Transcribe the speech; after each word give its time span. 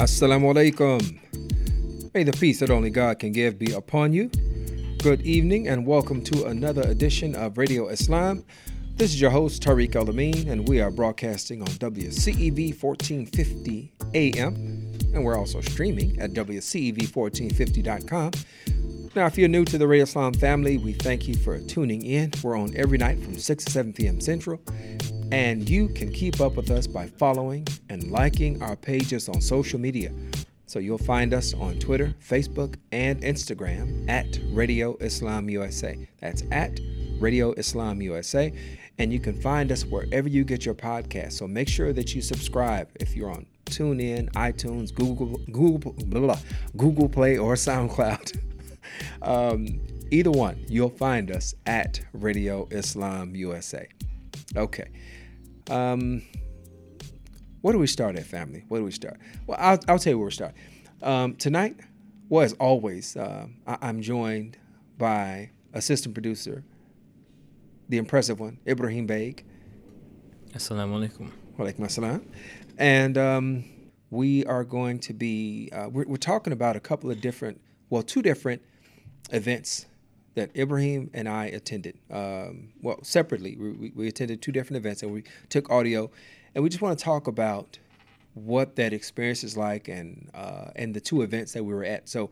Assalamu 0.00 0.54
alaikum. 0.54 1.20
May 2.14 2.24
the 2.24 2.32
peace 2.32 2.60
that 2.60 2.70
only 2.70 2.88
God 2.88 3.18
can 3.18 3.32
give 3.32 3.58
be 3.58 3.72
upon 3.72 4.14
you. 4.14 4.30
Good 5.02 5.20
evening 5.20 5.68
and 5.68 5.86
welcome 5.86 6.24
to 6.24 6.46
another 6.46 6.80
edition 6.80 7.36
of 7.36 7.58
Radio 7.58 7.88
Islam. 7.88 8.42
This 8.96 9.12
is 9.12 9.20
your 9.20 9.28
host, 9.28 9.62
Tariq 9.62 9.94
Al 9.96 10.08
and 10.50 10.66
we 10.66 10.80
are 10.80 10.90
broadcasting 10.90 11.60
on 11.60 11.68
WCEV 11.68 12.82
1450 12.82 13.92
AM, 14.14 14.54
and 15.12 15.22
we're 15.22 15.36
also 15.36 15.60
streaming 15.60 16.18
at 16.18 16.30
WCEV1450.com. 16.30 18.30
Now, 19.14 19.26
if 19.26 19.36
you're 19.36 19.48
new 19.48 19.66
to 19.66 19.76
the 19.76 19.86
Radio 19.86 20.04
Islam 20.04 20.32
family, 20.32 20.78
we 20.78 20.94
thank 20.94 21.28
you 21.28 21.34
for 21.34 21.58
tuning 21.58 22.06
in. 22.06 22.32
We're 22.42 22.56
on 22.56 22.74
every 22.74 22.96
night 22.96 23.22
from 23.22 23.36
6 23.36 23.64
to 23.66 23.70
7 23.70 23.92
p.m. 23.92 24.18
Central, 24.22 24.62
and 25.32 25.68
you 25.68 25.88
can 25.88 26.12
keep 26.12 26.40
up 26.40 26.56
with 26.56 26.70
us 26.70 26.86
by 26.86 27.06
following 27.06 27.66
and 27.88 28.10
liking 28.10 28.62
our 28.62 28.76
pages 28.76 29.28
on 29.28 29.40
social 29.40 29.78
media. 29.78 30.12
So 30.66 30.78
you'll 30.78 30.98
find 30.98 31.34
us 31.34 31.52
on 31.54 31.78
Twitter, 31.78 32.14
Facebook, 32.24 32.76
and 32.92 33.20
Instagram 33.22 34.08
at 34.08 34.38
Radio 34.52 34.96
Islam 35.00 35.50
USA. 35.50 36.06
That's 36.20 36.44
at 36.52 36.78
Radio 37.18 37.52
Islam 37.52 38.00
USA. 38.02 38.52
And 38.98 39.12
you 39.12 39.18
can 39.18 39.40
find 39.40 39.72
us 39.72 39.84
wherever 39.84 40.28
you 40.28 40.44
get 40.44 40.64
your 40.64 40.74
podcast. 40.74 41.32
So 41.32 41.48
make 41.48 41.68
sure 41.68 41.92
that 41.92 42.14
you 42.14 42.22
subscribe 42.22 42.88
if 43.00 43.16
you're 43.16 43.30
on 43.30 43.46
TuneIn, 43.66 44.30
iTunes, 44.32 44.94
Google, 44.94 45.38
Google, 45.50 45.92
blah, 45.92 46.20
blah, 46.20 46.38
Google 46.76 47.08
Play, 47.08 47.38
or 47.38 47.54
SoundCloud. 47.54 48.38
um, 49.22 49.80
either 50.10 50.30
one, 50.30 50.64
you'll 50.68 50.88
find 50.88 51.30
us 51.30 51.54
at 51.66 52.00
Radio 52.12 52.68
Islam 52.70 53.34
USA. 53.34 53.88
Okay. 54.56 54.88
Um, 55.68 56.22
where 57.60 57.72
do 57.72 57.78
we 57.78 57.86
start 57.86 58.16
at, 58.16 58.24
family? 58.24 58.64
Where 58.68 58.80
do 58.80 58.84
we 58.84 58.90
start? 58.90 59.18
Well, 59.46 59.58
I'll, 59.60 59.78
I'll 59.88 59.98
tell 59.98 60.12
you 60.12 60.18
where 60.18 60.26
we 60.26 60.32
start. 60.32 60.54
Um, 61.02 61.34
tonight, 61.36 61.76
well, 62.28 62.44
as 62.44 62.52
always, 62.54 63.16
uh, 63.16 63.46
I, 63.66 63.88
am 63.88 64.00
joined 64.00 64.56
by 64.96 65.50
assistant 65.74 66.14
producer, 66.14 66.64
the 67.88 67.98
impressive 67.98 68.40
one, 68.40 68.58
Ibrahim 68.66 69.06
Baig. 69.06 69.42
Assalamu 70.54 71.08
alaikum. 71.08 71.30
Walaikum 71.58 71.80
assalam. 71.80 72.24
And 72.78 73.18
um, 73.18 73.64
we 74.10 74.44
are 74.46 74.64
going 74.64 74.98
to 75.00 75.12
be, 75.12 75.70
uh, 75.72 75.88
we're, 75.90 76.06
we're 76.06 76.16
talking 76.16 76.52
about 76.52 76.76
a 76.76 76.80
couple 76.80 77.10
of 77.10 77.20
different, 77.20 77.60
well, 77.90 78.02
two 78.02 78.22
different 78.22 78.62
events 79.32 79.86
that 80.34 80.56
Ibrahim 80.56 81.10
and 81.12 81.28
I 81.28 81.46
attended. 81.46 81.98
Um, 82.10 82.68
well, 82.82 82.98
separately, 83.02 83.56
we, 83.56 83.92
we, 83.94 84.08
attended 84.08 84.40
two 84.42 84.52
different 84.52 84.78
events 84.78 85.02
and 85.02 85.12
we 85.12 85.24
took 85.48 85.70
audio, 85.70 86.10
and 86.54 86.62
we 86.62 86.70
just 86.70 86.82
want 86.82 86.98
to 86.98 87.04
talk 87.04 87.26
about 87.26 87.78
what 88.34 88.76
that 88.76 88.92
experience 88.92 89.42
is 89.42 89.56
like 89.56 89.88
and 89.88 90.30
uh, 90.34 90.70
and 90.76 90.94
the 90.94 91.00
two 91.00 91.22
events 91.22 91.52
that 91.52 91.64
we 91.64 91.74
were 91.74 91.84
at. 91.84 92.08
So, 92.08 92.30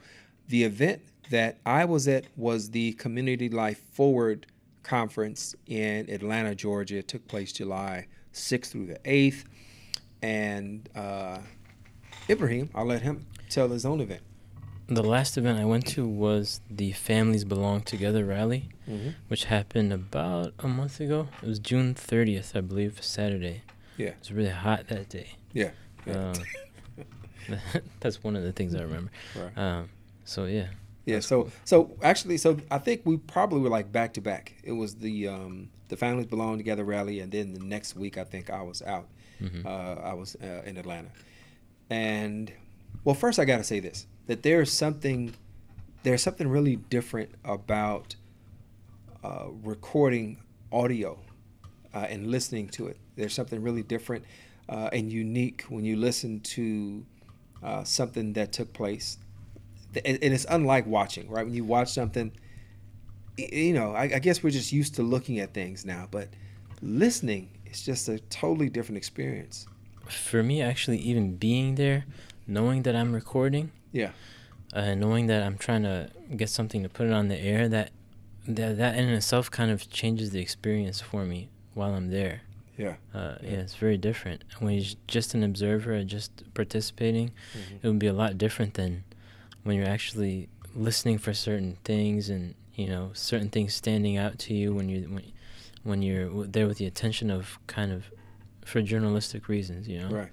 the 0.49 0.65
event 0.65 1.03
that 1.31 1.59
I 1.67 1.85
was 1.85 2.09
at 2.09 2.27
was 2.37 2.71
the 2.71 2.93
Community 2.95 3.49
Life 3.49 3.83
Forward 3.93 4.47
conference 4.83 5.55
in 5.67 6.09
Atlanta, 6.09 6.55
Georgia. 6.55 6.99
It 6.99 7.09
took 7.09 7.27
place 7.29 7.53
July 7.53 8.07
6th 8.33 8.67
through 8.67 8.87
the 8.87 8.99
8th, 9.05 9.45
and 10.23 10.89
uh, 10.95 11.39
Ibrahim, 12.31 12.71
I'll 12.75 12.87
let 12.87 13.03
him 13.03 13.27
tell 13.51 13.69
his 13.69 13.85
own 13.85 14.01
event. 14.01 14.23
The 14.91 15.03
last 15.03 15.37
event 15.37 15.59
I 15.59 15.67
went 15.67 15.87
to 15.89 16.09
was 16.09 16.63
the 16.71 16.93
Families 16.93 17.45
Belong 17.45 17.83
Together 17.83 18.25
rally, 18.25 18.71
mm-hmm. 18.89 19.11
which 19.29 19.45
happened 19.45 19.93
about 19.93 20.55
a 20.61 20.67
month 20.67 20.99
ago. 20.99 21.29
It 21.43 21.47
was 21.47 21.59
June 21.59 21.95
30th, 21.95 22.57
I 22.57 22.63
believe, 22.63 23.03
Saturday. 23.03 23.65
Yeah. 23.99 24.09
It 24.09 24.21
was 24.21 24.33
really 24.33 24.49
hot 24.49 24.89
that 24.89 25.11
day. 25.11 25.37
Yeah. 25.53 25.73
yeah. 26.07 26.33
Um, 27.51 27.59
that's 28.01 28.25
one 28.25 28.35
of 28.35 28.43
the 28.43 28.53
things 28.53 28.75
I 28.75 28.81
remember. 28.81 29.11
Right. 29.37 29.59
Um, 29.59 29.91
so, 30.25 30.47
yeah. 30.47 30.69
Yeah. 31.05 31.21
So, 31.21 31.43
cool. 31.43 31.53
so 31.67 31.97
actually, 32.03 32.39
so 32.39 32.57
I 32.71 32.79
think 32.79 33.03
we 33.05 33.19
probably 33.19 33.61
were 33.61 33.69
like 33.69 33.93
back 33.93 34.15
to 34.15 34.23
back. 34.23 34.55
It 34.65 34.73
was 34.73 34.95
the 34.95 35.29
um, 35.29 35.69
the 35.89 35.99
Families 35.99 36.27
Belong 36.27 36.57
Together 36.57 36.85
rally, 36.85 37.21
and 37.21 37.31
then 37.31 37.53
the 37.53 37.61
next 37.61 37.95
week, 37.95 38.17
I 38.17 38.25
think 38.25 38.49
I 38.49 38.63
was 38.63 38.81
out. 38.81 39.09
Mm-hmm. 39.43 39.67
Uh, 39.67 40.03
I 40.03 40.15
was 40.15 40.35
uh, 40.43 40.63
in 40.65 40.79
Atlanta. 40.79 41.11
And, 41.91 42.51
well, 43.05 43.15
first 43.15 43.39
I 43.39 43.45
got 43.45 43.59
to 43.59 43.65
say 43.65 43.81
this 43.81 44.07
that 44.29 44.43
there's 44.43 44.71
something 44.71 45.35
there's 46.05 46.23
something 46.23 46.47
really 46.49 46.77
different 46.77 47.31
about 47.45 48.15
uh, 49.25 49.47
recording 49.65 50.39
audio 50.71 51.19
uh, 51.93 52.07
and 52.09 52.29
listening 52.29 52.69
to 52.69 52.87
it. 52.87 52.97
There's 53.17 53.35
something 53.35 53.61
really 53.61 53.83
different 53.83 54.25
uh, 54.69 54.91
and 54.93 55.13
unique 55.13 55.65
when 55.69 55.85
you 55.85 55.97
listen 55.97 56.39
to 56.41 57.05
uh, 57.63 57.83
something 57.83 58.35
that 58.35 58.53
took 58.53 58.73
place, 58.73 59.19
and, 60.05 60.19
it's 60.23 60.47
unlike 60.49 60.87
watching. 60.87 61.29
Right 61.29 61.45
when 61.45 61.55
you 61.55 61.65
watch 61.65 61.91
something, 61.91 62.31
you 63.37 63.73
know, 63.73 63.95
I 63.95 64.07
guess 64.21 64.43
we're 64.43 64.51
just 64.51 64.73
used 64.73 64.95
to 64.97 65.03
looking 65.03 65.41
at 65.41 65.53
things 65.53 65.85
now, 65.85 66.07
but 66.11 66.29
listening 66.81 67.49
is 67.67 67.83
just 67.83 68.09
a 68.09 68.21
totally 68.31 68.69
different 68.69 68.99
experience. 68.99 69.67
For 70.07 70.43
me, 70.43 70.63
actually, 70.63 70.99
even 70.99 71.37
being 71.37 71.75
there, 71.75 72.05
knowing 72.47 72.83
that 72.83 72.95
I'm 72.95 73.13
recording 73.13 73.73
yeah. 73.93 74.11
Uh, 74.73 74.95
knowing 74.95 75.27
that 75.29 75.43
I'm 75.43 75.57
trying 75.57 75.83
to 75.85 76.11
get 76.37 76.51
something 76.51 76.83
to 76.83 76.89
put 76.89 77.07
it 77.07 77.13
on 77.13 77.29
the 77.29 77.39
air, 77.39 77.69
that 77.69 77.91
that 78.47 78.79
that 78.79 78.97
in 78.97 79.09
itself 79.09 79.51
kind 79.51 79.71
of 79.71 79.91
changes 79.91 80.31
the 80.31 80.41
experience 80.41 81.01
for 81.01 81.25
me 81.25 81.49
while 81.75 81.95
I'm 81.95 82.11
there. 82.11 82.43
Yeah. 82.77 82.95
Uh, 83.15 83.37
yeah. 83.43 83.51
yeah. 83.51 83.59
it's 83.59 83.75
very 83.75 83.99
different. 83.99 84.45
When 84.59 84.75
you're 84.75 84.95
just 85.07 85.35
an 85.35 85.43
observer, 85.43 86.03
just 86.05 86.55
participating, 86.55 87.33
mm-hmm. 87.53 87.77
it 87.83 87.89
would 87.89 87.99
be 87.99 88.07
a 88.07 88.13
lot 88.13 88.39
different 88.39 88.75
than 88.75 89.05
when 89.65 89.77
you're 89.77 89.89
actually 89.89 90.49
listening 90.75 91.19
for 91.19 91.35
certain 91.35 91.77
things 91.83 92.29
and 92.29 92.55
you 92.75 92.87
know 92.87 93.11
certain 93.15 93.49
things 93.49 93.75
standing 93.75 94.17
out 94.17 94.39
to 94.39 94.55
you 94.55 94.75
when 94.75 94.89
you 94.89 95.01
when, 95.09 95.33
when 95.83 96.03
you're 96.03 96.47
there 96.47 96.67
with 96.67 96.79
the 96.79 96.87
attention 96.87 97.31
of 97.31 97.59
kind 97.67 97.91
of 97.91 98.05
for 98.65 98.83
journalistic 98.83 99.49
reasons, 99.49 99.89
you 99.89 99.99
know. 99.99 100.09
Right. 100.09 100.21
Right. 100.21 100.31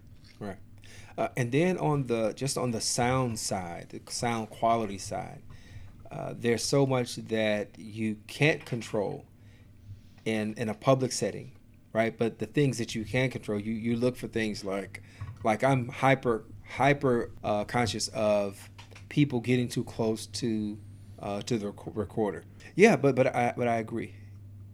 Uh, 1.18 1.30
and 1.38 1.52
then 1.52 1.78
on 1.78 2.08
the 2.08 2.34
just 2.36 2.58
on 2.58 2.72
the 2.72 2.82
sound 2.82 3.40
side, 3.40 3.88
the 3.90 4.12
sound 4.12 4.50
quality 4.50 4.98
side, 4.98 5.42
uh, 6.12 6.34
there's 6.38 6.64
so 6.64 6.86
much 6.86 7.16
that 7.16 7.70
you 7.78 8.18
can't 8.28 8.66
control 8.66 9.26
in 10.26 10.54
in 10.56 10.70
a 10.70 10.74
public 10.74 11.12
setting, 11.12 11.52
right? 11.94 12.18
But 12.18 12.40
the 12.40 12.46
things 12.46 12.78
that 12.80 12.96
you 12.96 13.06
can 13.06 13.30
control, 13.30 13.60
you 13.60 13.74
you 13.74 13.96
look 13.96 14.18
for 14.18 14.28
things 14.28 14.66
like 14.66 15.02
like 15.44 15.64
I'm 15.64 15.88
hyper 15.88 16.44
hyper 16.68 17.32
uh, 17.44 17.64
conscious 17.64 18.10
of 18.10 18.70
people 19.08 19.40
getting 19.40 19.70
too 19.70 19.84
close 19.84 20.26
to 20.26 20.78
uh, 21.20 21.42
to 21.44 21.58
the 21.58 21.74
recorder. 21.94 22.44
Yeah, 22.76 22.98
but 22.98 23.16
but 23.16 23.34
I 23.34 23.54
but 23.56 23.68
I 23.68 23.78
agree. 23.78 24.16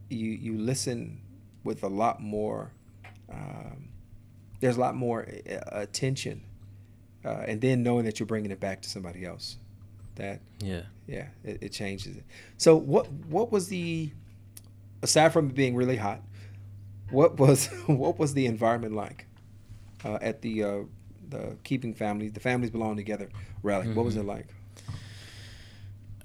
You 0.10 0.32
you 0.32 0.58
listen 0.58 1.22
with 1.64 1.84
a 1.84 1.88
lot 1.88 2.22
more. 2.22 2.74
Um, 3.32 3.91
there's 4.62 4.78
a 4.78 4.80
lot 4.80 4.96
more 4.96 5.28
uh, 5.50 5.60
attention, 5.72 6.42
uh, 7.26 7.44
and 7.48 7.60
then 7.60 7.84
knowing 7.84 8.06
that 8.06 8.20
you're 8.20 8.28
bringing 8.28 8.52
it 8.52 8.60
back 8.60 8.82
to 8.84 8.90
somebody 8.90 9.26
else, 9.26 9.58
that 10.16 10.40
yeah 10.60 10.84
yeah 11.08 11.28
it, 11.44 11.58
it, 11.62 11.70
changes 11.74 12.16
it. 12.16 12.24
So 12.58 12.78
what 12.78 13.12
what 13.12 13.52
was 13.52 13.68
the 13.68 14.12
aside 15.02 15.34
from 15.34 15.50
being 15.50 15.76
really 15.76 15.98
hot, 15.98 16.22
what 17.10 17.38
was 17.38 17.68
what 17.88 18.18
was 18.18 18.34
the 18.34 18.46
environment 18.46 18.96
like 18.96 19.26
uh, 20.06 20.20
at 20.22 20.42
the 20.42 20.64
uh, 20.64 20.80
the 21.30 21.58
keeping 21.64 21.94
families 21.94 22.32
the 22.34 22.40
families 22.40 22.70
belong 22.70 22.96
together 22.96 23.30
rally? 23.64 23.88
Mm-hmm. 23.88 23.96
What 23.96 24.06
was 24.06 24.16
it 24.16 24.20
mm-hmm. 24.20 24.30
like? 24.30 24.48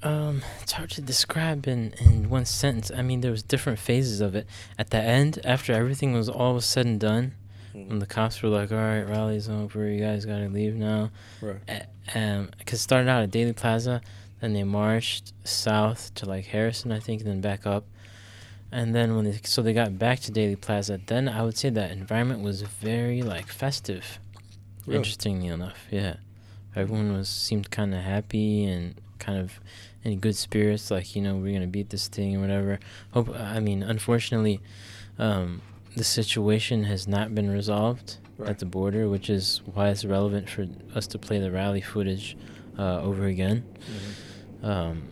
Um, 0.02 0.42
it's 0.62 0.72
hard 0.72 0.90
to 0.90 1.00
describe 1.00 1.66
in, 1.66 1.94
in 1.98 2.28
one 2.28 2.44
sentence. 2.44 2.92
I 2.94 3.02
mean, 3.02 3.22
there 3.22 3.30
was 3.30 3.42
different 3.42 3.78
phases 3.78 4.20
of 4.20 4.36
it. 4.36 4.46
At 4.78 4.90
the 4.90 5.00
end, 5.00 5.40
after 5.42 5.72
everything 5.72 6.12
was 6.12 6.28
all 6.28 6.60
said 6.60 6.86
and 6.86 7.00
done, 7.00 7.34
Mm-hmm. 7.76 7.92
And 7.92 8.02
the 8.02 8.06
cops 8.06 8.42
were 8.42 8.48
like, 8.48 8.72
"All 8.72 8.78
right, 8.78 9.02
rally's 9.02 9.48
over. 9.48 9.88
You 9.88 10.00
guys 10.00 10.24
gotta 10.24 10.48
leave 10.48 10.74
now." 10.74 11.10
Right. 11.42 11.86
Um, 12.14 12.50
cause 12.64 12.74
it 12.74 12.82
started 12.82 13.08
out 13.08 13.22
at 13.22 13.30
Daley 13.30 13.52
Plaza, 13.52 14.00
then 14.40 14.52
they 14.52 14.64
marched 14.64 15.32
south 15.44 16.14
to 16.14 16.26
like 16.26 16.46
Harrison, 16.46 16.92
I 16.92 17.00
think, 17.00 17.20
and 17.20 17.30
then 17.30 17.40
back 17.40 17.66
up. 17.66 17.84
And 18.72 18.94
then 18.94 19.14
when 19.14 19.24
they 19.24 19.38
so 19.44 19.62
they 19.62 19.72
got 19.72 19.98
back 19.98 20.20
to 20.20 20.32
Daley 20.32 20.56
Plaza, 20.56 21.00
then 21.06 21.28
I 21.28 21.42
would 21.42 21.56
say 21.56 21.70
that 21.70 21.90
environment 21.90 22.42
was 22.42 22.62
very 22.62 23.22
like 23.22 23.48
festive. 23.48 24.18
Really? 24.86 24.98
Interestingly 24.98 25.48
enough, 25.48 25.86
yeah, 25.90 26.16
everyone 26.74 27.12
was 27.12 27.28
seemed 27.28 27.70
kind 27.70 27.94
of 27.94 28.02
happy 28.02 28.64
and 28.64 28.94
kind 29.18 29.38
of 29.38 29.58
in 30.04 30.18
good 30.18 30.36
spirits. 30.36 30.90
Like 30.90 31.14
you 31.14 31.22
know 31.22 31.36
we're 31.36 31.52
gonna 31.52 31.66
beat 31.66 31.90
this 31.90 32.08
thing 32.08 32.36
or 32.36 32.40
whatever. 32.40 32.78
Hope 33.12 33.30
I 33.34 33.60
mean 33.60 33.82
unfortunately, 33.82 34.60
um, 35.18 35.62
the 35.96 36.04
situation 36.04 36.84
has 36.84 37.08
not 37.08 37.34
been 37.34 37.50
resolved 37.50 38.18
right. 38.38 38.50
at 38.50 38.58
the 38.58 38.66
border, 38.66 39.08
which 39.08 39.30
is 39.30 39.62
why 39.74 39.88
it's 39.88 40.04
relevant 40.04 40.48
for 40.48 40.66
us 40.94 41.06
to 41.08 41.18
play 41.18 41.38
the 41.38 41.50
rally 41.50 41.80
footage 41.80 42.36
uh, 42.78 43.00
over 43.00 43.24
again. 43.24 43.64
Mm-hmm. 43.64 44.66
Um, 44.66 45.02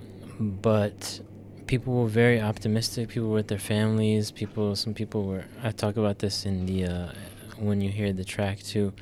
but 0.63 1.21
people 1.67 1.95
were 1.95 2.09
very 2.09 2.41
optimistic. 2.41 3.09
People 3.09 3.29
were 3.29 3.37
with 3.37 3.49
their 3.49 3.59
families. 3.59 4.31
People, 4.31 4.77
some 4.77 4.95
people 4.95 5.25
were. 5.25 5.45
I 5.63 5.71
talk 5.71 5.97
about 5.97 6.19
this 6.19 6.45
in 6.45 6.67
the 6.67 6.85
uh, 6.85 7.13
when 7.59 7.81
you 7.81 7.91
hear 7.91 8.13
the 8.13 8.25
track 8.25 8.59
too. 8.61 8.93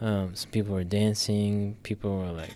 Um, 0.00 0.34
some 0.34 0.50
people 0.50 0.74
were 0.74 0.84
dancing. 0.84 1.76
People 1.82 2.18
were 2.18 2.32
like 2.32 2.54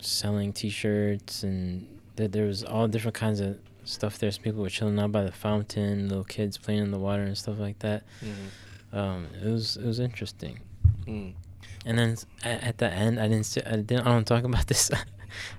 selling 0.00 0.52
T-shirts, 0.52 1.44
and 1.44 1.86
th- 2.16 2.32
there 2.32 2.46
was 2.46 2.64
all 2.64 2.88
different 2.88 3.14
kinds 3.14 3.40
of 3.40 3.58
stuff 3.84 4.18
there. 4.18 4.30
Some 4.30 4.42
people 4.42 4.62
were 4.62 4.70
chilling 4.70 4.98
out 4.98 5.12
by 5.12 5.22
the 5.24 5.32
fountain, 5.32 6.08
little 6.08 6.24
kids 6.24 6.58
playing 6.58 6.82
in 6.82 6.90
the 6.90 6.98
water 6.98 7.22
and 7.22 7.36
stuff 7.36 7.58
like 7.58 7.78
that. 7.80 8.04
Mm-hmm. 8.22 8.96
Um, 8.96 9.26
it 9.42 9.48
was 9.48 9.76
it 9.76 9.84
was 9.84 10.00
interesting. 10.00 10.60
Mm. 11.06 11.34
And 11.86 11.98
then 11.98 12.16
at, 12.42 12.62
at 12.62 12.78
the 12.78 12.90
end, 12.90 13.20
I 13.20 13.28
didn't. 13.28 13.46
See, 13.46 13.60
I 13.62 13.76
didn't. 13.76 14.06
I 14.06 14.12
don't 14.12 14.26
talk 14.26 14.44
about 14.44 14.66
this 14.72 14.90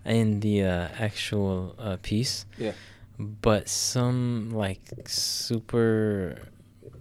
in 0.06 0.39
the 0.39 0.63
uh, 0.63 0.88
actual 1.00 1.75
uh, 1.77 1.98
piece. 2.01 2.45
Yeah. 2.57 2.74
But 3.18 3.69
some 3.69 4.50
like 4.51 4.81
super 5.07 6.50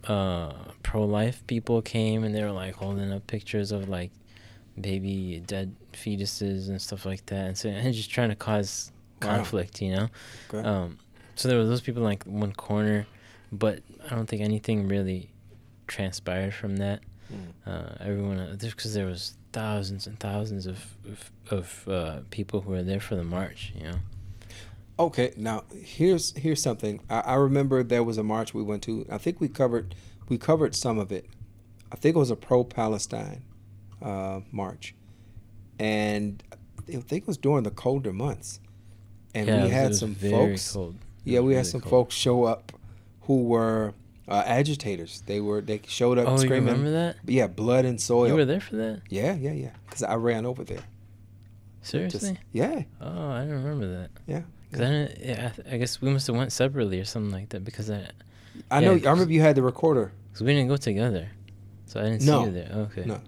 uh, 0.05 0.53
pro-life 0.83 1.45
people 1.47 1.83
came 1.83 2.23
and 2.23 2.35
they 2.35 2.43
were 2.43 2.53
like 2.53 2.75
holding 2.75 3.13
up 3.13 3.27
pictures 3.27 3.73
of 3.73 3.89
like 3.89 4.13
baby 4.81 5.43
dead 5.45 5.75
fetuses 5.93 6.69
and 6.69 6.81
stuff 6.81 7.05
like 7.05 7.27
that, 7.27 7.47
and 7.47 7.59
so 7.59 7.69
and 7.69 7.95
just 7.95 8.11
trying 8.11 8.29
to 8.29 8.37
cause 8.37 8.93
Wow. 9.23 9.37
conflict, 9.37 9.81
you 9.81 9.95
know. 9.95 10.09
Okay. 10.53 10.67
Um, 10.67 10.99
so 11.37 11.49
there 11.49 11.59
were 11.59 11.65
those 11.65 11.81
people 11.81 12.03
in, 12.03 12.09
like 12.09 12.25
one 12.25 12.53
corner, 12.53 13.07
but 13.53 13.81
I 14.11 14.15
don't 14.15 14.27
think 14.27 14.43
anything 14.43 14.89
really 14.89 15.31
transpired 15.87 16.55
from 16.55 16.77
that 16.77 17.01
Mm. 17.33 17.53
uh, 17.67 17.95
everyone 18.01 18.39
uh, 18.39 18.55
just 18.57 18.77
because 18.77 18.93
there 18.93 19.07
was 19.07 19.33
thousands 19.55 20.07
and 20.07 20.21
thousands 20.21 20.67
of 20.67 20.79
of, 21.11 21.31
of 21.51 21.89
uh, 21.89 22.19
people 22.31 22.61
who 22.61 22.71
were 22.73 22.83
there 22.83 23.01
for 23.01 23.15
the 23.17 23.25
march 23.25 23.73
you 23.75 23.85
know 23.85 23.97
Okay, 24.99 25.33
now 25.37 25.65
here's 25.83 26.37
here's 26.37 26.63
something. 26.63 27.01
I, 27.11 27.21
I 27.21 27.35
remember 27.35 27.83
there 27.83 28.05
was 28.05 28.17
a 28.19 28.23
march 28.23 28.55
we 28.55 28.63
went 28.63 28.83
to. 28.85 29.05
I 29.11 29.19
think 29.19 29.41
we 29.41 29.49
covered 29.49 29.95
we 30.29 30.39
covered 30.39 30.77
some 30.77 30.99
of 31.01 31.11
it. 31.11 31.27
I 31.91 31.97
think 31.97 32.15
it 32.15 32.19
was 32.19 32.31
a 32.31 32.37
pro-Palestine 32.37 33.43
uh, 34.01 34.41
march, 34.53 34.95
and 35.81 36.41
I 36.89 37.01
think 37.01 37.23
it 37.25 37.27
was 37.27 37.39
during 37.39 37.65
the 37.65 37.73
colder 37.73 38.13
months. 38.13 38.61
And 39.35 39.49
yeah, 39.49 39.65
we 39.65 39.71
had 39.71 39.97
some 39.97 40.15
folks. 40.15 40.73
cold. 40.73 40.95
Yeah, 41.25 41.41
we 41.41 41.55
had 41.55 41.67
some 41.67 41.81
cold. 41.81 41.91
folks 41.91 42.15
show 42.15 42.45
up 42.45 42.73
who 43.23 43.45
were 43.45 43.95
uh, 44.29 44.43
agitators. 44.47 45.23
They 45.27 45.41
were 45.41 45.61
they 45.61 45.81
showed 45.87 46.19
up 46.19 46.29
oh 46.29 46.43
you 46.43 46.49
remember 46.51 46.91
that 46.93 47.17
Yeah, 47.27 47.47
blood 47.47 47.85
and 47.85 48.01
soil. 48.01 48.29
you 48.29 48.35
were 48.35 48.45
there 48.45 48.61
for 48.61 48.77
that 48.77 49.03
Yeah, 49.09 49.35
yeah, 49.35 49.53
yeah. 49.53 49.71
Because 49.87 50.03
I 50.03 50.15
ran 50.17 50.45
over 50.47 50.65
there. 50.65 50.85
seriously 51.83 52.31
Just, 52.33 52.41
yeah, 52.53 52.83
oh 53.01 53.31
i 53.31 53.41
don't 53.41 53.63
remember 53.63 53.87
that 53.99 54.11
yeah. 54.27 54.43
because 54.71 54.81
I, 54.89 55.15
yeah, 55.23 55.53
I, 55.71 55.75
I 55.75 55.77
guess 55.79 56.01
we 56.01 56.09
must 56.11 56.27
have 56.29 56.37
went 56.37 56.51
separately 56.53 56.99
or 57.01 57.05
something 57.05 57.31
like 57.33 57.51
that 57.51 57.63
because 57.65 57.91
i 57.91 58.09
I 58.71 58.81
Yeah, 58.81 58.89
know. 58.89 59.09
I 59.09 59.11
remember 59.13 59.33
you 59.33 59.41
had 59.43 59.55
the 59.57 59.63
recorder. 59.63 60.13
cause 60.33 60.41
we 60.43 60.53
didn't 60.55 60.69
go 60.69 60.77
together 60.79 61.29
so 61.87 62.01
i 62.01 62.05
didn't 62.05 62.23
No. 62.23 62.41
see 62.41 62.47
you 62.47 62.53
there 62.53 62.71
okay 62.87 63.05
No. 63.05 63.21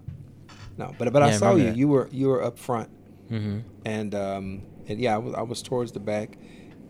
No, 0.78 0.94
but 0.98 1.12
but 1.12 1.20
Yeah, 1.22 1.28
I 1.28 1.28
I 1.28 1.32
saw 1.38 1.50
remember 1.50 1.64
you. 1.64 1.70
that. 1.70 1.76
You 1.80 1.88
were 1.88 2.08
you 2.12 2.26
were 2.28 2.42
up 2.42 2.58
front, 2.58 2.88
mm-hmm 3.30 3.60
and 3.84 4.14
um 4.14 4.62
and 4.88 5.00
yeah, 5.00 5.14
I 5.14 5.18
was 5.18 5.34
I 5.34 5.42
was 5.42 5.62
towards 5.62 5.92
the 5.92 6.00
back, 6.00 6.38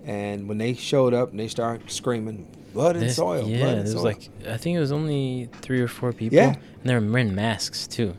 and 0.06 0.48
when 0.48 0.56
they 0.58 0.72
showed 0.72 1.12
up 1.12 1.30
and 1.32 1.38
they 1.40 1.48
started 1.48 1.90
screaming 1.90 2.46
blood 2.72 2.96
and 2.96 3.04
This- 3.04 3.16
soil, 3.16 3.46
yeah 3.48 3.58
blood 3.58 3.68
and 3.68 3.76
there 3.78 3.82
was 3.84 3.92
soil. 3.94 4.02
like 4.04 4.30
i 4.48 4.56
think 4.56 4.76
it 4.76 4.80
was 4.80 4.92
only 4.92 5.48
three 5.62 5.80
or 5.80 5.88
four 5.88 6.12
people 6.12 6.36
Yeah. 6.36 6.54
and 6.54 6.84
they 6.84 6.94
were 6.94 7.00
wearing 7.12 7.34
masks 7.34 7.86
too 7.86 8.14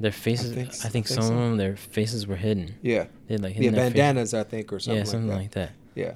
their 0.00 0.12
faces 0.12 0.52
i 0.52 0.54
think 0.54 0.68
I 0.84 0.88
think 0.88 1.06
some 1.08 1.22
so. 1.22 1.32
of 1.32 1.38
them 1.38 1.56
their 1.56 1.76
faces 1.76 2.26
were 2.26 2.36
hidden 2.36 2.74
yeah, 2.82 3.06
they 3.26 3.34
had 3.34 3.42
like 3.42 3.54
yeah, 3.56 3.70
their 3.70 3.72
face- 3.72 3.92
bandanas 3.94 4.34
I 4.34 4.42
think 4.44 4.72
or 4.72 4.78
something. 4.80 4.98
yeah 4.98 5.04
something 5.04 5.28
like 5.28 5.38
like 5.38 5.50
that 5.52 5.70
that. 5.94 6.00
Yeah. 6.00 6.14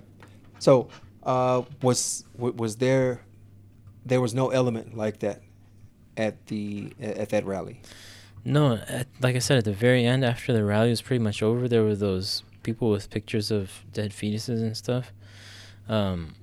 So, 0.58 0.88
uh, 1.22 1.62
was 1.82 2.24
wa- 2.38 2.50
was 2.56 2.76
there? 2.76 3.20
There 4.06 4.22
was 4.22 4.32
no 4.34 4.48
element 4.48 4.96
like 4.96 5.18
that 5.18 5.42
at 6.16 6.46
the 6.46 6.92
at 7.00 7.28
that 7.28 7.44
rally. 7.44 7.82
No, 8.42 8.78
at, 8.88 9.06
like 9.20 9.36
I 9.36 9.40
said, 9.40 9.58
at 9.58 9.64
the 9.66 9.72
very 9.74 10.06
end, 10.06 10.24
after 10.24 10.54
the 10.54 10.64
rally 10.64 10.88
was 10.88 11.02
pretty 11.02 11.22
much 11.22 11.42
over, 11.42 11.68
there 11.68 11.82
were 11.82 11.94
those 11.94 12.42
people 12.66 12.90
with 12.90 13.08
pictures 13.08 13.50
of 13.50 13.84
dead 13.92 14.10
fetuses 14.10 14.60
and 14.60 14.76
stuff. 14.76 15.12
Um, 15.88 16.34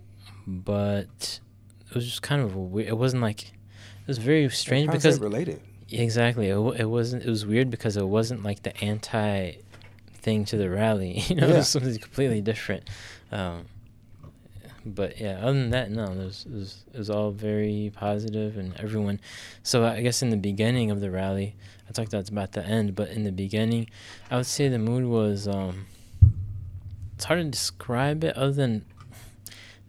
but 0.48 1.40
it 1.88 1.94
was 1.94 2.06
just 2.06 2.22
kind 2.24 2.42
of 2.42 2.56
a 2.56 2.60
weird. 2.60 2.88
It 2.90 2.98
wasn't 2.98 3.22
like 3.22 3.42
it 3.44 4.08
was 4.08 4.18
very 4.18 4.50
strange 4.50 4.88
How's 4.90 5.04
because 5.04 5.20
related? 5.20 5.60
exactly 5.92 6.48
it, 6.50 6.58
it 6.80 6.90
wasn't. 6.90 7.24
It 7.24 7.30
was 7.30 7.46
weird 7.46 7.70
because 7.70 7.96
it 7.98 8.08
wasn't 8.08 8.42
like 8.44 8.64
the 8.64 8.76
anti 8.84 9.58
thing 10.16 10.46
to 10.46 10.58
the 10.58 10.70
rally. 10.70 11.20
You 11.28 11.36
know, 11.36 11.48
it 11.48 11.52
Yeah. 11.52 11.58
was 11.58 11.68
something 11.70 11.98
completely 12.00 12.42
different. 12.42 12.90
Um, 13.32 13.66
but 14.86 15.20
yeah, 15.20 15.40
other 15.42 15.54
than 15.54 15.70
that, 15.72 15.92
no, 15.92 16.04
it 16.06 16.18
was, 16.18 16.46
it 16.46 16.52
was 16.54 16.84
it 16.94 16.98
was 16.98 17.10
all 17.10 17.32
very 17.32 17.92
positive 17.96 18.58
and 18.58 18.76
everyone. 18.80 19.20
So 19.64 19.86
I 19.86 20.02
guess 20.02 20.22
in 20.22 20.30
the 20.30 20.38
beginning 20.52 20.92
of 20.92 21.00
the 21.00 21.10
rally, 21.10 21.56
I 21.88 21.92
talked 21.94 22.14
about 22.14 22.28
about 22.30 22.52
the 22.52 22.66
end, 22.66 22.94
but 22.96 23.10
in 23.10 23.24
the 23.24 23.32
beginning, 23.32 23.90
I 24.32 24.36
would 24.38 24.46
say 24.46 24.68
the 24.70 24.80
mood 24.80 25.06
was. 25.06 25.48
Um, 25.48 25.86
it's 27.16 27.26
hard 27.26 27.40
to 27.40 27.50
describe 27.50 28.24
it 28.24 28.36
other 28.36 28.52
than 28.54 28.86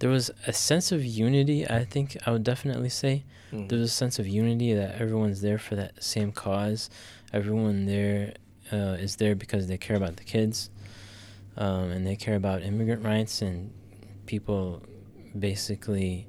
there 0.00 0.10
was 0.10 0.30
a 0.46 0.52
sense 0.52 0.92
of 0.92 1.04
unity. 1.04 1.66
I 1.68 1.84
think 1.84 2.16
I 2.26 2.30
would 2.32 2.44
definitely 2.44 2.88
say 2.90 3.24
Mm. 3.52 3.68
there's 3.68 3.82
a 3.82 3.88
sense 3.88 4.18
of 4.18 4.26
unity 4.26 4.74
that 4.74 5.00
everyone's 5.00 5.40
there 5.40 5.58
for 5.58 5.76
that 5.76 6.02
same 6.02 6.32
cause. 6.32 6.90
Everyone 7.32 7.86
there 7.86 8.34
uh, 8.72 8.96
is 8.98 9.16
there 9.16 9.34
because 9.36 9.68
they 9.68 9.76
care 9.78 9.96
about 9.96 10.16
the 10.16 10.24
kids, 10.24 10.70
um, 11.56 11.90
and 11.92 12.04
they 12.06 12.16
care 12.16 12.34
about 12.34 12.62
immigrant 12.62 13.04
rights 13.04 13.42
and 13.42 13.70
people 14.26 14.82
basically 15.38 16.26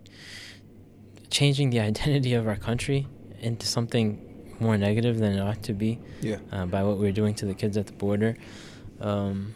changing 1.31 1.69
the 1.71 1.79
identity 1.89 2.33
of 2.33 2.47
our 2.47 2.55
country 2.57 3.07
into 3.39 3.65
something 3.65 4.53
more 4.59 4.77
negative 4.77 5.17
than 5.19 5.33
it 5.33 5.39
ought 5.41 5.63
to 5.63 5.73
be 5.73 5.99
Yeah. 6.21 6.37
uh, 6.51 6.65
by 6.65 6.83
what 6.83 6.97
we're 6.97 7.11
doing 7.11 7.33
to 7.35 7.45
the 7.45 7.53
kids 7.55 7.75
at 7.77 7.87
the 7.87 7.93
border. 7.93 8.35
Um, 9.01 9.53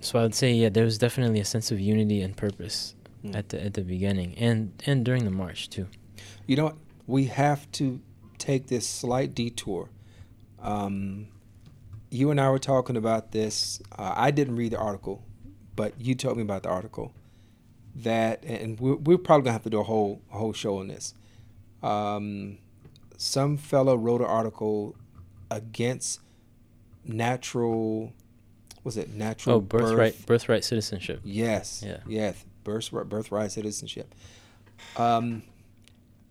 so 0.00 0.18
I 0.18 0.22
would 0.22 0.34
say, 0.34 0.52
yeah, 0.52 0.68
there 0.68 0.84
was 0.84 0.98
definitely 0.98 1.40
a 1.40 1.44
sense 1.44 1.70
of 1.70 1.80
unity 1.80 2.20
and 2.22 2.36
purpose 2.36 2.94
Mm. 3.24 3.34
at 3.34 3.48
the 3.48 3.60
at 3.64 3.74
the 3.74 3.82
beginning 3.82 4.38
and 4.38 4.80
and 4.86 5.04
during 5.04 5.24
the 5.24 5.30
march 5.30 5.68
too. 5.68 5.88
You 6.46 6.54
know 6.54 6.64
what? 6.66 6.76
We 7.08 7.24
have 7.24 7.68
to 7.72 8.00
take 8.38 8.68
this 8.68 8.86
slight 8.88 9.34
detour. 9.34 9.90
Um, 10.62 11.26
you 12.10 12.30
and 12.30 12.40
I 12.40 12.48
were 12.50 12.60
talking 12.60 12.96
about 12.96 13.32
this. 13.32 13.82
Uh, 13.98 14.14
I 14.16 14.30
didn't 14.30 14.54
read 14.54 14.70
the 14.70 14.78
article, 14.78 15.24
but 15.74 16.00
you 16.00 16.14
told 16.14 16.36
me 16.36 16.42
about 16.44 16.62
the 16.62 16.68
article. 16.68 17.12
That 17.96 18.44
and 18.44 18.78
we're, 18.78 18.94
we're 18.94 19.18
probably 19.18 19.44
gonna 19.46 19.52
have 19.54 19.64
to 19.64 19.70
do 19.70 19.80
a 19.80 19.84
whole 19.84 20.22
a 20.32 20.38
whole 20.38 20.52
show 20.52 20.78
on 20.78 20.86
this. 20.86 21.12
Um, 21.82 22.58
some 23.16 23.56
fellow 23.56 23.96
wrote 23.96 24.20
an 24.20 24.28
article 24.28 24.94
against 25.50 26.20
natural. 27.04 28.12
Was 28.88 28.96
it 28.96 29.10
natural 29.12 29.56
Oh, 29.56 29.60
birthright 29.60 30.14
birth? 30.16 30.26
birthright 30.26 30.64
citizenship. 30.64 31.20
Yes. 31.22 31.84
Yeah. 31.86 31.98
Yes. 32.06 32.42
Birthright, 32.64 33.06
birthright 33.06 33.52
citizenship. 33.52 34.14
Um, 34.96 35.42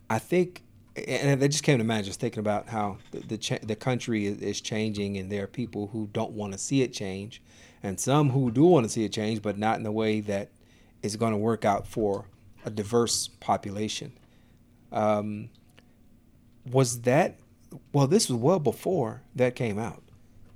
I 0.10 0.18
think, 0.18 0.64
and 0.96 1.44
it 1.44 1.50
just 1.50 1.64
came 1.64 1.78
to 1.78 1.84
mind 1.84 2.06
just 2.06 2.20
thinking 2.20 2.40
about 2.40 2.68
how 2.70 2.98
the 3.12 3.20
the, 3.20 3.38
cha- 3.38 3.60
the 3.62 3.76
country 3.76 4.26
is, 4.26 4.40
is 4.42 4.60
changing, 4.60 5.18
and 5.18 5.32
there 5.32 5.44
are 5.44 5.48
people 5.48 5.86
who 5.94 6.10
don't 6.14 6.32
want 6.32 6.54
to 6.54 6.58
see 6.58 6.82
it 6.82 6.94
change, 6.94 7.44
and 7.84 8.00
some 8.00 8.32
who 8.32 8.50
do 8.50 8.64
want 8.66 8.86
to 8.88 8.90
see 8.92 9.04
it 9.04 9.14
change, 9.14 9.44
but 9.44 9.60
not 9.60 9.80
in 9.80 9.86
a 9.86 9.92
way 9.92 10.20
that 10.22 10.50
is 11.04 11.16
going 11.16 11.34
to 11.34 11.38
work 11.38 11.64
out 11.64 11.86
for 11.88 12.26
a 12.66 12.72
diverse 12.72 13.28
population. 13.40 14.14
Um, 14.92 15.50
was 16.72 17.02
that 17.02 17.38
well? 17.94 18.08
This 18.08 18.30
was 18.30 18.40
well 18.40 18.58
before 18.60 19.22
that 19.36 19.56
came 19.56 19.78
out, 19.78 20.02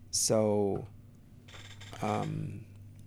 so. 0.10 0.88
Um, 2.02 2.62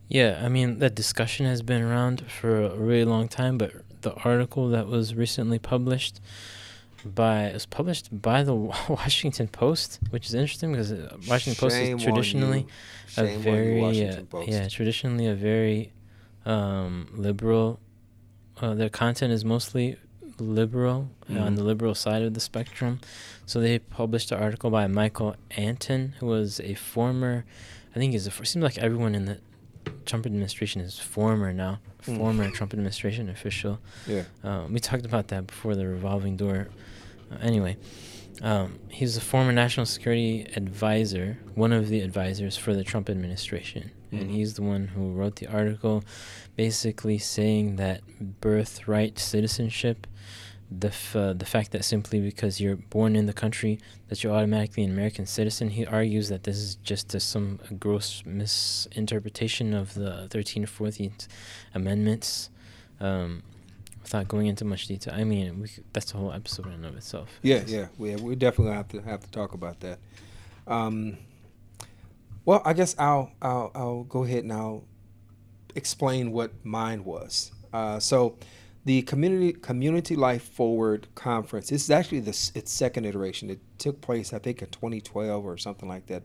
Yeah, 0.08 0.40
I 0.44 0.48
mean 0.48 0.78
that 0.78 0.94
discussion 0.94 1.46
has 1.46 1.62
been 1.62 1.82
around 1.82 2.30
for 2.30 2.62
a 2.62 2.76
really 2.76 3.04
long 3.04 3.28
time, 3.28 3.58
but 3.58 3.72
the 4.02 4.12
article 4.14 4.68
that 4.68 4.86
was 4.86 5.14
recently 5.14 5.58
published 5.58 6.20
by 7.04 7.44
it 7.44 7.54
was 7.54 7.66
published 7.66 8.08
by 8.22 8.42
the 8.42 8.54
Washington 8.88 9.48
Post, 9.48 9.98
which 10.10 10.26
is 10.26 10.34
interesting 10.34 10.72
because 10.72 10.92
Washington 11.28 11.58
Post 11.60 11.76
is 11.76 12.02
traditionally 12.02 12.66
a 13.16 13.26
Shame 13.26 13.84
on 13.84 13.94
you, 13.94 14.12
very 14.12 14.20
uh, 14.32 14.40
yeah 14.46 14.68
traditionally 14.68 15.26
a 15.26 15.34
very 15.34 15.92
um, 16.46 17.08
liberal. 17.14 17.80
Uh, 18.60 18.74
their 18.74 18.88
content 18.88 19.32
is 19.32 19.44
mostly 19.44 19.96
liberal 20.38 21.10
uh, 21.30 21.38
on 21.38 21.54
the 21.54 21.64
liberal 21.64 21.94
side 21.94 22.22
of 22.22 22.34
the 22.34 22.40
spectrum. 22.40 23.00
So 23.46 23.60
they 23.60 23.78
published 23.78 24.32
an 24.32 24.42
article 24.42 24.70
by 24.70 24.86
Michael 24.86 25.36
Anton, 25.52 26.14
who 26.18 26.26
was 26.26 26.60
a 26.60 26.74
former, 26.74 27.44
I 27.94 27.98
think 27.98 28.12
he's. 28.12 28.26
It 28.26 28.32
seems 28.32 28.62
like 28.62 28.78
everyone 28.78 29.14
in 29.14 29.24
the 29.26 29.38
Trump 30.06 30.26
administration 30.26 30.80
is 30.80 30.98
former 30.98 31.52
now, 31.52 31.80
Mm. 32.06 32.16
former 32.18 32.50
Trump 32.50 32.72
administration 32.74 33.28
official. 33.28 33.78
Yeah. 34.06 34.24
Um, 34.42 34.72
we 34.72 34.80
talked 34.80 35.04
about 35.06 35.28
that 35.28 35.46
before 35.46 35.74
the 35.76 35.86
revolving 35.86 36.36
door. 36.36 36.68
Uh, 37.30 37.36
anyway, 37.40 37.76
um, 38.42 38.78
he's 38.88 39.16
a 39.16 39.20
former 39.20 39.52
national 39.52 39.86
security 39.86 40.46
advisor, 40.56 41.38
one 41.54 41.72
of 41.72 41.88
the 41.88 42.00
advisors 42.00 42.56
for 42.56 42.74
the 42.74 42.84
Trump 42.84 43.08
administration. 43.08 43.90
And 44.12 44.28
Mhm. 44.30 44.34
he's 44.34 44.54
the 44.54 44.62
one 44.62 44.88
who 44.88 45.12
wrote 45.12 45.36
the 45.36 45.46
article 45.46 46.04
basically 46.56 47.18
saying 47.18 47.76
that 47.76 48.00
birthright 48.40 49.18
citizenship 49.18 50.06
the 50.80 50.88
f- 50.88 51.16
uh, 51.16 51.32
the 51.32 51.44
fact 51.44 51.72
that 51.72 51.84
simply 51.84 52.20
because 52.20 52.60
you're 52.60 52.76
born 52.76 53.16
in 53.16 53.26
the 53.26 53.32
country 53.32 53.78
that 54.08 54.22
you're 54.22 54.32
automatically 54.32 54.84
an 54.84 54.90
American 54.90 55.26
citizen. 55.26 55.70
He 55.70 55.86
argues 55.86 56.28
that 56.28 56.44
this 56.44 56.56
is 56.56 56.76
just 56.76 57.14
a, 57.14 57.20
some 57.20 57.60
a 57.70 57.74
gross 57.74 58.22
misinterpretation 58.24 59.74
of 59.74 59.94
the 59.94 60.28
13th 60.30 60.64
or 60.80 60.88
14th 60.90 61.28
amendments. 61.74 62.50
Um, 63.00 63.42
without 64.02 64.28
going 64.28 64.46
into 64.46 64.64
much 64.64 64.86
detail, 64.86 65.14
I 65.16 65.24
mean, 65.24 65.66
could, 65.66 65.84
that's 65.92 66.12
a 66.12 66.16
whole 66.16 66.32
episode 66.32 66.66
in 66.66 66.72
and 66.72 66.86
of 66.86 66.96
itself. 66.96 67.28
Yeah, 67.42 67.62
yeah, 67.66 67.86
we 67.98 68.16
we 68.16 68.36
definitely 68.36 68.74
have 68.74 68.88
to 68.88 69.00
have 69.02 69.20
to 69.20 69.30
talk 69.30 69.54
about 69.54 69.80
that. 69.80 69.98
Um, 70.66 71.18
well, 72.44 72.62
I 72.64 72.72
guess 72.72 72.94
I'll 72.98 73.32
I'll 73.40 73.70
I'll 73.74 74.04
go 74.04 74.24
ahead 74.24 74.44
and 74.44 74.52
I'll 74.52 74.84
explain 75.74 76.32
what 76.32 76.52
mine 76.64 77.04
was. 77.04 77.52
Uh, 77.72 77.98
so 77.98 78.38
the 78.84 79.02
community 79.02 79.52
community 79.52 80.16
life 80.16 80.42
forward 80.42 81.08
conference. 81.14 81.70
This 81.70 81.84
is 81.84 81.90
actually 81.90 82.20
the 82.20 82.50
its 82.54 82.72
second 82.72 83.06
iteration. 83.06 83.50
It 83.50 83.60
took 83.78 84.00
place 84.00 84.32
i 84.32 84.38
think 84.38 84.62
in 84.62 84.68
2012 84.68 85.44
or 85.44 85.56
something 85.58 85.88
like 85.88 86.06
that 86.06 86.22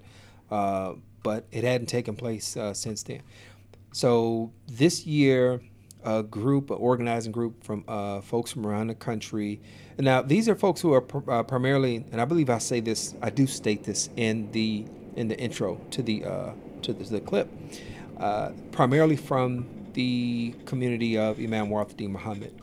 uh, 0.51 0.93
but 1.23 1.45
it 1.51 1.63
hadn't 1.63 1.87
taken 1.87 2.15
place 2.15 2.55
uh, 2.57 2.73
since 2.73 3.03
then. 3.03 3.21
So 3.91 4.51
this 4.67 5.05
year 5.05 5.61
a 6.03 6.23
group 6.23 6.69
an 6.69 6.77
organizing 6.77 7.31
group 7.31 7.63
from 7.63 7.83
uh, 7.87 8.21
folks 8.21 8.51
from 8.51 8.65
around 8.65 8.87
the 8.87 8.95
country 8.95 9.59
and 9.97 10.05
now 10.05 10.21
these 10.21 10.47
are 10.47 10.55
folks 10.55 10.79
who 10.79 10.93
are 10.93 11.01
pr- 11.01 11.29
uh, 11.29 11.43
primarily 11.43 12.05
and 12.13 12.21
i 12.21 12.25
believe 12.25 12.49
i 12.49 12.57
say 12.57 12.79
this 12.79 13.15
i 13.21 13.29
do 13.29 13.45
state 13.45 13.83
this 13.83 14.09
in 14.15 14.49
the 14.53 14.85
in 15.17 15.27
the 15.27 15.37
intro 15.37 15.75
to 15.91 16.01
the 16.01 16.23
uh, 16.23 16.51
to 16.81 16.93
the, 16.93 17.03
the 17.03 17.19
clip 17.19 17.49
uh, 18.17 18.51
primarily 18.71 19.17
from 19.17 19.67
the 19.93 20.53
community 20.65 21.17
of 21.17 21.39
Imam 21.39 21.69
Warith 21.69 21.95
Deen 21.97 22.11
Muhammad. 22.13 22.61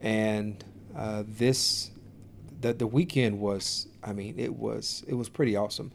And 0.00 0.62
uh, 0.96 1.24
this, 1.26 1.90
the, 2.60 2.72
the 2.72 2.86
weekend 2.86 3.40
was, 3.40 3.88
I 4.02 4.12
mean, 4.12 4.38
it 4.38 4.54
was, 4.54 5.04
it 5.06 5.14
was 5.14 5.28
pretty 5.28 5.56
awesome. 5.56 5.92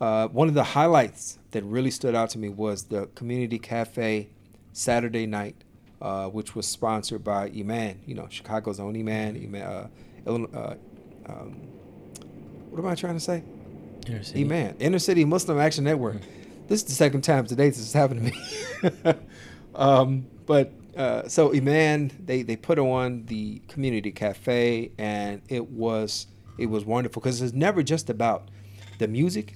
Uh, 0.00 0.28
one 0.28 0.48
of 0.48 0.54
the 0.54 0.64
highlights 0.64 1.38
that 1.52 1.64
really 1.64 1.90
stood 1.90 2.14
out 2.14 2.30
to 2.30 2.38
me 2.38 2.48
was 2.48 2.84
the 2.84 3.06
community 3.14 3.58
cafe 3.58 4.28
Saturday 4.72 5.26
night, 5.26 5.56
uh, 6.02 6.26
which 6.28 6.54
was 6.54 6.66
sponsored 6.66 7.24
by 7.24 7.46
Iman, 7.46 8.00
you 8.04 8.14
know, 8.14 8.26
Chicago's 8.28 8.78
own 8.78 8.94
Iman, 8.96 9.36
Iman 9.36 9.62
uh, 9.62 9.88
uh, 10.26 10.74
um, 11.26 11.52
what 12.70 12.78
am 12.80 12.86
I 12.86 12.94
trying 12.94 13.14
to 13.14 13.20
say? 13.20 13.42
Inner 14.06 14.22
City. 14.22 14.40
Iman, 14.42 14.76
Inner 14.78 14.98
City 14.98 15.24
Muslim 15.24 15.58
Action 15.58 15.84
Network. 15.84 16.16
Mm-hmm. 16.16 16.66
This 16.68 16.82
is 16.82 16.86
the 16.86 16.92
second 16.92 17.22
time 17.22 17.46
today 17.46 17.68
this 17.68 17.78
has 17.78 17.92
happened 17.92 18.32
to 18.32 19.12
me. 19.12 19.18
Um, 19.76 20.26
but 20.46 20.72
uh, 20.96 21.28
so 21.28 21.54
Iman, 21.54 22.10
they 22.24 22.42
they 22.42 22.56
put 22.56 22.78
on 22.78 23.26
the 23.26 23.60
community 23.68 24.10
cafe, 24.10 24.90
and 24.98 25.42
it 25.48 25.70
was 25.70 26.26
it 26.58 26.66
was 26.66 26.84
wonderful 26.84 27.20
because 27.20 27.42
it's 27.42 27.52
never 27.52 27.82
just 27.82 28.08
about 28.08 28.48
the 28.98 29.06
music. 29.06 29.54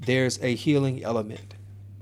There's 0.00 0.42
a 0.42 0.54
healing 0.54 1.04
element 1.04 1.54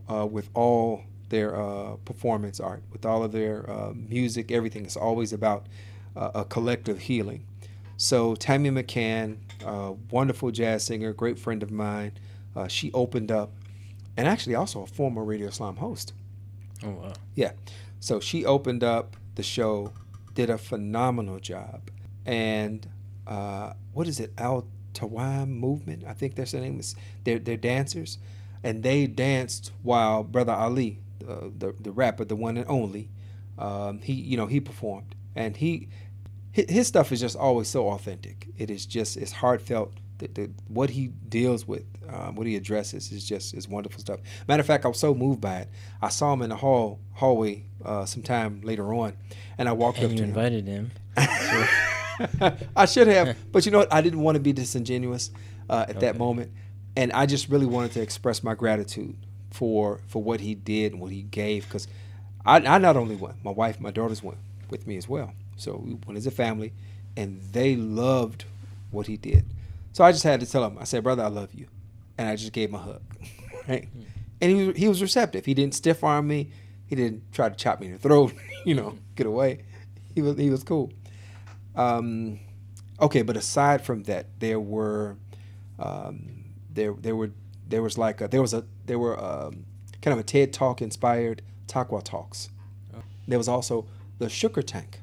uh, 0.09 0.27
with 0.27 0.49
all 0.55 1.03
their 1.29 1.61
uh, 1.61 1.97
performance 2.05 2.61
art, 2.61 2.83
with 2.93 3.05
all 3.05 3.23
of 3.23 3.33
their 3.33 3.69
uh, 3.69 3.93
music, 3.95 4.51
everything. 4.51 4.85
It's 4.85 4.97
always 4.97 5.33
about 5.33 5.67
uh, 6.17 6.31
a 6.35 6.45
collective 6.45 7.01
healing. 7.01 7.45
So 7.97 8.35
Tammy 8.35 8.71
McCann, 8.71 9.37
wonderful 10.11 10.51
jazz 10.51 10.85
singer, 10.85 11.13
great 11.13 11.39
friend 11.39 11.63
of 11.63 11.71
mine, 11.71 12.13
uh, 12.57 12.67
she 12.67 12.91
opened 12.93 13.31
up, 13.31 13.53
and 14.17 14.27
actually 14.27 14.55
also 14.55 14.83
a 14.83 14.87
former 14.87 15.23
Radio 15.23 15.49
Islam 15.49 15.77
host. 15.77 16.15
Oh 16.85 16.91
wow. 16.91 17.13
Yeah. 17.35 17.53
So 18.01 18.21
she 18.21 18.45
opened 18.45 18.83
up 18.83 19.17
the 19.35 19.43
show, 19.43 19.93
did 20.35 20.51
a 20.51 20.59
phenomenal 20.59 21.39
job, 21.39 21.91
and 22.25 22.89
uh, 23.27 23.75
what 23.93 24.09
is 24.09 24.21
it? 24.21 24.33
Al 24.39 24.67
Tawam 24.95 25.49
movement. 25.49 26.05
I 26.07 26.13
think 26.15 26.35
that's 26.35 26.53
the 26.53 26.61
name. 26.61 26.81
Is 26.81 26.97
they're 27.25 27.39
they're 27.39 27.57
dancers, 27.57 28.19
and 28.63 28.83
they 28.83 29.07
danced 29.07 29.73
while 29.83 30.25
Brother 30.25 30.53
Ali, 30.53 31.01
uh, 31.29 31.49
the 31.57 31.75
the 31.79 31.93
rapper, 31.93 32.25
the 32.25 32.37
one 32.37 32.57
and 32.57 32.67
only, 32.69 33.11
um, 33.59 34.01
he 34.01 34.15
you 34.15 34.37
know 34.37 34.47
he 34.47 34.61
performed, 34.61 35.15
and 35.35 35.57
he 35.57 35.89
his 36.53 36.89
stuff 36.89 37.13
is 37.13 37.21
just 37.21 37.37
always 37.37 37.69
so 37.69 37.89
authentic. 37.89 38.49
It 38.59 38.71
is 38.71 38.87
just 38.87 39.17
it's 39.17 39.33
heartfelt 39.33 39.93
the, 40.21 40.29
the, 40.29 40.51
what 40.69 40.91
he 40.91 41.09
deals 41.29 41.67
with, 41.67 41.85
um, 42.09 42.37
what 42.37 42.47
he 42.47 42.57
addresses 42.57 43.11
is 43.11 43.25
just 43.25 43.55
is 43.55 43.67
wonderful 43.69 44.01
stuff. 44.01 44.21
Matter 44.47 44.61
of 44.61 44.67
fact, 44.67 44.85
I 44.85 44.89
was 44.89 44.99
so 44.99 45.15
moved 45.15 45.41
by 45.41 45.57
it. 45.57 45.69
I 46.01 46.09
saw 46.11 46.33
him 46.33 46.43
in 46.43 46.51
the 46.51 46.57
hall 46.57 47.01
hallway 47.15 47.65
uh, 47.85 48.05
sometime 48.05 48.61
later 48.63 48.93
on, 48.95 49.17
and 49.59 49.69
I 49.69 49.73
walked 49.73 49.99
up. 49.99 50.05
and 50.05 50.13
up 50.13 50.19
you 50.19 50.19
to 50.19 50.25
invited 50.25 50.67
him. 50.67 50.91
him. 51.17 51.69
I 52.77 52.85
should 52.85 53.09
have, 53.09 53.37
but 53.51 53.65
you 53.65 53.73
know 53.73 53.79
what? 53.79 53.93
I 53.93 54.03
didn't 54.03 54.21
want 54.21 54.37
to 54.37 54.41
be 54.41 54.53
disingenuous 54.53 55.31
uh, 55.69 55.87
at 55.89 55.97
okay. 55.97 56.01
that 56.01 56.19
moment, 56.19 56.53
and 56.97 57.13
I 57.13 57.27
just 57.27 57.49
really 57.49 57.67
wanted 57.67 57.93
to 57.93 58.03
express 58.03 58.43
my 58.43 58.55
gratitude 58.55 59.17
for 59.51 60.01
for 60.07 60.23
what 60.23 60.41
he 60.41 60.55
did 60.55 60.93
and 60.93 61.01
what 61.01 61.13
he 61.13 61.23
gave. 61.23 61.65
Because 61.65 61.89
I, 62.45 62.57
I 62.57 62.79
not 62.79 62.97
only 62.97 63.17
went, 63.17 63.43
my 63.43 63.51
wife, 63.51 63.81
my 63.81 63.91
daughters 63.91 64.23
went 64.23 64.39
with 64.69 64.87
me 64.87 64.97
as 64.97 65.09
well. 65.09 65.33
So 65.57 65.77
we 65.77 65.95
went 66.07 66.17
as 66.17 66.27
a 66.27 66.31
family, 66.31 66.73
and 67.17 67.41
they 67.53 67.77
loved 67.77 68.45
what 68.91 69.07
he 69.07 69.17
did. 69.17 69.45
So 69.93 70.05
I 70.05 70.13
just 70.13 70.25
had 70.25 70.41
to 70.41 70.47
tell 70.47 70.65
him. 70.65 70.79
I 70.79 70.85
said, 70.85 71.03
"Brother, 71.03 71.25
I 71.25 71.29
love 71.29 71.53
you," 71.55 71.67
and 72.19 72.29
I 72.29 72.37
just 72.37 72.53
gave 72.53 72.69
him 72.71 72.77
a 72.77 72.79
hug. 72.79 73.03
right? 73.69 73.89
Hmm. 73.89 74.03
And 74.41 74.51
he 74.51 74.67
was, 74.67 74.77
he 74.77 74.89
was 74.89 75.03
receptive. 75.03 75.45
He 75.45 75.55
didn't 75.55 75.75
stiff 75.75 76.03
arm 76.03 76.29
me. 76.29 76.51
He 76.87 76.97
didn't 76.97 77.33
try 77.33 77.49
to 77.49 77.55
chop 77.55 77.81
me 77.81 77.87
in 77.87 77.93
the 77.93 77.99
throat. 77.99 78.33
you 78.65 78.75
know, 78.75 78.97
get 79.17 79.27
away. 79.27 79.65
He 80.15 80.23
was 80.23 80.39
he 80.39 80.51
was 80.51 80.65
cool. 80.65 80.93
Um, 81.77 82.41
okay, 83.01 83.23
but 83.23 83.37
aside 83.37 83.85
from 83.85 84.05
that, 84.05 84.27
there 84.39 84.61
were 84.61 85.17
um, 85.79 86.45
there 86.71 86.95
there 86.95 87.17
were 87.17 87.31
there 87.69 87.83
was 87.83 87.99
like 87.99 88.21
a, 88.21 88.29
there 88.29 88.41
was 88.41 88.55
a 88.55 88.65
there 88.87 88.99
were 88.99 89.19
um, 89.23 89.65
kind 90.03 90.13
of 90.13 90.19
a 90.19 90.25
TED 90.25 90.53
Talk 90.53 90.83
inspired 90.83 91.43
Taqwa 91.67 92.03
talks. 92.03 92.51
Oh. 92.95 93.03
There 93.29 93.39
was 93.39 93.49
also 93.49 93.87
the 94.19 94.29
Sugar 94.29 94.63
Tank. 94.63 95.01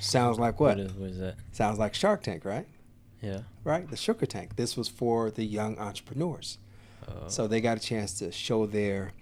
Sounds 0.00 0.38
like 0.38 0.58
what? 0.58 0.78
What 0.78 0.86
is, 0.86 0.92
what 0.94 1.10
is 1.10 1.18
that? 1.18 1.36
Sounds 1.52 1.78
like 1.78 1.94
Shark 1.94 2.22
Tank, 2.22 2.44
right? 2.44 2.66
Yeah. 3.22 3.40
Right? 3.64 3.88
The 3.88 3.96
Sugar 3.96 4.26
Tank. 4.26 4.56
This 4.56 4.76
was 4.76 4.88
for 4.88 5.30
the 5.30 5.44
young 5.44 5.78
entrepreneurs. 5.78 6.58
Uh, 7.06 7.28
so 7.28 7.46
they 7.46 7.60
got 7.60 7.76
a 7.76 7.80
chance 7.80 8.18
to 8.18 8.30
show 8.32 8.66
their 8.66 9.12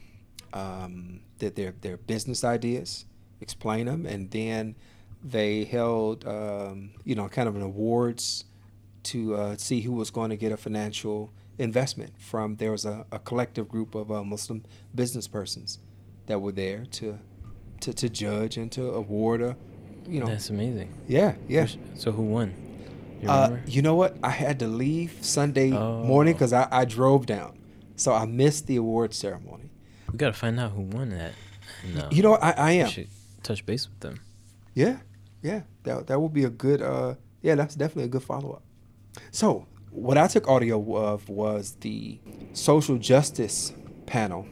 um, 0.53 1.21
their, 1.39 1.51
their, 1.51 1.75
their 1.81 1.97
business 1.97 2.43
ideas, 2.43 3.05
explain 3.41 3.87
them, 3.87 4.05
and 4.05 4.31
then 4.31 4.75
they 5.23 5.65
held 5.65 6.27
um, 6.27 6.91
you 7.05 7.15
know 7.15 7.29
kind 7.29 7.49
of 7.49 7.57
an 7.57 7.63
awards 7.63 8.45
to 9.03 9.35
uh, 9.35 9.57
see 9.57 9.81
who 9.81 9.93
was 9.93 10.11
going 10.11 10.31
to 10.31 10.37
get 10.37 10.53
a 10.53 10.57
financial 10.57 11.33
investment 11.59 12.13
from. 12.19 12.57
There 12.57 12.73
was 12.73 12.85
a, 12.85 13.07
a 13.13 13.19
collective 13.19 13.69
group 13.69 13.95
of 13.95 14.11
uh, 14.11 14.25
Muslim 14.25 14.65
business 14.95 15.29
persons 15.29 15.79
that 16.27 16.41
were 16.41 16.53
there 16.53 16.85
to 16.93 17.19
to, 17.81 17.93
to 17.95 18.09
judge 18.09 18.57
and 18.57 18.71
to 18.73 18.91
award 18.91 19.41
a 19.43 19.57
you 20.07 20.21
know. 20.21 20.27
That's 20.27 20.51
amazing. 20.51 20.93
Yeah, 21.07 21.35
yeah. 21.49 21.67
So 21.97 22.13
who 22.13 22.23
won? 22.23 22.55
You, 23.21 23.29
uh, 23.29 23.59
you 23.67 23.83
know 23.83 23.95
what? 23.95 24.17
I 24.23 24.31
had 24.31 24.59
to 24.61 24.67
leave 24.67 25.19
Sunday 25.21 25.73
oh. 25.73 26.03
morning 26.05 26.33
because 26.33 26.53
I, 26.53 26.67
I 26.71 26.85
drove 26.87 27.27
down, 27.27 27.59
so 27.97 28.15
I 28.15 28.25
missed 28.25 28.67
the 28.67 28.77
award 28.77 29.13
ceremony. 29.13 29.71
We 30.11 30.17
gotta 30.17 30.33
find 30.33 30.59
out 30.59 30.73
who 30.73 30.83
won 30.83 31.11
that. 31.11 31.33
No, 31.95 32.09
you 32.11 32.23
know, 32.23 32.35
I, 32.35 32.51
I 32.53 32.71
am. 32.73 32.89
should 32.89 33.09
touch 33.43 33.65
base 33.67 33.89
with 33.89 34.01
them. 34.01 34.21
Yeah, 34.75 35.01
yeah. 35.43 35.63
That 35.83 36.07
that 36.07 36.21
would 36.21 36.33
be 36.33 36.45
a 36.45 36.51
good. 36.51 36.81
Uh, 36.81 37.15
yeah, 37.43 37.55
that's 37.55 37.75
definitely 37.75 38.05
a 38.05 38.09
good 38.09 38.23
follow 38.23 38.53
up. 38.53 38.63
So 39.31 39.67
what 39.91 40.17
I 40.17 40.27
took 40.27 40.49
audio 40.49 40.97
of 40.97 41.29
was 41.29 41.77
the 41.81 42.21
social 42.55 42.97
justice 42.97 43.73
panel. 44.07 44.47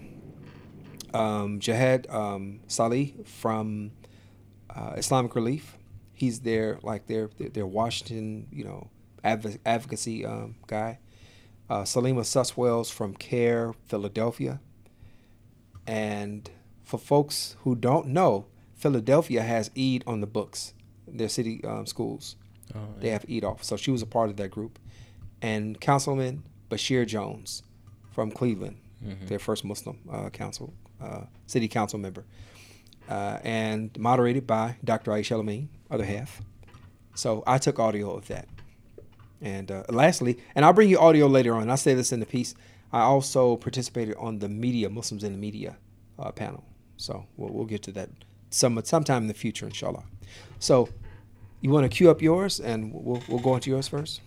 Um, 1.15 1.59
Jihad 1.59 2.07
um, 2.11 2.61
Salih 2.67 3.15
from 3.25 3.93
uh, 4.69 4.95
Islamic 4.97 5.35
Relief 5.35 5.77
he's 6.19 6.41
their 6.41 6.79
like 6.83 7.07
their 7.07 7.31
their 7.39 7.67
Washington 7.67 8.49
you 8.51 8.65
know 8.65 8.91
adv- 9.23 9.59
advocacy 9.65 10.27
um, 10.27 10.57
guy. 10.67 10.99
Uh, 11.71 11.83
Salima 11.83 12.25
Suswells 12.25 12.91
from 12.91 13.15
CAIR 13.15 13.75
Philadelphia. 13.87 14.61
And 15.87 16.51
for 16.83 16.99
folks 16.99 17.57
who 17.61 17.75
don't 17.75 18.09
know, 18.09 18.47
Philadelphia 18.75 19.43
has 19.43 19.71
Eid 19.79 20.03
on 20.07 20.21
the 20.21 20.27
books. 20.27 20.75
Their 21.07 21.29
city 21.29 21.63
um, 21.65 21.87
schools, 21.87 22.37
oh, 22.75 22.79
yeah. 22.79 23.01
they 23.01 23.11
have 23.11 23.25
Eid 23.31 23.45
off. 23.45 23.63
So 23.63 23.77
she 23.77 23.91
was 23.91 24.03
a 24.03 24.07
part 24.07 24.31
of 24.31 24.37
that 24.39 24.51
group. 24.51 24.79
And 25.41 25.81
Councilman 25.81 26.43
Basheer 26.71 27.07
Jones 27.07 27.63
from 28.11 28.31
Cleveland, 28.31 28.79
mm-hmm. 29.05 29.27
their 29.27 29.39
first 29.39 29.65
Muslim 29.65 29.99
uh, 30.11 30.31
council 30.31 30.75
uh, 31.01 31.25
city 31.47 31.69
council 31.69 31.99
member 31.99 32.25
uh, 33.09 33.38
and 33.43 33.97
moderated 33.99 34.47
by 34.47 34.77
Dr. 34.85 35.11
Aisha 35.12 35.38
Amin, 35.38 35.69
other 35.91 36.05
half. 36.05 36.41
So 37.15 37.43
I 37.47 37.59
took 37.59 37.79
audio 37.79 38.12
of 38.15 38.29
that. 38.29 38.49
And 39.41 39.71
uh, 39.71 39.85
lastly, 39.88 40.38
and 40.55 40.65
I'll 40.65 40.73
bring 40.73 40.88
you 40.88 40.99
audio 40.99 41.27
later 41.27 41.55
on. 41.55 41.71
I'll 41.71 41.77
say 41.77 41.95
this 41.95 42.12
in 42.12 42.21
the 42.21 42.27
piece. 42.27 42.55
I 42.93 43.00
also 43.00 43.57
participated 43.57 44.17
on 44.19 44.38
the 44.41 44.49
media, 44.49 44.88
Muslims 44.88 45.23
in 45.25 45.33
the 45.33 45.38
media 45.38 45.77
uh, 46.19 46.33
panel. 46.33 46.65
So 46.97 47.27
we'll, 47.37 47.53
we'll 47.53 47.67
get 47.67 47.83
to 47.85 47.93
that 47.93 48.11
some 48.50 48.81
sometime 48.85 49.23
in 49.23 49.29
the 49.29 49.35
future, 49.35 49.67
inshallah. 49.67 50.05
So 50.59 50.88
You 51.61 51.71
want 51.71 51.85
to 51.85 51.88
cue 51.88 52.09
up 52.11 52.23
yours, 52.23 52.61
and 52.61 52.93
we'll 52.95 53.23
we'll 53.29 53.41
go 53.41 53.55
into 53.57 53.71
yours 53.71 53.88
first. 53.88 54.21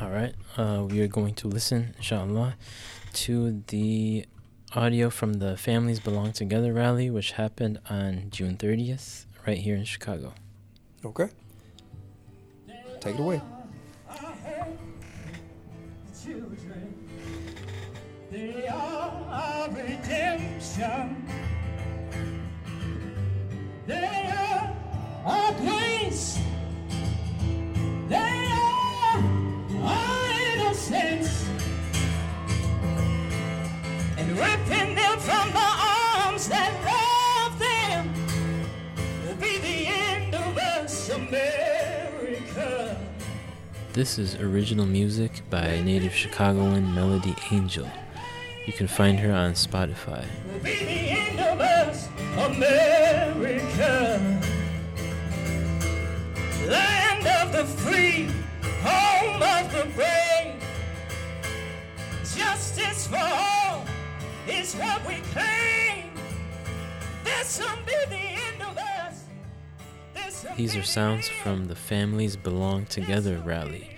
All 0.00 0.10
right. 0.10 0.34
Uh, 0.56 0.84
we 0.88 1.00
are 1.00 1.06
going 1.08 1.34
to 1.36 1.48
listen, 1.48 1.94
inshallah, 1.96 2.56
to 3.14 3.62
the 3.68 4.26
audio 4.76 5.08
from 5.08 5.34
the 5.34 5.56
Families 5.56 6.00
Belong 6.00 6.32
Together 6.32 6.72
rally, 6.72 7.08
which 7.08 7.32
happened 7.32 7.78
on 7.88 8.28
June 8.30 8.56
30th, 8.56 9.26
right 9.46 9.58
here 9.58 9.76
in 9.76 9.84
Chicago. 9.84 10.34
Okay. 11.04 11.28
Take 13.00 13.14
it 13.14 13.20
away. 13.20 13.40
They 18.30 18.66
are 18.66 19.26
our 19.30 19.68
redemption. 19.70 21.24
They 23.86 24.32
are 24.36 24.76
our 25.24 25.52
grace. 25.52 26.38
They 28.08 28.16
are 28.16 29.22
our 29.84 30.30
innocence. 30.56 31.63
Them 34.34 35.18
from 35.20 35.52
the 35.52 35.58
arms 35.58 36.48
that 36.48 36.72
love 36.84 37.56
them 37.56 38.12
will 39.24 39.36
be 39.36 39.58
the 39.58 39.86
end 39.86 40.34
of 40.34 40.58
us, 40.58 41.08
America. 41.10 43.00
This 43.92 44.18
is 44.18 44.34
original 44.34 44.86
music 44.86 45.42
by 45.50 45.80
native 45.82 46.12
Chicagoan 46.12 46.92
Melody 46.96 47.36
Angel. 47.52 47.88
You 48.66 48.72
can 48.72 48.88
find 48.88 49.20
her 49.20 49.32
on 49.32 49.52
Spotify. 49.52 50.24
will 50.52 50.58
be 50.58 50.84
the 50.84 51.10
end 51.10 51.38
of 51.38 51.60
us, 51.60 52.08
America. 52.36 54.20
Land 56.66 57.26
of 57.28 57.52
the 57.52 57.64
free, 57.82 58.28
home 58.82 59.40
of 59.40 59.72
the 59.72 59.84
brave. 59.94 60.60
Justice 62.34 63.06
for 63.06 63.16
all 63.16 63.84
is 64.48 64.74
what 64.74 65.06
we 65.06 65.16
claim. 65.32 66.10
This 67.24 67.58
will 67.58 67.76
be 67.86 67.92
the 68.08 68.16
end 68.16 68.62
of 68.62 68.76
us. 68.76 69.24
This'll 70.14 70.54
These 70.54 70.76
are 70.76 70.82
sounds 70.82 71.28
from 71.28 71.66
the 71.66 71.76
Families 71.76 72.36
Belong 72.36 72.86
Together 72.86 73.42
rally 73.44 73.90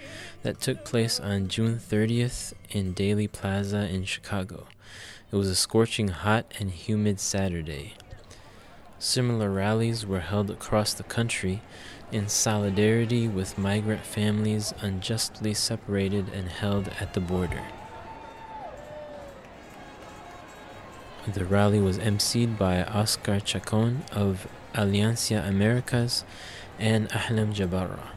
that 0.43 0.61
took 0.61 0.85
place 0.85 1.19
on 1.19 1.49
June 1.49 1.79
30th 1.79 2.53
in 2.71 2.93
Daley 2.93 3.26
Plaza 3.26 3.88
in 3.88 4.05
Chicago. 4.05 4.67
It 5.33 5.37
was 5.37 5.49
a 5.49 5.57
scorching 5.57 6.09
hot 6.09 6.53
and 6.61 6.71
humid 6.71 7.19
Saturday. 7.19 7.95
Similar 8.99 9.50
rallies 9.50 10.07
were 10.07 10.21
held 10.21 10.50
across 10.50 10.95
the 10.95 11.03
country 11.03 11.62
in 12.12 12.29
solidarity 12.29 13.26
with 13.26 13.59
migrant 13.59 14.03
families 14.03 14.73
unjustly 14.81 15.53
separated 15.53 16.29
and 16.33 16.49
held 16.49 16.88
at 17.00 17.15
the 17.15 17.21
border. 17.21 17.62
The 21.33 21.45
rally 21.45 21.80
was 21.80 21.99
emceed 21.99 22.56
by 22.56 22.85
Oscar 22.85 23.40
Chacon 23.40 24.04
of 24.12 24.47
Alianza 24.75 25.45
Americas 25.45 26.25
and 26.78 27.09
Ahlam 27.09 27.52
Jabara. 27.52 28.11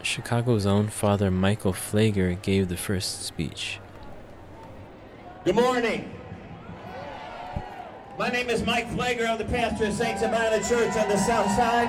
Chicago's 0.00 0.64
own 0.64 0.88
Father 0.88 1.32
Michael 1.32 1.72
Pfleger 1.72 2.40
gave 2.40 2.68
the 2.68 2.76
first 2.76 3.24
speech. 3.24 3.80
Good 5.44 5.56
morning. 5.56 6.08
My 8.16 8.28
name 8.28 8.48
is 8.48 8.64
Mike 8.64 8.88
Pfleger. 8.90 9.28
I'm 9.28 9.38
the 9.38 9.44
pastor 9.44 9.86
of 9.86 9.92
St. 9.92 10.20
Sabina 10.20 10.62
Church 10.62 10.96
on 10.96 11.08
the 11.08 11.16
south 11.16 11.50
side. 11.56 11.88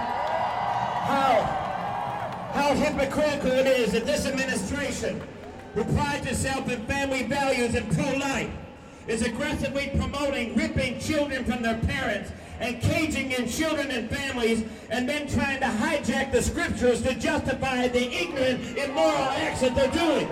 How, 1.08 2.52
how 2.54 2.74
hypocritical 2.74 3.52
it 3.52 3.68
is 3.68 3.92
that 3.92 4.08
this 4.08 4.26
administration, 4.26 5.22
who 5.74 5.84
prides 5.96 6.26
itself 6.28 6.70
in 6.70 6.86
family 6.86 7.24
values 7.24 7.76
and 7.76 7.92
pro-life, 7.96 8.50
is 9.08 9.22
aggressively 9.24 9.92
promoting 9.98 10.56
ripping 10.56 11.00
children 11.00 11.44
from 11.44 11.64
their 11.64 11.78
parents 11.80 12.32
and 12.60 12.80
caging 12.82 13.32
in 13.32 13.48
children 13.48 13.90
and 13.90 14.10
families 14.10 14.64
and 14.90 15.10
then 15.10 15.28
trying 15.28 15.60
to 15.60 15.66
hijack 15.66 16.32
the 16.32 16.42
scriptures 16.42 17.02
to 17.02 17.16
justify 17.16 17.88
the 17.88 18.12
ignorant, 18.14 18.78
immoral 18.78 19.18
acts 19.18 19.62
that 19.62 19.76
they're 19.76 19.92
doing. 19.92 20.28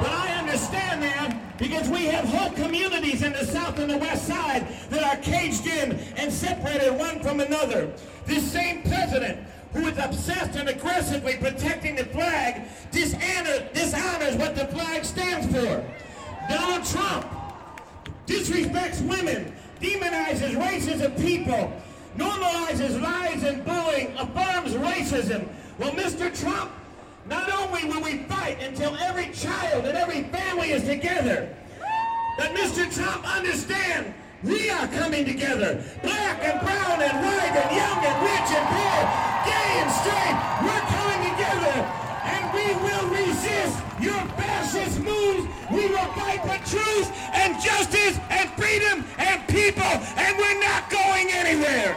But 0.00 0.10
I 0.10 0.36
understand 0.38 1.02
that 1.02 1.58
because 1.58 1.88
we 1.88 2.04
have 2.04 2.24
whole 2.26 2.50
communities 2.50 3.22
in 3.22 3.32
the 3.32 3.44
south 3.44 3.78
and 3.78 3.90
the 3.90 3.98
west 3.98 4.26
side 4.26 4.66
that 4.90 5.02
are 5.02 5.20
caged 5.22 5.66
in 5.66 5.98
and 6.16 6.32
separated 6.32 6.96
one 6.96 7.20
from 7.20 7.40
another. 7.40 7.90
This 8.26 8.50
same 8.50 8.82
president 8.82 9.38
who 9.72 9.86
is 9.86 9.98
obsessed 9.98 10.56
and 10.56 10.68
aggressively 10.68 11.36
protecting 11.36 11.96
the 11.96 12.04
flag 12.04 12.62
dishonor, 12.90 13.68
dishonors 13.74 14.36
what 14.36 14.54
the 14.54 14.66
flag 14.68 15.04
stands 15.04 15.46
for. 15.54 15.84
Donald 16.48 16.84
Trump 16.84 17.26
disrespects 18.26 19.00
women, 19.06 19.52
demonizes 19.80 20.58
races 20.58 21.00
of 21.00 21.16
people, 21.16 21.72
normalizes 22.16 23.00
lies 23.00 23.42
and 23.42 23.64
bullying, 23.64 24.16
affirms 24.16 24.74
racism. 24.74 25.46
Well, 25.78 25.92
Mr. 25.92 26.38
Trump, 26.40 26.70
not 27.28 27.52
only 27.52 27.84
will 27.84 28.02
we 28.02 28.18
fight 28.24 28.60
until 28.62 28.96
every 28.96 29.32
child 29.32 29.84
and 29.84 29.96
every 29.96 30.22
family 30.24 30.70
is 30.70 30.84
together, 30.84 31.54
but 32.38 32.54
Mr. 32.54 32.92
Trump 32.94 33.26
understand 33.36 34.14
we 34.42 34.70
are 34.70 34.86
coming 34.88 35.24
together. 35.24 35.82
Black 36.02 36.38
and 36.44 36.60
brown 36.60 37.00
and 37.02 37.16
white 37.24 37.54
and 37.56 37.70
young 37.76 38.00
and 38.04 38.16
rich 38.22 38.50
and 38.52 38.66
poor, 38.68 38.98
gay 39.48 39.70
and 39.80 39.90
straight, 40.00 40.36
we're 40.62 40.86
coming 40.92 41.22
together. 41.32 41.76
And 42.26 42.44
we 42.52 42.66
will 42.84 43.06
resist 43.08 43.76
your 44.00 44.22
fascist 44.36 45.00
moves. 45.00 45.48
We 45.70 45.88
will 45.88 46.10
fight 46.14 46.42
for 46.42 46.58
truth 46.68 47.10
and 47.34 47.60
justice 47.62 48.18
and 48.30 48.50
freedom 48.50 49.04
and 49.18 49.46
people. 49.48 49.82
And 49.82 50.36
we're 50.36 50.60
not 50.60 50.90
going 50.90 51.28
anywhere. 51.30 51.96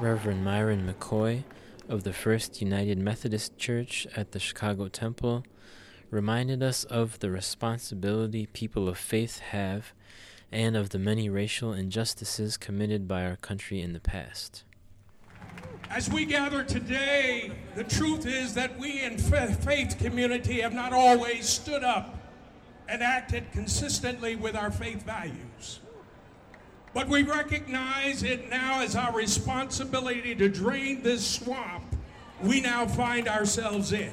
Reverend 0.00 0.44
Myron 0.44 0.92
McCoy 0.92 1.44
of 1.88 2.02
the 2.02 2.12
First 2.12 2.60
United 2.60 2.98
Methodist 2.98 3.56
Church 3.56 4.06
at 4.16 4.32
the 4.32 4.38
Chicago 4.38 4.88
Temple 4.88 5.44
reminded 6.14 6.62
us 6.62 6.84
of 6.84 7.18
the 7.18 7.30
responsibility 7.30 8.46
people 8.46 8.88
of 8.88 8.96
faith 8.96 9.40
have 9.40 9.92
and 10.52 10.76
of 10.76 10.90
the 10.90 10.98
many 10.98 11.28
racial 11.28 11.72
injustices 11.72 12.56
committed 12.56 13.08
by 13.08 13.26
our 13.26 13.34
country 13.34 13.80
in 13.80 13.92
the 13.92 14.00
past. 14.00 14.62
As 15.90 16.08
we 16.08 16.24
gather 16.24 16.62
today, 16.62 17.50
the 17.74 17.82
truth 17.82 18.26
is 18.26 18.54
that 18.54 18.78
we 18.78 19.02
in 19.02 19.18
fa- 19.18 19.52
faith 19.52 19.96
community 19.98 20.60
have 20.60 20.72
not 20.72 20.92
always 20.92 21.48
stood 21.48 21.82
up 21.82 22.16
and 22.88 23.02
acted 23.02 23.50
consistently 23.50 24.36
with 24.36 24.54
our 24.54 24.70
faith 24.70 25.02
values. 25.02 25.80
But 26.92 27.08
we 27.08 27.24
recognize 27.24 28.22
it 28.22 28.48
now 28.48 28.80
as 28.82 28.94
our 28.94 29.12
responsibility 29.12 30.34
to 30.36 30.48
drain 30.48 31.02
this 31.02 31.26
swamp 31.26 31.84
we 32.42 32.60
now 32.60 32.86
find 32.86 33.26
ourselves 33.26 33.92
in. 33.92 34.12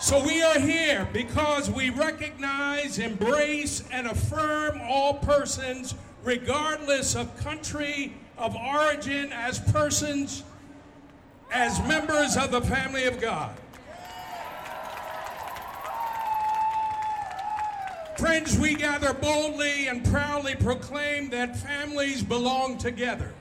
So 0.00 0.24
we 0.24 0.40
are 0.42 0.60
here 0.60 1.08
because 1.12 1.68
we 1.68 1.90
recognize, 1.90 3.00
embrace, 3.00 3.82
and 3.90 4.06
affirm 4.06 4.80
all 4.80 5.14
persons, 5.14 5.96
regardless 6.22 7.16
of 7.16 7.36
country, 7.38 8.14
of 8.36 8.54
origin, 8.54 9.32
as 9.32 9.58
persons, 9.58 10.44
as 11.50 11.80
members 11.88 12.36
of 12.36 12.52
the 12.52 12.60
family 12.60 13.06
of 13.06 13.20
God. 13.20 13.56
Friends, 18.16 18.56
we 18.56 18.74
gather 18.76 19.12
boldly 19.12 19.88
and 19.88 20.04
proudly 20.04 20.54
proclaim 20.54 21.28
that 21.30 21.56
families 21.56 22.22
belong 22.22 22.78
together. 22.78 23.32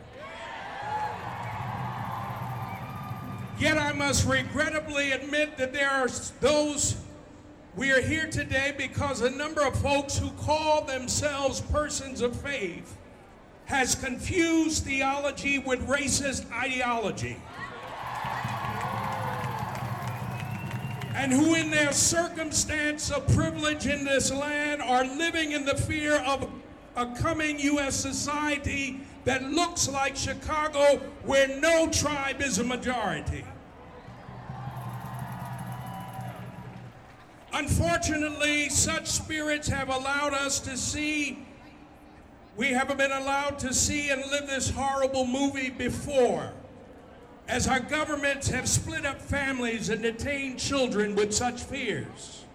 Yet 3.59 3.79
I 3.79 3.91
must 3.91 4.27
regrettably 4.27 5.13
admit 5.13 5.57
that 5.57 5.73
there 5.73 5.89
are 5.89 6.07
those, 6.41 6.95
we 7.75 7.91
are 7.91 8.01
here 8.01 8.27
today 8.27 8.75
because 8.77 9.21
a 9.21 9.31
number 9.31 9.65
of 9.65 9.75
folks 9.81 10.15
who 10.15 10.29
call 10.31 10.83
themselves 10.83 11.61
persons 11.61 12.21
of 12.21 12.39
faith 12.39 12.95
has 13.65 13.95
confused 13.95 14.83
theology 14.83 15.57
with 15.57 15.87
racist 15.87 16.49
ideology. 16.51 17.37
And 21.15 21.33
who, 21.33 21.55
in 21.55 21.71
their 21.71 21.91
circumstance 21.93 23.09
of 23.09 23.27
privilege 23.29 23.87
in 23.87 24.05
this 24.05 24.31
land, 24.31 24.83
are 24.83 25.03
living 25.03 25.53
in 25.53 25.65
the 25.65 25.75
fear 25.75 26.17
of 26.17 26.47
a 26.95 27.07
coming 27.15 27.59
U.S. 27.59 27.95
society 27.95 29.01
that 29.27 29.43
looks 29.43 29.89
like 29.89 30.15
Chicago, 30.15 31.01
where 31.23 31.49
no 31.59 31.89
tribe 31.89 32.41
is 32.41 32.59
a 32.59 32.63
majority. 32.63 33.43
Unfortunately, 37.51 38.69
such 38.69 39.07
spirits 39.07 39.67
have 39.67 39.89
allowed 39.89 40.33
us 40.33 40.61
to 40.61 40.77
see 40.77 41.45
We 42.55 42.69
haven't 42.69 42.97
been 42.97 43.11
allowed 43.11 43.59
to 43.59 43.73
see 43.73 44.09
and 44.09 44.19
live 44.31 44.47
this 44.47 44.71
horrible 44.71 45.27
movie 45.27 45.69
before, 45.69 46.53
as 47.47 47.67
our 47.67 47.79
governments 47.79 48.47
have 48.47 48.67
split 48.67 49.05
up 49.05 49.21
families 49.21 49.89
and 49.89 50.01
detained 50.01 50.57
children 50.57 51.15
with 51.15 51.31
such 51.33 51.61
fears. 51.61 52.45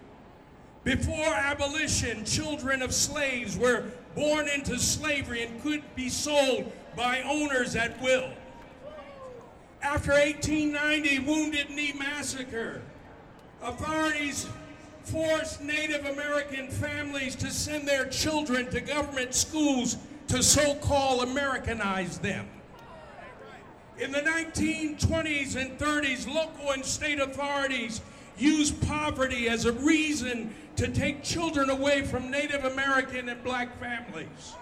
Before 0.83 1.33
abolition, 1.33 2.25
children 2.25 2.81
of 2.81 2.93
slaves 2.93 3.57
were 3.57 3.85
born 4.15 4.49
into 4.49 4.77
slavery 4.77 5.43
and 5.43 5.61
could 5.63 5.81
be 5.95 6.09
sold 6.09 6.71
by 6.95 7.21
owners 7.21 7.75
at 7.75 8.01
will. 8.01 8.29
After 9.81 10.11
1890 10.11 11.19
Wounded 11.19 11.69
Knee 11.69 11.93
Massacre, 11.97 12.81
authorities 13.61 14.47
forced 15.03 15.61
Native 15.61 16.05
American 16.05 16.69
families 16.69 17.35
to 17.37 17.49
send 17.51 17.87
their 17.87 18.05
children 18.05 18.69
to 18.71 18.81
government 18.81 19.33
schools 19.33 19.97
to 20.27 20.43
so-called 20.43 21.23
Americanize 21.23 22.17
them. 22.19 22.47
In 23.99 24.11
the 24.11 24.19
1920s 24.19 25.55
and 25.55 25.77
30s, 25.77 26.27
local 26.27 26.71
and 26.71 26.83
state 26.83 27.19
authorities 27.19 28.01
used 28.37 28.81
poverty 28.87 29.47
as 29.49 29.65
a 29.65 29.71
reason 29.71 30.53
to 30.75 30.87
take 30.87 31.23
children 31.23 31.69
away 31.69 32.01
from 32.01 32.31
Native 32.31 32.65
American 32.65 33.29
and 33.29 33.43
black 33.43 33.79
families. 33.79 34.53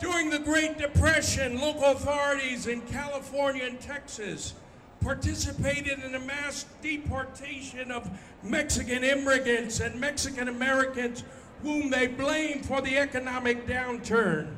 During 0.00 0.30
the 0.30 0.38
Great 0.38 0.78
Depression, 0.78 1.60
local 1.60 1.84
authorities 1.84 2.66
in 2.66 2.80
California 2.82 3.64
and 3.64 3.80
Texas 3.80 4.54
participated 5.00 6.02
in 6.02 6.14
a 6.14 6.20
mass 6.20 6.64
deportation 6.82 7.90
of 7.90 8.10
Mexican 8.42 9.04
immigrants 9.04 9.80
and 9.80 10.00
Mexican 10.00 10.48
Americans 10.48 11.24
whom 11.62 11.90
they 11.90 12.06
blamed 12.06 12.64
for 12.66 12.80
the 12.80 12.98
economic 12.98 13.66
downturn. 13.66 14.48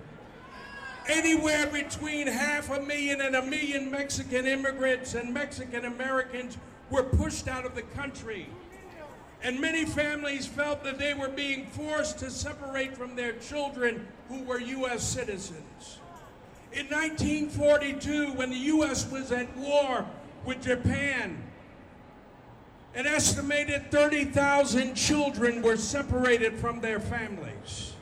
Anywhere 1.09 1.67
between 1.69 2.27
half 2.27 2.71
a 2.71 2.81
million 2.81 3.21
and 3.21 3.37
a 3.37 3.43
million 3.43 3.91
Mexican 3.91 4.47
immigrants 4.47 5.15
and 5.15 5.33
Mexican 5.33 5.85
Americans 5.85 6.59
were 6.90 7.03
pushed 7.03 7.49
out 7.49 7.64
of 7.64 7.75
the 7.75 7.83
country. 7.83 8.49
And 9.42 9.61
many 9.61 9.85
families 9.85 10.46
felt 10.46 10.83
that 10.85 10.99
they 10.99 11.14
were 11.14 11.29
being 11.29 11.66
forced 11.66 12.18
to 12.20 12.31
separate 12.31 12.96
from 12.96 13.16
their 13.16 13.33
children 13.35 14.07
who 14.29 14.42
were 14.42 14.61
U.S. 14.61 15.03
citizens. 15.03 15.99
In 16.72 16.87
1942, 16.87 18.33
when 18.33 18.51
the 18.51 18.57
U.S. 18.57 19.11
was 19.11 19.33
at 19.33 19.55
war 19.57 20.07
with 20.44 20.62
Japan, 20.62 21.42
an 22.94 23.07
estimated 23.07 23.90
30,000 23.90 24.94
children 24.94 25.62
were 25.62 25.77
separated 25.77 26.57
from 26.57 26.81
their 26.81 26.99
families. 26.99 27.92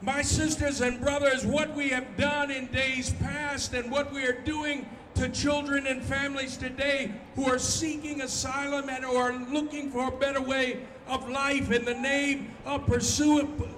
My 0.00 0.22
sisters 0.22 0.80
and 0.80 1.00
brothers, 1.00 1.46
what 1.46 1.76
we 1.76 1.90
have 1.90 2.16
done 2.16 2.50
in 2.50 2.66
days 2.66 3.12
past 3.20 3.74
and 3.74 3.90
what 3.90 4.12
we 4.12 4.24
are 4.24 4.40
doing 4.40 4.88
to 5.14 5.28
children 5.28 5.86
and 5.86 6.02
families 6.02 6.56
today 6.56 7.12
who 7.34 7.46
are 7.46 7.58
seeking 7.58 8.20
asylum 8.20 8.88
and 8.88 9.04
who 9.04 9.16
are 9.16 9.32
looking 9.32 9.90
for 9.90 10.08
a 10.08 10.10
better 10.10 10.40
way 10.40 10.80
of 11.06 11.28
life 11.28 11.70
in 11.70 11.84
the 11.84 11.94
name 11.94 12.50
of 12.64 12.86
pursuing, 12.86 13.74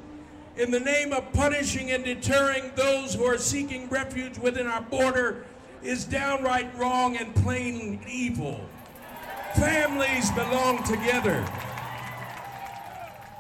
in 0.56 0.70
the 0.70 0.80
name 0.80 1.12
of 1.12 1.32
punishing 1.32 1.90
and 1.90 2.04
deterring 2.04 2.70
those 2.76 3.14
who 3.14 3.24
are 3.24 3.38
seeking 3.38 3.88
refuge 3.88 4.38
within 4.38 4.66
our 4.66 4.82
border 4.82 5.44
is 5.82 6.04
downright 6.04 6.74
wrong 6.78 7.16
and 7.16 7.34
plain 7.36 8.00
evil. 8.08 8.60
Families 9.54 10.30
belong 10.32 10.82
together. 10.84 11.46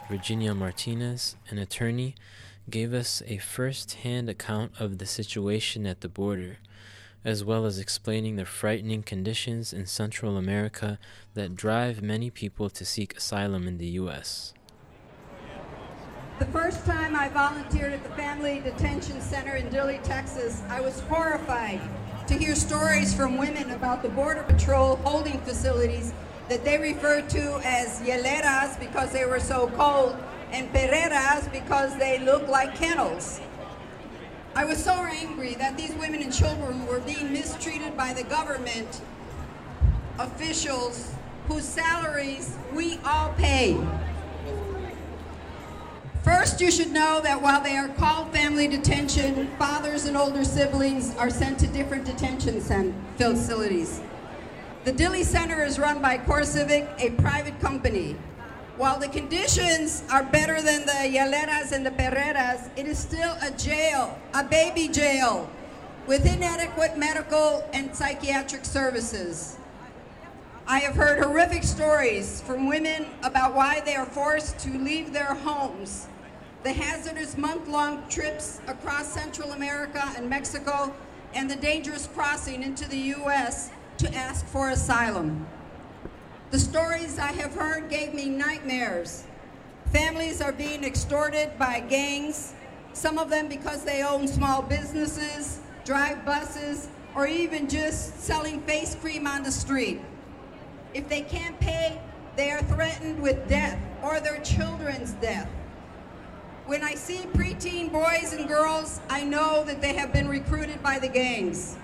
Virginia 0.08 0.54
Martinez, 0.54 1.36
an 1.48 1.58
attorney, 1.58 2.14
gave 2.68 2.92
us 2.92 3.22
a 3.26 3.38
first 3.38 3.94
hand 3.94 4.28
account 4.28 4.72
of 4.78 4.98
the 4.98 5.06
situation 5.06 5.86
at 5.86 6.02
the 6.02 6.08
border, 6.08 6.58
as 7.24 7.42
well 7.42 7.64
as 7.64 7.78
explaining 7.78 8.36
the 8.36 8.44
frightening 8.44 9.02
conditions 9.02 9.72
in 9.72 9.86
Central 9.86 10.36
America 10.36 10.98
that 11.32 11.54
drive 11.54 12.02
many 12.02 12.30
people 12.30 12.68
to 12.68 12.84
seek 12.84 13.16
asylum 13.16 13.66
in 13.66 13.78
the 13.78 13.86
U.S. 13.86 14.52
The 16.38 16.46
first 16.46 16.84
time 16.84 17.16
I 17.16 17.28
volunteered 17.28 17.92
at 17.92 18.02
the 18.02 18.10
Family 18.10 18.60
Detention 18.60 19.20
Center 19.20 19.54
in 19.54 19.68
Dilley, 19.68 20.02
Texas, 20.02 20.62
I 20.68 20.80
was 20.80 21.00
horrified 21.00 21.80
to 22.26 22.34
hear 22.34 22.54
stories 22.54 23.14
from 23.14 23.38
women 23.38 23.70
about 23.70 24.02
the 24.02 24.08
Border 24.08 24.42
Patrol 24.42 24.96
holding 24.96 25.38
facilities 25.40 26.12
that 26.48 26.64
they 26.64 26.76
referred 26.76 27.30
to 27.30 27.60
as 27.64 28.00
hieleras 28.00 28.78
because 28.80 29.12
they 29.12 29.24
were 29.24 29.40
so 29.40 29.68
cold 29.76 30.16
and 30.50 30.68
perreras 30.72 31.50
because 31.52 31.96
they 31.98 32.18
looked 32.18 32.48
like 32.48 32.74
kennels. 32.74 33.40
I 34.56 34.64
was 34.64 34.82
so 34.82 34.92
angry 34.92 35.54
that 35.54 35.76
these 35.76 35.92
women 35.94 36.22
and 36.22 36.32
children 36.32 36.86
were 36.86 37.00
being 37.00 37.32
mistreated 37.32 37.96
by 37.96 38.12
the 38.12 38.22
government 38.22 39.00
officials 40.20 41.12
whose 41.48 41.64
salaries 41.64 42.56
we 42.72 43.00
all 43.04 43.32
pay. 43.32 43.76
First, 46.22 46.60
you 46.60 46.70
should 46.70 46.92
know 46.92 47.20
that 47.20 47.42
while 47.42 47.60
they 47.60 47.76
are 47.76 47.88
called 47.88 48.32
family 48.32 48.68
detention, 48.68 49.48
fathers 49.58 50.06
and 50.06 50.16
older 50.16 50.44
siblings 50.44 51.14
are 51.16 51.30
sent 51.30 51.58
to 51.58 51.66
different 51.66 52.04
detention 52.04 52.60
facilities. 53.18 54.00
The 54.84 54.92
Dilley 54.92 55.24
Center 55.24 55.64
is 55.64 55.80
run 55.80 56.00
by 56.00 56.18
CoreCivic, 56.18 57.00
a 57.00 57.10
private 57.20 57.58
company. 57.60 58.16
While 58.76 58.98
the 58.98 59.08
conditions 59.08 60.02
are 60.10 60.24
better 60.24 60.60
than 60.60 60.84
the 60.84 60.92
hieleras 60.92 61.72
and 61.72 61.86
the 61.86 61.90
perreras, 61.90 62.68
it 62.76 62.86
is 62.86 62.98
still 62.98 63.36
a 63.40 63.50
jail, 63.52 64.18
a 64.34 64.42
baby 64.42 64.88
jail, 64.88 65.48
with 66.06 66.26
inadequate 66.26 66.98
medical 66.98 67.64
and 67.72 67.94
psychiatric 67.94 68.64
services. 68.64 69.58
I 70.66 70.80
have 70.80 70.96
heard 70.96 71.22
horrific 71.22 71.62
stories 71.62 72.40
from 72.40 72.68
women 72.68 73.06
about 73.22 73.54
why 73.54 73.80
they 73.80 73.94
are 73.94 74.06
forced 74.06 74.58
to 74.60 74.70
leave 74.78 75.12
their 75.12 75.34
homes 75.34 76.08
the 76.64 76.72
hazardous 76.72 77.36
month-long 77.36 78.02
trips 78.08 78.58
across 78.66 79.06
Central 79.06 79.52
America 79.52 80.02
and 80.16 80.30
Mexico, 80.30 80.94
and 81.34 81.50
the 81.50 81.56
dangerous 81.56 82.08
crossing 82.14 82.62
into 82.62 82.88
the 82.88 82.96
U.S. 82.96 83.70
to 83.98 84.12
ask 84.14 84.46
for 84.46 84.70
asylum. 84.70 85.46
The 86.54 86.60
stories 86.60 87.18
I 87.18 87.32
have 87.32 87.52
heard 87.52 87.90
gave 87.90 88.14
me 88.14 88.26
nightmares. 88.26 89.24
Families 89.86 90.40
are 90.40 90.52
being 90.52 90.84
extorted 90.84 91.50
by 91.58 91.80
gangs, 91.80 92.54
some 92.92 93.18
of 93.18 93.28
them 93.28 93.48
because 93.48 93.82
they 93.82 94.04
own 94.04 94.28
small 94.28 94.62
businesses, 94.62 95.58
drive 95.84 96.24
buses, 96.24 96.86
or 97.16 97.26
even 97.26 97.68
just 97.68 98.20
selling 98.20 98.60
face 98.60 98.94
cream 98.94 99.26
on 99.26 99.42
the 99.42 99.50
street. 99.50 100.00
If 100.94 101.08
they 101.08 101.22
can't 101.22 101.58
pay, 101.58 102.00
they 102.36 102.52
are 102.52 102.62
threatened 102.62 103.20
with 103.20 103.48
death 103.48 103.80
or 104.00 104.20
their 104.20 104.38
children's 104.42 105.14
death. 105.14 105.50
When 106.66 106.84
I 106.84 106.94
see 106.94 107.26
preteen 107.32 107.90
boys 107.90 108.32
and 108.32 108.46
girls, 108.46 109.00
I 109.10 109.24
know 109.24 109.64
that 109.64 109.80
they 109.80 109.94
have 109.94 110.12
been 110.12 110.28
recruited 110.28 110.80
by 110.84 111.00
the 111.00 111.08
gangs. 111.08 111.76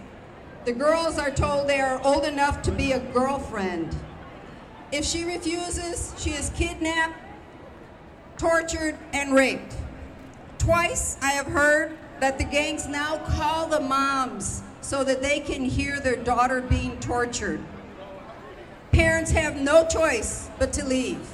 The 0.64 0.72
girls 0.72 1.18
are 1.18 1.32
told 1.32 1.66
they 1.66 1.80
are 1.80 2.00
old 2.04 2.24
enough 2.24 2.62
to 2.62 2.70
be 2.70 2.92
a 2.92 3.00
girlfriend. 3.00 3.96
If 4.92 5.04
she 5.04 5.24
refuses, 5.24 6.12
she 6.18 6.30
is 6.30 6.50
kidnapped, 6.50 7.14
tortured, 8.38 8.98
and 9.12 9.34
raped. 9.34 9.74
Twice 10.58 11.16
I 11.22 11.30
have 11.32 11.46
heard 11.46 11.96
that 12.20 12.38
the 12.38 12.44
gangs 12.44 12.86
now 12.86 13.18
call 13.18 13.66
the 13.66 13.80
moms 13.80 14.62
so 14.80 15.04
that 15.04 15.22
they 15.22 15.40
can 15.40 15.64
hear 15.64 16.00
their 16.00 16.16
daughter 16.16 16.60
being 16.60 16.98
tortured. 16.98 17.60
Parents 18.92 19.30
have 19.30 19.56
no 19.56 19.86
choice 19.86 20.50
but 20.58 20.72
to 20.72 20.84
leave. 20.84 21.26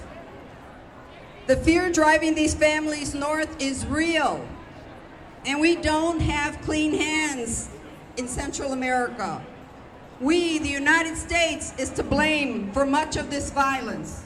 The 1.46 1.56
fear 1.56 1.90
driving 1.90 2.34
these 2.34 2.54
families 2.54 3.14
north 3.14 3.60
is 3.60 3.86
real. 3.86 4.46
And 5.46 5.60
we 5.60 5.76
don't 5.76 6.20
have 6.20 6.60
clean 6.62 6.92
hands 6.92 7.68
in 8.16 8.28
Central 8.28 8.72
America. 8.72 9.40
We, 10.20 10.58
the 10.58 10.68
United 10.68 11.16
States, 11.18 11.74
is 11.76 11.90
to 11.90 12.02
blame 12.02 12.72
for 12.72 12.86
much 12.86 13.16
of 13.16 13.30
this 13.30 13.50
violence. 13.50 14.22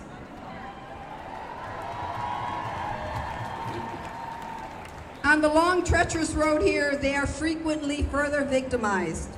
On 5.25 5.41
the 5.41 5.49
long, 5.49 5.83
treacherous 5.85 6.33
road 6.35 6.63
here, 6.63 6.97
they 6.97 7.17
are 7.17 7.27
frequently 7.27 8.05
further 8.05 8.45
victimized. 8.45 9.31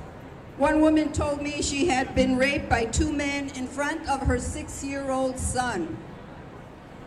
One 0.57 0.79
woman 0.79 1.11
told 1.11 1.41
me 1.41 1.63
she 1.63 1.87
had 1.87 2.13
been 2.13 2.37
raped 2.37 2.69
by 2.69 2.85
two 2.85 3.11
men 3.11 3.49
in 3.55 3.65
front 3.65 4.07
of 4.07 4.21
her 4.21 4.37
six-year-old 4.37 5.39
son. 5.39 5.97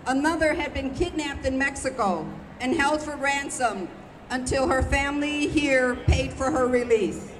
Another 0.07 0.55
had 0.55 0.75
been 0.75 0.93
kidnapped 0.93 1.47
in 1.47 1.57
Mexico 1.57 2.27
and 2.59 2.75
held 2.75 3.01
for 3.01 3.15
ransom 3.17 3.89
until 4.31 4.67
her 4.67 4.83
family 4.83 5.47
here 5.47 5.95
paid 5.95 6.33
for 6.33 6.51
her 6.51 6.67
release. 6.67 7.31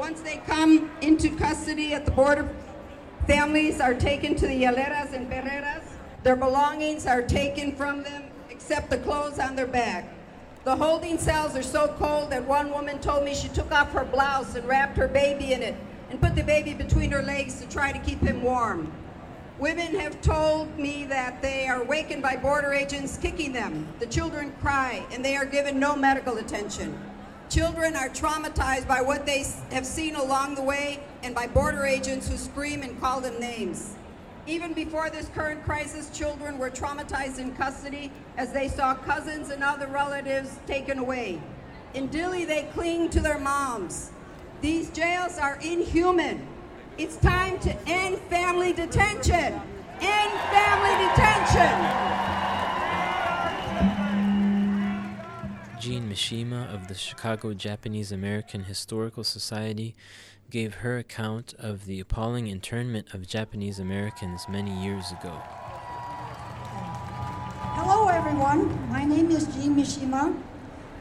Once 0.00 0.22
they 0.22 0.38
come 0.46 0.90
into 1.02 1.28
custody 1.36 1.92
at 1.92 2.06
the 2.06 2.10
border, 2.10 2.48
families 3.26 3.82
are 3.82 3.92
taken 3.92 4.34
to 4.34 4.46
the 4.46 4.62
hieleras 4.62 5.12
and 5.12 5.30
perreras. 5.30 5.84
Their 6.22 6.36
belongings 6.36 7.04
are 7.04 7.20
taken 7.20 7.76
from 7.76 8.02
them 8.02 8.22
except 8.48 8.88
the 8.88 8.96
clothes 8.96 9.38
on 9.38 9.56
their 9.56 9.66
back. 9.66 10.10
The 10.64 10.74
holding 10.74 11.18
cells 11.18 11.54
are 11.54 11.62
so 11.62 11.94
cold 11.98 12.30
that 12.30 12.42
one 12.46 12.70
woman 12.70 12.98
told 13.00 13.26
me 13.26 13.34
she 13.34 13.48
took 13.48 13.70
off 13.72 13.92
her 13.92 14.06
blouse 14.06 14.54
and 14.54 14.66
wrapped 14.66 14.96
her 14.96 15.06
baby 15.06 15.52
in 15.52 15.62
it 15.62 15.74
and 16.08 16.18
put 16.18 16.34
the 16.34 16.44
baby 16.44 16.72
between 16.72 17.10
her 17.10 17.22
legs 17.22 17.60
to 17.60 17.68
try 17.68 17.92
to 17.92 17.98
keep 17.98 18.20
him 18.22 18.42
warm. 18.42 18.90
Women 19.58 19.94
have 20.00 20.22
told 20.22 20.78
me 20.78 21.04
that 21.10 21.42
they 21.42 21.66
are 21.66 21.84
wakened 21.84 22.22
by 22.22 22.36
border 22.36 22.72
agents 22.72 23.18
kicking 23.18 23.52
them. 23.52 23.86
The 23.98 24.06
children 24.06 24.54
cry 24.62 25.04
and 25.12 25.22
they 25.22 25.36
are 25.36 25.44
given 25.44 25.78
no 25.78 25.94
medical 25.94 26.38
attention. 26.38 26.98
Children 27.50 27.96
are 27.96 28.08
traumatized 28.08 28.86
by 28.86 29.02
what 29.02 29.26
they 29.26 29.44
have 29.72 29.84
seen 29.84 30.14
along 30.14 30.54
the 30.54 30.62
way 30.62 31.00
and 31.24 31.34
by 31.34 31.48
border 31.48 31.84
agents 31.84 32.28
who 32.28 32.36
scream 32.36 32.82
and 32.84 33.00
call 33.00 33.20
them 33.20 33.40
names. 33.40 33.96
Even 34.46 34.72
before 34.72 35.10
this 35.10 35.28
current 35.34 35.64
crisis, 35.64 36.16
children 36.16 36.58
were 36.58 36.70
traumatized 36.70 37.40
in 37.40 37.52
custody 37.56 38.12
as 38.36 38.52
they 38.52 38.68
saw 38.68 38.94
cousins 38.94 39.50
and 39.50 39.64
other 39.64 39.88
relatives 39.88 40.60
taken 40.68 41.00
away. 41.00 41.42
In 41.92 42.08
Dilley, 42.08 42.46
they 42.46 42.68
cling 42.72 43.10
to 43.10 43.20
their 43.20 43.40
moms. 43.40 44.12
These 44.60 44.90
jails 44.90 45.36
are 45.36 45.58
inhuman. 45.60 46.46
It's 46.98 47.16
time 47.16 47.58
to 47.60 47.76
end 47.88 48.18
family 48.30 48.72
detention. 48.72 49.60
End 50.00 50.32
family 50.52 51.04
detention. 51.08 52.20
Jean 55.80 56.10
Mishima 56.10 56.72
of 56.74 56.88
the 56.88 56.94
Chicago 56.94 57.54
Japanese 57.54 58.12
American 58.12 58.64
Historical 58.64 59.24
Society 59.24 59.96
gave 60.50 60.74
her 60.74 60.98
account 60.98 61.54
of 61.58 61.86
the 61.86 61.98
appalling 62.00 62.48
internment 62.48 63.14
of 63.14 63.26
Japanese 63.26 63.78
Americans 63.78 64.46
many 64.46 64.70
years 64.84 65.10
ago. 65.10 65.30
Hello, 67.78 68.08
everyone. 68.08 68.90
My 68.90 69.06
name 69.06 69.30
is 69.30 69.46
Jean 69.46 69.74
Mishima. 69.74 70.38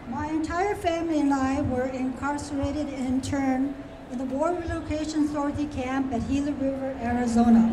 My 0.07 0.27
entire 0.27 0.75
family 0.75 1.19
and 1.19 1.33
I 1.33 1.59
were 1.63 1.87
incarcerated 1.87 2.87
and 2.87 3.05
interned 3.05 3.75
in 4.13 4.17
the 4.17 4.23
War 4.23 4.53
Relocation 4.53 5.25
Authority 5.25 5.65
camp 5.65 6.13
at 6.13 6.25
Gila 6.29 6.53
River, 6.53 6.97
Arizona. 7.01 7.67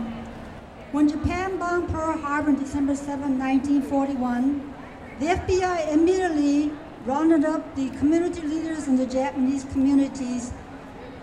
When 0.91 1.09
Japan 1.09 1.57
bombed 1.57 1.89
Pearl 1.89 2.19
Harbor 2.19 2.51
on 2.51 2.59
December 2.59 2.97
7, 2.97 3.39
1941, 3.39 4.75
the 5.21 5.27
FBI 5.27 5.93
immediately 5.93 6.73
rounded 7.07 7.45
up 7.45 7.77
the 7.77 7.89
community 7.91 8.43
leaders 8.43 8.89
in 8.89 8.97
the 8.97 9.07
Japanese 9.07 9.65
communities, 9.67 10.53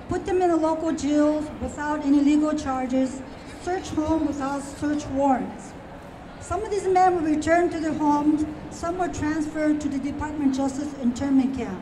put 0.08 0.26
them 0.26 0.42
in 0.42 0.50
the 0.50 0.56
local 0.56 0.94
jails 0.94 1.46
without 1.62 2.06
any 2.06 2.22
legal 2.22 2.58
charges, 2.58 3.22
search 3.62 3.90
homes 3.90 4.28
without 4.28 4.64
search 4.64 5.06
warrants. 5.08 5.74
Some 6.40 6.64
of 6.64 6.72
these 6.72 6.88
men 6.88 7.16
were 7.16 7.30
returned 7.30 7.72
to 7.74 7.82
their 7.82 7.94
homes, 7.94 8.46
some 8.70 8.98
were 8.98 9.10
transferred 9.10 9.82
to 9.82 9.90
the 9.90 10.00
Department 10.00 10.52
of 10.52 10.58
Justice 10.58 10.94
internment 11.02 11.58
camp. 11.58 11.82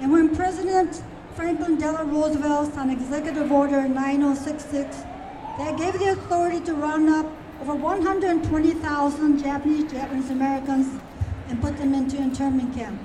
And 0.00 0.10
when 0.10 0.34
President 0.34 1.02
Franklin 1.36 1.76
Delano 1.76 2.04
Roosevelt 2.04 2.72
signed 2.72 2.90
Executive 2.90 3.52
Order 3.52 3.86
9066, 3.86 4.96
that 5.58 5.76
gave 5.76 5.98
the 5.98 6.12
authority 6.12 6.60
to 6.60 6.74
round 6.74 7.10
up 7.10 7.26
over 7.60 7.74
120,000 7.74 9.38
Japanese 9.42 9.92
Japanese 9.92 10.30
Americans 10.30 11.00
and 11.48 11.60
put 11.60 11.76
them 11.76 11.92
into 11.92 12.16
internment 12.16 12.74
camp. 12.74 12.98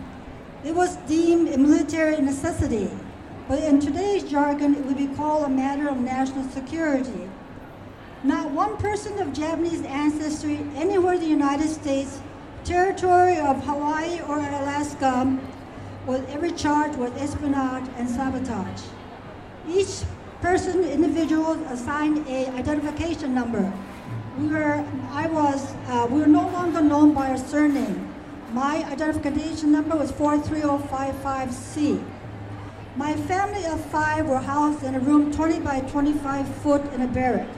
It 0.65 0.73
was 0.73 0.95
deemed 1.07 1.49
a 1.49 1.59
military 1.59 2.19
necessity, 2.19 2.89
but 3.47 3.59
in 3.59 3.79
today's 3.79 4.23
jargon, 4.23 4.73
it 4.73 4.83
would 4.85 4.97
be 4.97 5.05
called 5.05 5.43
a 5.43 5.49
matter 5.49 5.87
of 5.87 5.99
national 5.99 6.49
security. 6.49 7.29
Not 8.23 8.49
one 8.49 8.75
person 8.77 9.19
of 9.19 9.31
Japanese 9.31 9.83
ancestry 9.83 10.59
anywhere 10.75 11.13
in 11.13 11.19
the 11.19 11.27
United 11.27 11.69
States, 11.69 12.19
territory 12.63 13.37
of 13.37 13.63
Hawaii 13.63 14.21
or 14.21 14.39
Alaska, 14.39 15.37
was 16.07 16.21
ever 16.29 16.49
charged 16.49 16.97
with 16.97 17.15
espionage 17.17 17.87
and 17.97 18.09
sabotage. 18.09 18.81
Each 19.69 20.01
person, 20.41 20.83
individual, 20.83 21.53
assigned 21.65 22.27
a 22.27 22.49
identification 22.49 23.35
number. 23.35 23.71
We 24.39 24.47
were, 24.47 24.83
I 25.11 25.27
was, 25.27 25.75
uh, 25.89 26.07
we 26.09 26.21
were 26.21 26.27
no 26.27 26.49
longer 26.49 26.81
known 26.81 27.13
by 27.13 27.29
our 27.29 27.37
surname. 27.37 28.14
My 28.55 28.85
identification 28.89 29.73
number 29.73 29.97
was 29.97 30.13
43055C. 30.13 32.01
My 32.95 33.13
family 33.13 33.65
of 33.65 33.83
five 33.87 34.27
were 34.27 34.39
housed 34.39 34.81
in 34.81 34.95
a 34.95 34.99
room 35.01 35.33
20 35.33 35.59
by 35.59 35.81
25 35.81 36.47
foot 36.63 36.81
in 36.93 37.01
a 37.01 37.07
barrack. 37.07 37.49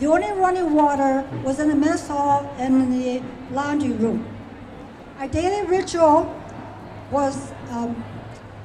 The 0.00 0.06
only 0.06 0.32
running 0.32 0.72
water 0.72 1.24
was 1.44 1.60
in 1.60 1.68
the 1.68 1.76
mess 1.76 2.08
hall 2.08 2.52
and 2.58 2.82
in 2.82 2.90
the 2.90 3.22
laundry 3.54 3.92
room. 3.92 4.26
Our 5.20 5.28
daily 5.28 5.64
ritual 5.68 6.34
was 7.12 7.52
um, 7.70 8.02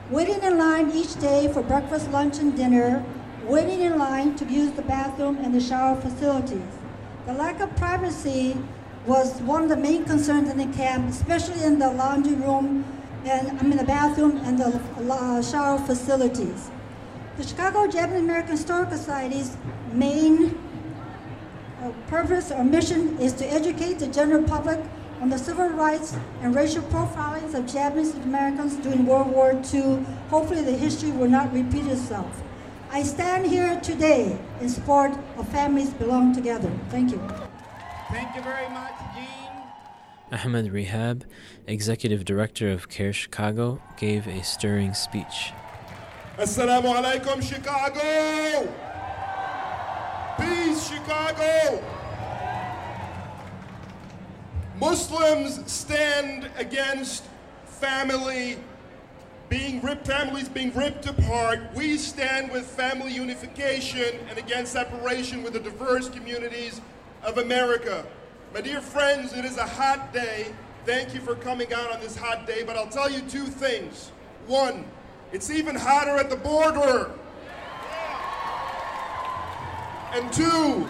waiting 0.10 0.42
in 0.42 0.58
line 0.58 0.90
each 0.90 1.20
day 1.20 1.54
for 1.54 1.62
breakfast, 1.62 2.10
lunch, 2.10 2.40
and 2.40 2.58
dinner, 2.58 3.06
waiting 3.44 3.82
in 3.82 4.00
line 4.00 4.36
to 4.38 4.46
use 4.46 4.72
the 4.72 4.82
bathroom 4.82 5.38
and 5.38 5.54
the 5.54 5.62
shower 5.62 6.02
facilities. 6.02 6.66
The 7.28 7.34
lack 7.34 7.60
of 7.60 7.76
privacy 7.76 8.58
was 9.08 9.42
one 9.42 9.64
of 9.64 9.70
the 9.70 9.78
main 9.78 10.04
concerns 10.06 10.50
in 10.50 10.58
the 10.58 10.78
camp, 10.78 11.10
especially 11.10 11.64
in 11.64 11.80
the 11.80 11.92
laundry 11.92 12.36
room 12.36 12.84
and 13.26 13.60
I 13.60 13.64
mean 13.64 13.78
the 13.78 13.84
bathroom 13.84 14.38
and 14.46 14.60
the 14.60 14.80
uh, 15.12 15.42
shower 15.42 15.80
facilities. 15.80 16.70
The 17.38 17.44
Chicago 17.44 17.88
Japanese 17.88 18.22
American 18.22 18.52
Historical 18.52 18.98
Society's 18.98 19.58
main 19.92 20.58
uh, 21.82 21.92
purpose 22.08 22.52
or 22.52 22.64
mission 22.64 23.18
is 23.20 23.34
to 23.34 23.46
educate 23.52 24.00
the 24.00 24.08
general 24.08 24.44
public 24.44 24.80
on 25.22 25.30
the 25.30 25.38
civil 25.38 25.70
rights 25.70 26.16
and 26.42 26.54
racial 26.54 26.84
profilings 26.84 27.54
of 27.56 27.72
Japanese 27.72 28.14
Americans 28.16 28.76
during 28.78 29.06
World 29.06 29.32
War 29.32 29.60
II. 29.74 30.06
Hopefully, 30.30 30.62
the 30.62 30.72
history 30.74 31.12
will 31.12 31.30
not 31.30 31.52
repeat 31.54 31.88
itself. 31.88 32.44
I 32.92 33.04
stand 33.04 33.48
here 33.48 33.80
today 33.82 34.38
in 34.62 34.70
support 34.70 35.12
of 35.38 35.48
families 35.50 35.90
belong 35.90 36.34
together. 36.34 36.72
Thank 36.90 37.12
you. 37.12 37.45
Thank 38.12 38.36
you 38.36 38.42
very 38.44 38.70
much, 38.70 38.94
Jean. 39.16 39.36
Ahmed 40.32 40.72
Rehab, 40.72 41.26
executive 41.66 42.24
director 42.24 42.70
of 42.70 42.88
CAIR 42.88 43.14
Chicago, 43.14 43.82
gave 43.98 44.28
a 44.28 44.44
stirring 44.44 44.94
speech. 44.94 45.54
Assalamu 46.38 46.94
alaikum, 46.94 47.42
Chicago! 47.42 48.72
Peace, 50.38 50.90
Chicago! 50.90 51.84
Muslims 54.80 55.72
stand 55.72 56.50
against 56.58 57.24
family 57.66 58.58
being 59.50 59.82
ripped, 59.82 60.06
families 60.06 60.50
being 60.50 60.74
ripped 60.74 61.08
apart. 61.08 61.60
We 61.74 61.98
stand 61.98 62.52
with 62.52 62.66
family 62.66 63.14
unification 63.14 64.20
and 64.30 64.38
against 64.38 64.74
separation 64.74 65.42
with 65.42 65.54
the 65.54 65.60
diverse 65.60 66.10
communities 66.10 66.82
of 67.26 67.40
America. 67.40 68.06
My 68.54 68.62
dear 68.62 68.82
friends, 68.82 69.34
it 69.34 69.44
is 69.44 69.58
a 69.58 69.66
hot 69.66 70.14
day. 70.14 70.54
Thank 70.86 71.16
you 71.16 71.20
for 71.20 71.36
coming 71.36 71.74
out 71.74 71.92
on 71.92 72.00
this 72.00 72.16
hot 72.16 72.46
day, 72.46 72.64
but 72.64 72.78
I'll 72.78 72.88
tell 72.88 73.10
you 73.10 73.22
two 73.22 73.46
things. 73.46 74.12
One, 74.46 74.86
it's 75.34 75.50
even 75.50 75.76
hotter 75.76 76.18
at 76.18 76.30
the 76.30 76.36
border. 76.36 77.12
And 80.14 80.32
two, 80.32 80.88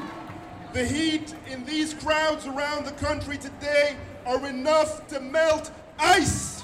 the 0.74 0.86
heat 0.86 1.34
in 1.50 1.63
these 1.63 1.93
crowds 1.93 2.45
around 2.45 2.86
the 2.86 2.91
country 2.91 3.38
today 3.38 3.95
are 4.26 4.45
enough 4.45 5.08
to 5.08 5.21
melt 5.21 5.71
ice. 5.98 6.62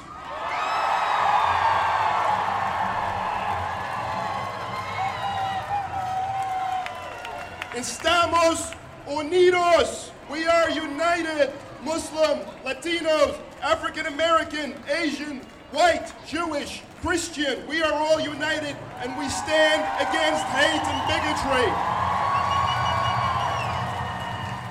Estamos 7.73 8.75
unidos. 9.07 10.11
We 10.29 10.45
are 10.47 10.69
united. 10.69 11.51
Muslim, 11.83 12.39
Latinos, 12.63 13.37
African 13.61 14.05
American, 14.05 14.75
Asian, 14.89 15.41
white, 15.71 16.13
Jewish, 16.27 16.83
Christian. 17.01 17.67
We 17.67 17.81
are 17.81 17.93
all 17.93 18.19
united 18.19 18.75
and 18.99 19.17
we 19.17 19.27
stand 19.29 19.81
against 19.99 20.43
hate 20.45 20.85
and 20.85 21.07
bigotry. 21.07 22.01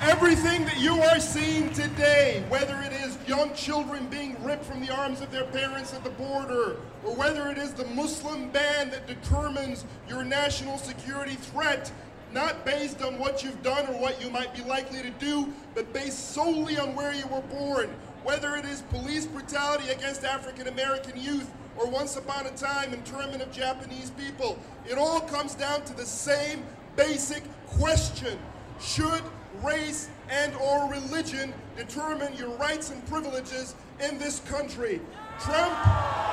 Everything 0.09 0.65
that 0.65 0.79
you 0.79 0.99
are 1.01 1.19
seeing 1.19 1.71
today, 1.73 2.43
whether 2.49 2.79
it 2.81 2.91
is 2.91 3.17
young 3.27 3.53
children 3.53 4.07
being 4.07 4.41
ripped 4.43 4.65
from 4.65 4.83
the 4.83 4.91
arms 4.91 5.21
of 5.21 5.31
their 5.31 5.43
parents 5.45 5.93
at 5.93 6.03
the 6.03 6.09
border, 6.11 6.77
or 7.03 7.15
whether 7.15 7.49
it 7.49 7.57
is 7.57 7.73
the 7.73 7.85
Muslim 7.85 8.49
ban 8.49 8.89
that 8.89 9.05
determines 9.05 9.85
your 10.09 10.23
national 10.23 10.77
security 10.77 11.35
threat, 11.35 11.91
not 12.33 12.65
based 12.65 13.01
on 13.01 13.19
what 13.19 13.43
you've 13.43 13.61
done 13.63 13.85
or 13.87 13.99
what 13.99 14.21
you 14.21 14.29
might 14.29 14.53
be 14.55 14.63
likely 14.63 15.01
to 15.01 15.09
do, 15.11 15.51
but 15.75 15.91
based 15.93 16.31
solely 16.31 16.77
on 16.77 16.95
where 16.95 17.13
you 17.13 17.27
were 17.27 17.41
born, 17.41 17.89
whether 18.23 18.55
it 18.55 18.65
is 18.65 18.81
police 18.83 19.25
brutality 19.25 19.89
against 19.89 20.23
African 20.23 20.67
American 20.67 21.19
youth 21.19 21.49
or 21.77 21.87
once 21.87 22.17
upon 22.17 22.45
a 22.45 22.51
time 22.51 22.93
internment 22.93 23.41
of 23.41 23.51
Japanese 23.51 24.11
people, 24.11 24.59
it 24.89 24.97
all 24.97 25.21
comes 25.21 25.55
down 25.55 25.83
to 25.85 25.93
the 25.95 26.05
same 26.05 26.63
basic 26.95 27.43
question. 27.67 28.37
Should 28.79 29.21
race 29.63 30.09
and 30.29 30.53
or 30.55 30.89
religion 30.89 31.53
determine 31.77 32.35
your 32.35 32.49
rights 32.57 32.89
and 32.89 33.05
privileges 33.07 33.75
in 33.99 34.17
this 34.17 34.39
country. 34.41 35.01
Trump 35.39 36.30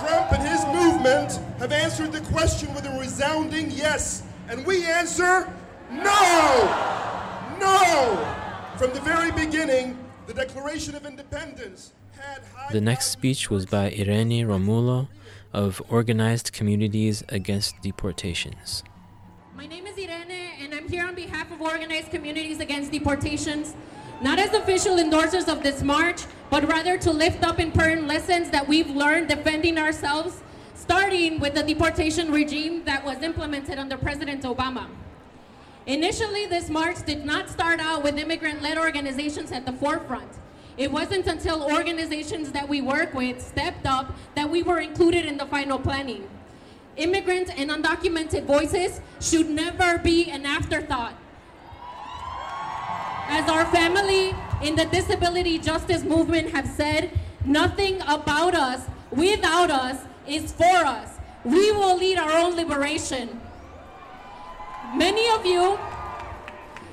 Trump 0.00 0.32
and 0.32 0.42
his 0.42 0.64
movement 0.64 1.32
have 1.58 1.72
answered 1.72 2.10
the 2.10 2.22
question 2.32 2.72
with 2.74 2.86
a 2.86 2.98
resounding 2.98 3.70
yes. 3.70 4.22
And 4.48 4.64
we 4.64 4.86
answer 4.86 5.52
no! 5.90 6.64
No! 7.60 8.36
From 8.78 8.94
the 8.94 9.00
very 9.02 9.30
beginning, 9.32 9.98
the 10.26 10.32
Declaration 10.32 10.94
of 10.94 11.04
Independence 11.04 11.92
had 12.18 12.42
high 12.54 12.72
The 12.72 12.80
next 12.80 13.10
speech 13.10 13.50
was 13.50 13.66
by 13.66 13.90
Irene 13.90 14.46
Romulo 14.46 15.08
of 15.52 15.82
Organized 15.90 16.54
Communities 16.54 17.22
Against 17.28 17.74
Deportations. 17.82 18.82
My 19.54 19.66
name 19.66 19.86
is 19.86 19.98
Irene, 19.98 20.52
and 20.62 20.74
I'm 20.74 20.88
here 20.88 21.06
on 21.06 21.14
behalf 21.14 21.52
of 21.52 21.60
Organized 21.60 22.10
Communities 22.10 22.58
Against 22.58 22.90
Deportations, 22.90 23.74
not 24.22 24.38
as 24.38 24.54
official 24.54 24.96
endorsers 24.96 25.46
of 25.46 25.62
this 25.62 25.82
march, 25.82 26.22
but 26.50 26.68
rather 26.68 26.98
to 26.98 27.12
lift 27.12 27.44
up 27.44 27.60
important 27.60 28.08
lessons 28.08 28.50
that 28.50 28.66
we've 28.66 28.90
learned 28.90 29.28
defending 29.28 29.78
ourselves, 29.78 30.42
starting 30.74 31.38
with 31.38 31.54
the 31.54 31.62
deportation 31.62 32.32
regime 32.32 32.84
that 32.84 33.04
was 33.04 33.22
implemented 33.22 33.78
under 33.78 33.96
President 33.96 34.42
Obama. 34.42 34.88
Initially, 35.86 36.46
this 36.46 36.68
march 36.68 37.04
did 37.06 37.24
not 37.24 37.48
start 37.48 37.80
out 37.80 38.02
with 38.02 38.18
immigrant 38.18 38.60
led 38.62 38.76
organizations 38.76 39.52
at 39.52 39.64
the 39.64 39.72
forefront. 39.72 40.28
It 40.76 40.90
wasn't 40.90 41.26
until 41.26 41.62
organizations 41.62 42.52
that 42.52 42.68
we 42.68 42.80
work 42.80 43.14
with 43.14 43.40
stepped 43.40 43.86
up 43.86 44.14
that 44.34 44.50
we 44.50 44.62
were 44.62 44.80
included 44.80 45.24
in 45.26 45.36
the 45.36 45.46
final 45.46 45.78
planning. 45.78 46.28
Immigrant 46.96 47.56
and 47.58 47.70
undocumented 47.70 48.44
voices 48.44 49.00
should 49.20 49.48
never 49.48 49.98
be 49.98 50.30
an 50.30 50.44
afterthought. 50.44 51.14
As 53.28 53.48
our 53.48 53.64
family 53.66 54.34
in 54.62 54.76
the 54.76 54.84
disability 54.86 55.58
justice 55.58 56.02
movement 56.02 56.50
have 56.50 56.66
said, 56.66 57.10
nothing 57.44 58.00
about 58.02 58.54
us, 58.54 58.86
without 59.10 59.70
us, 59.70 60.04
is 60.26 60.52
for 60.52 60.64
us. 60.64 61.18
We 61.44 61.72
will 61.72 61.96
lead 61.96 62.18
our 62.18 62.32
own 62.32 62.54
liberation. 62.54 63.40
Many 64.94 65.28
of 65.30 65.46
you 65.46 65.78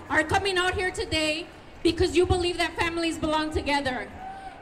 are 0.09 0.23
coming 0.23 0.57
out 0.57 0.75
here 0.75 0.91
today 0.91 1.47
because 1.83 2.15
you 2.15 2.25
believe 2.25 2.57
that 2.57 2.75
families 2.77 3.17
belong 3.17 3.51
together. 3.51 4.07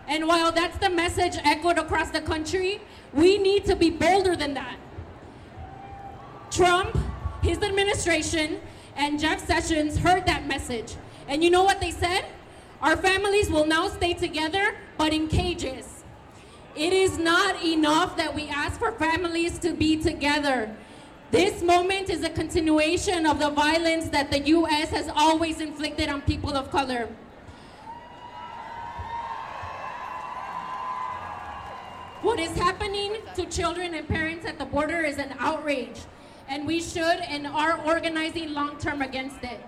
And 0.08 0.28
while 0.28 0.52
that's 0.52 0.78
the 0.78 0.90
message 0.90 1.38
echoed 1.44 1.78
across 1.78 2.12
the 2.12 2.22
country, 2.22 2.82
we 3.14 3.38
need 3.38 3.66
to 3.66 3.76
be 3.76 3.90
bolder 3.90 4.36
than 4.36 4.54
that. 4.56 4.78
Trump, 6.52 6.98
his 7.42 7.58
administration, 7.60 8.60
and 8.96 9.20
Jeff 9.20 9.46
Sessions 9.46 9.98
heard 9.98 10.26
that 10.26 10.48
message. 10.48 10.96
And 11.28 11.44
you 11.44 11.50
know 11.50 11.64
what 11.64 11.82
they 11.82 11.92
said? 11.92 12.26
Our 12.82 12.98
families 12.98 13.50
will 13.50 13.66
now 13.66 13.88
stay 13.88 14.14
together, 14.14 14.76
but 14.98 15.14
in 15.14 15.28
cages. 15.28 16.04
It 16.76 16.92
is 16.92 17.18
not 17.18 17.64
enough 17.64 18.18
that 18.18 18.36
we 18.36 18.50
ask 18.50 18.78
for 18.80 18.92
families 18.92 19.58
to 19.60 19.74
be 19.74 19.96
together. 19.96 20.76
This 21.32 21.64
moment 21.64 22.10
is 22.10 22.24
a 22.24 22.30
continuation 22.30 23.26
of 23.26 23.40
the 23.40 23.50
violence 23.50 24.10
that 24.10 24.30
the 24.30 24.40
U.S. 24.40 24.90
has 24.90 25.10
always 25.16 25.62
inflicted 25.62 26.10
on 26.10 26.22
people 26.22 26.56
of 26.56 26.70
color. 26.70 27.10
What 32.22 32.40
is 32.40 32.52
happening 32.58 33.18
to 33.36 33.46
children 33.46 33.94
and 33.94 34.08
parents 34.08 34.46
at 34.46 34.60
the 34.60 34.66
border 34.66 35.02
is 35.02 35.18
an 35.18 35.34
outrage, 35.40 36.02
and 36.48 36.66
we 36.68 36.82
should 36.82 37.20
and 37.28 37.48
are 37.48 37.80
organizing 37.86 38.54
long 38.54 38.78
term 38.78 39.02
against 39.02 39.44
it. 39.44 39.62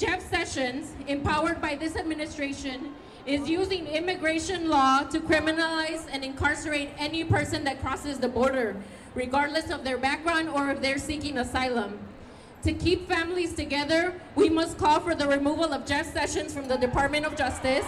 Jeff 0.00 0.30
Sessions, 0.30 0.92
empowered 1.08 1.60
by 1.60 1.74
this 1.74 1.94
administration, 1.94 2.94
is 3.26 3.50
using 3.50 3.86
immigration 3.86 4.70
law 4.70 5.02
to 5.02 5.20
criminalize 5.20 6.06
and 6.10 6.24
incarcerate 6.24 6.88
any 6.96 7.22
person 7.22 7.64
that 7.64 7.82
crosses 7.82 8.18
the 8.18 8.26
border, 8.26 8.74
regardless 9.14 9.68
of 9.68 9.84
their 9.84 9.98
background 9.98 10.48
or 10.48 10.70
if 10.70 10.80
they're 10.80 10.96
seeking 10.96 11.36
asylum. 11.36 11.98
To 12.62 12.72
keep 12.72 13.08
families 13.08 13.52
together, 13.52 14.14
we 14.36 14.48
must 14.48 14.78
call 14.78 15.00
for 15.00 15.14
the 15.14 15.28
removal 15.28 15.74
of 15.74 15.84
Jeff 15.84 16.10
Sessions 16.14 16.54
from 16.54 16.66
the 16.66 16.78
Department 16.78 17.26
of 17.26 17.36
Justice. 17.36 17.84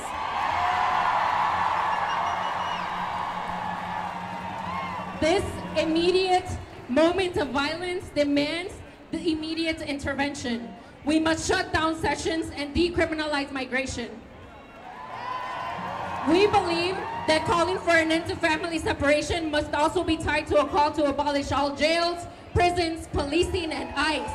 This 5.18 5.44
immediate 5.78 6.50
moment 6.90 7.38
of 7.38 7.48
violence 7.48 8.04
demands 8.14 8.74
the 9.12 9.32
immediate 9.32 9.80
intervention. 9.80 10.68
We 11.04 11.18
must 11.18 11.48
shut 11.48 11.72
down 11.72 11.96
sessions 12.00 12.50
and 12.54 12.74
decriminalize 12.74 13.50
migration. 13.50 14.10
We 16.28 16.46
believe 16.46 16.94
that 17.26 17.44
calling 17.46 17.78
for 17.78 17.90
an 17.90 18.12
end 18.12 18.26
to 18.26 18.36
family 18.36 18.78
separation 18.78 19.50
must 19.50 19.74
also 19.74 20.04
be 20.04 20.16
tied 20.16 20.46
to 20.48 20.60
a 20.60 20.66
call 20.68 20.92
to 20.92 21.06
abolish 21.06 21.50
all 21.50 21.74
jails, 21.74 22.26
prisons, 22.54 23.08
policing, 23.08 23.72
and 23.72 23.92
ICE. 23.96 24.30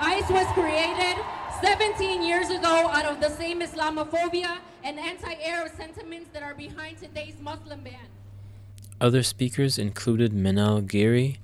ICE 0.00 0.30
was 0.30 0.46
created 0.52 1.16
17 1.62 2.22
years 2.22 2.50
ago 2.50 2.88
out 2.92 3.06
of 3.06 3.20
the 3.20 3.30
same 3.30 3.60
Islamophobia 3.62 4.58
and 4.84 4.98
anti-Arab 4.98 5.72
sentiments 5.74 6.28
that 6.34 6.42
are 6.42 6.54
behind 6.54 6.98
today's 6.98 7.34
Muslim 7.40 7.80
ban. 7.80 7.94
Other 9.00 9.22
speakers 9.22 9.78
included 9.78 10.32
Manel 10.32 10.86
Geary, 10.86 11.38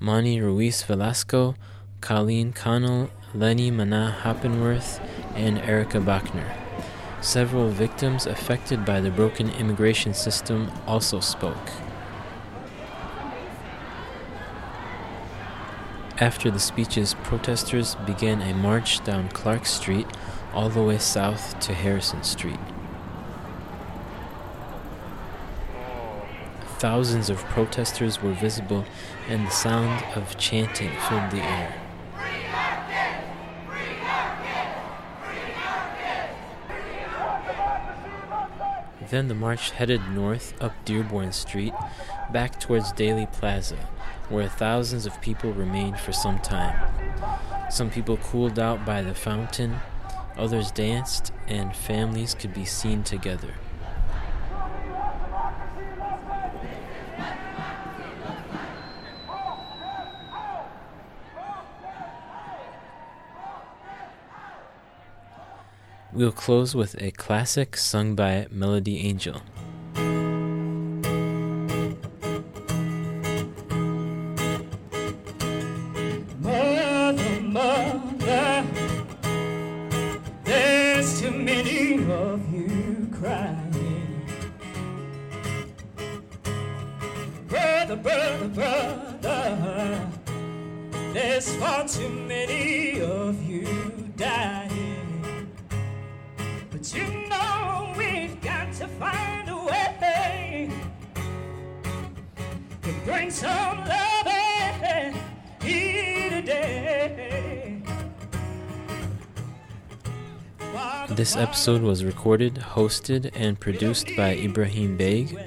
Mani 0.00 0.40
Ruiz 0.40 0.82
Velasco, 0.82 1.54
Colleen 2.00 2.52
Connell, 2.52 3.10
Lenny 3.34 3.70
Mana 3.70 4.14
Hoppenworth, 4.22 5.00
and 5.34 5.58
Erica 5.60 5.98
Bachner. 5.98 6.54
Several 7.22 7.70
victims 7.70 8.26
affected 8.26 8.84
by 8.84 9.00
the 9.00 9.10
broken 9.10 9.48
immigration 9.48 10.12
system 10.12 10.70
also 10.86 11.20
spoke. 11.20 11.70
After 16.18 16.50
the 16.50 16.60
speeches, 16.60 17.14
protesters 17.24 17.94
began 18.06 18.42
a 18.42 18.52
march 18.52 19.02
down 19.02 19.30
Clark 19.30 19.64
Street 19.64 20.06
all 20.52 20.68
the 20.68 20.82
way 20.82 20.98
south 20.98 21.58
to 21.60 21.72
Harrison 21.72 22.22
Street. 22.22 22.60
Thousands 26.78 27.30
of 27.30 27.38
protesters 27.44 28.20
were 28.20 28.34
visible, 28.34 28.84
and 29.28 29.46
the 29.46 29.50
sound 29.50 30.04
of 30.14 30.36
chanting 30.36 30.90
filled 31.08 31.30
the 31.30 31.42
air. 31.42 31.81
Then 39.12 39.28
the 39.28 39.34
march 39.34 39.72
headed 39.72 40.00
north 40.08 40.54
up 40.58 40.72
Dearborn 40.86 41.32
Street, 41.32 41.74
back 42.32 42.58
towards 42.58 42.92
Daley 42.92 43.26
Plaza, 43.30 43.76
where 44.30 44.48
thousands 44.48 45.04
of 45.04 45.20
people 45.20 45.52
remained 45.52 46.00
for 46.00 46.12
some 46.12 46.38
time. 46.38 46.74
Some 47.70 47.90
people 47.90 48.16
cooled 48.16 48.58
out 48.58 48.86
by 48.86 49.02
the 49.02 49.12
fountain, 49.12 49.80
others 50.38 50.70
danced, 50.70 51.30
and 51.46 51.76
families 51.76 52.32
could 52.32 52.54
be 52.54 52.64
seen 52.64 53.02
together. 53.02 53.52
We'll 66.14 66.30
close 66.30 66.74
with 66.74 67.00
a 67.00 67.10
classic 67.12 67.74
sung 67.74 68.14
by 68.14 68.46
Melody 68.50 69.00
Angel. 69.00 69.40
Episode 111.62 111.82
was 111.82 112.04
recorded, 112.04 112.54
hosted, 112.54 113.30
and 113.34 113.60
produced 113.60 114.08
by 114.16 114.34
Ibrahim 114.34 114.96
Beg. 114.96 115.38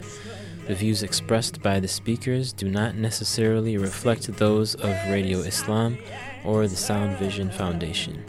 The 0.66 0.74
views 0.74 1.04
expressed 1.04 1.62
by 1.62 1.82
the 1.82 1.90
speakers 1.90 2.54
do 2.54 2.70
not 2.70 2.96
necessarily 2.96 3.76
reflect 3.76 4.28
those 4.38 4.76
of 4.76 4.96
Radio 5.10 5.40
Islam 5.40 5.98
or 6.46 6.70
the 6.70 6.78
Sound 6.78 7.18
Vision 7.18 7.50
Foundation. 7.50 8.24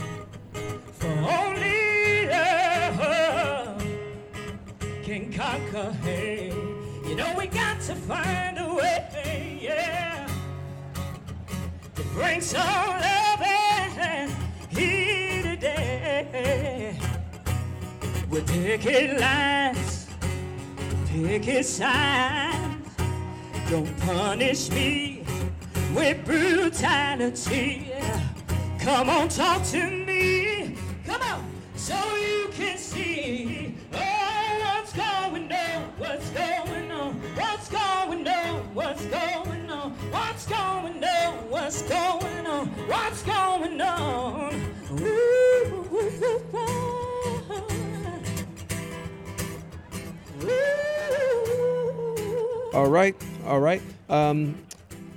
All 52.76 52.90
right, 52.90 53.16
all 53.46 53.60
right. 53.60 53.80
Um, 54.10 54.54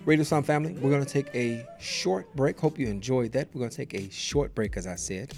Radio 0.06 0.24
Sound 0.24 0.46
family, 0.46 0.72
we're 0.76 0.92
going 0.92 1.04
to 1.04 1.12
take 1.12 1.28
a 1.36 1.68
short 1.78 2.34
break. 2.34 2.58
Hope 2.58 2.80
you 2.80 2.88
enjoyed 2.88 3.34
that. 3.34 3.50
We're 3.54 3.60
going 3.60 3.70
to 3.70 3.76
take 3.76 3.94
a 3.94 4.10
short 4.10 4.56
break, 4.56 4.78
as 4.78 4.88
I 4.88 4.96
said. 4.96 5.34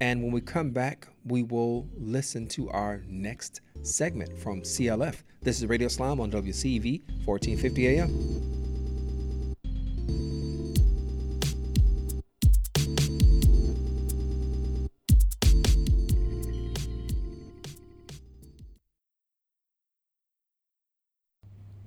And 0.00 0.20
when 0.20 0.32
we 0.32 0.40
come 0.40 0.70
back, 0.70 1.06
we 1.24 1.44
will 1.44 1.88
listen 1.96 2.48
to 2.48 2.68
our 2.70 3.04
next 3.06 3.60
segment 3.84 4.36
from 4.36 4.62
CLF. 4.62 5.22
This 5.42 5.58
is 5.58 5.66
Radio 5.66 5.86
Islam 5.86 6.18
on 6.18 6.32
WCEV 6.32 7.02
1450 7.24 7.86
AM. 7.86 8.49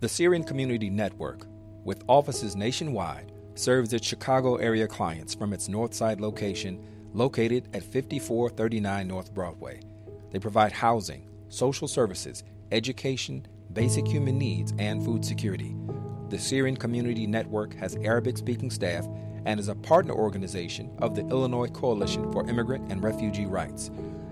The 0.03 0.09
Syrian 0.09 0.43
Community 0.43 0.89
Network, 0.89 1.47
with 1.85 2.03
offices 2.09 2.57
nationwide, 2.57 3.31
serves 3.55 3.93
its 3.93 4.05
Chicago 4.05 4.57
area 4.57 4.85
clients 4.85 5.33
from 5.33 5.53
its 5.53 5.69
Northside 5.69 6.19
location 6.19 6.85
located 7.13 7.69
at 7.73 7.83
5439 7.83 9.07
North 9.07 9.33
Broadway. 9.33 9.79
They 10.29 10.39
provide 10.39 10.73
housing, 10.73 11.29
social 11.47 11.87
services, 11.87 12.43
education, 12.73 13.45
basic 13.71 14.05
human 14.05 14.37
needs, 14.37 14.73
and 14.77 15.05
food 15.05 15.23
security. 15.23 15.73
The 16.27 16.37
Syrian 16.37 16.75
Community 16.75 17.25
Network 17.25 17.73
has 17.75 17.95
Arabic 17.95 18.37
speaking 18.37 18.71
staff 18.71 19.07
and 19.45 19.57
is 19.57 19.69
a 19.69 19.75
partner 19.75 20.15
organization 20.15 20.93
of 21.01 21.15
the 21.15 21.25
Illinois 21.27 21.69
Coalition 21.69 22.29
for 22.33 22.45
Immigrant 22.49 22.91
and 22.91 23.01
Refugee 23.01 23.45
Rights. 23.45 23.89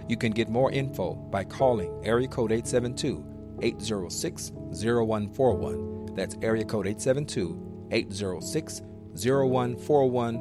You 0.09 0.17
can 0.17 0.33
get 0.33 0.49
more 0.49 0.69
info 0.69 1.13
by 1.13 1.45
calling 1.45 1.97
area 2.03 2.27
code 2.27 2.51
872 2.51 3.25
806 3.61 4.51
0141. 4.71 6.15
That's 6.15 6.35
area 6.41 6.65
code 6.65 6.87
872 6.87 7.87
806 7.91 8.81
0141 9.13 10.37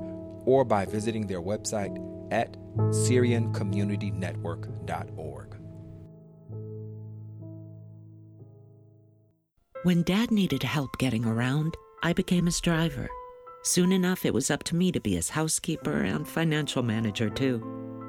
or 0.46 0.64
by 0.64 0.86
visiting 0.86 1.26
their 1.26 1.42
website 1.42 1.98
at 2.32 2.56
SyrianCommunityNetwork.org. 2.76 5.56
When 9.82 10.02
Dad 10.02 10.30
needed 10.30 10.62
help 10.62 10.98
getting 10.98 11.24
around, 11.24 11.74
I 12.02 12.12
became 12.12 12.44
his 12.46 12.60
driver. 12.60 13.08
Soon 13.62 13.92
enough, 13.92 14.26
it 14.26 14.34
was 14.34 14.50
up 14.50 14.62
to 14.64 14.76
me 14.76 14.92
to 14.92 15.00
be 15.00 15.14
his 15.14 15.30
housekeeper 15.30 16.02
and 16.02 16.28
financial 16.28 16.82
manager, 16.82 17.30
too. 17.30 17.58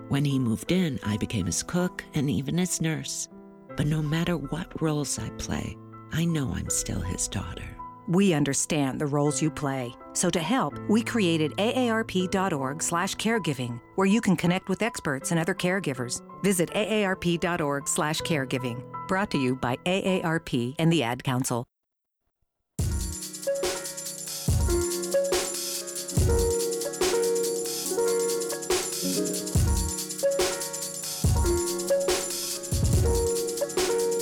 When 0.09 0.25
he 0.25 0.37
moved 0.37 0.73
in, 0.73 0.99
I 1.03 1.15
became 1.17 1.45
his 1.45 1.63
cook 1.63 2.03
and 2.13 2.29
even 2.29 2.57
his 2.57 2.81
nurse. 2.81 3.29
But 3.77 3.87
no 3.87 4.01
matter 4.01 4.35
what 4.35 4.81
roles 4.81 5.17
I 5.17 5.29
play, 5.31 5.77
I 6.13 6.25
know 6.25 6.53
I'm 6.53 6.69
still 6.69 6.99
his 6.99 7.27
daughter. 7.27 7.63
We 8.07 8.33
understand 8.33 8.99
the 8.99 9.05
roles 9.05 9.39
you 9.41 9.49
play. 9.49 9.95
So 10.13 10.29
to 10.29 10.39
help, 10.39 10.77
we 10.89 11.01
created 11.01 11.53
aarp.org/caregiving, 11.53 13.79
where 13.95 14.07
you 14.07 14.19
can 14.19 14.35
connect 14.35 14.67
with 14.67 14.81
experts 14.81 15.31
and 15.31 15.39
other 15.39 15.53
caregivers. 15.53 16.21
Visit 16.43 16.69
aarp.org/caregiving. 16.71 18.83
Brought 19.07 19.31
to 19.31 19.37
you 19.37 19.55
by 19.55 19.77
AARP 19.85 20.75
and 20.79 20.91
the 20.91 21.03
Ad 21.03 21.23
Council. 21.23 21.65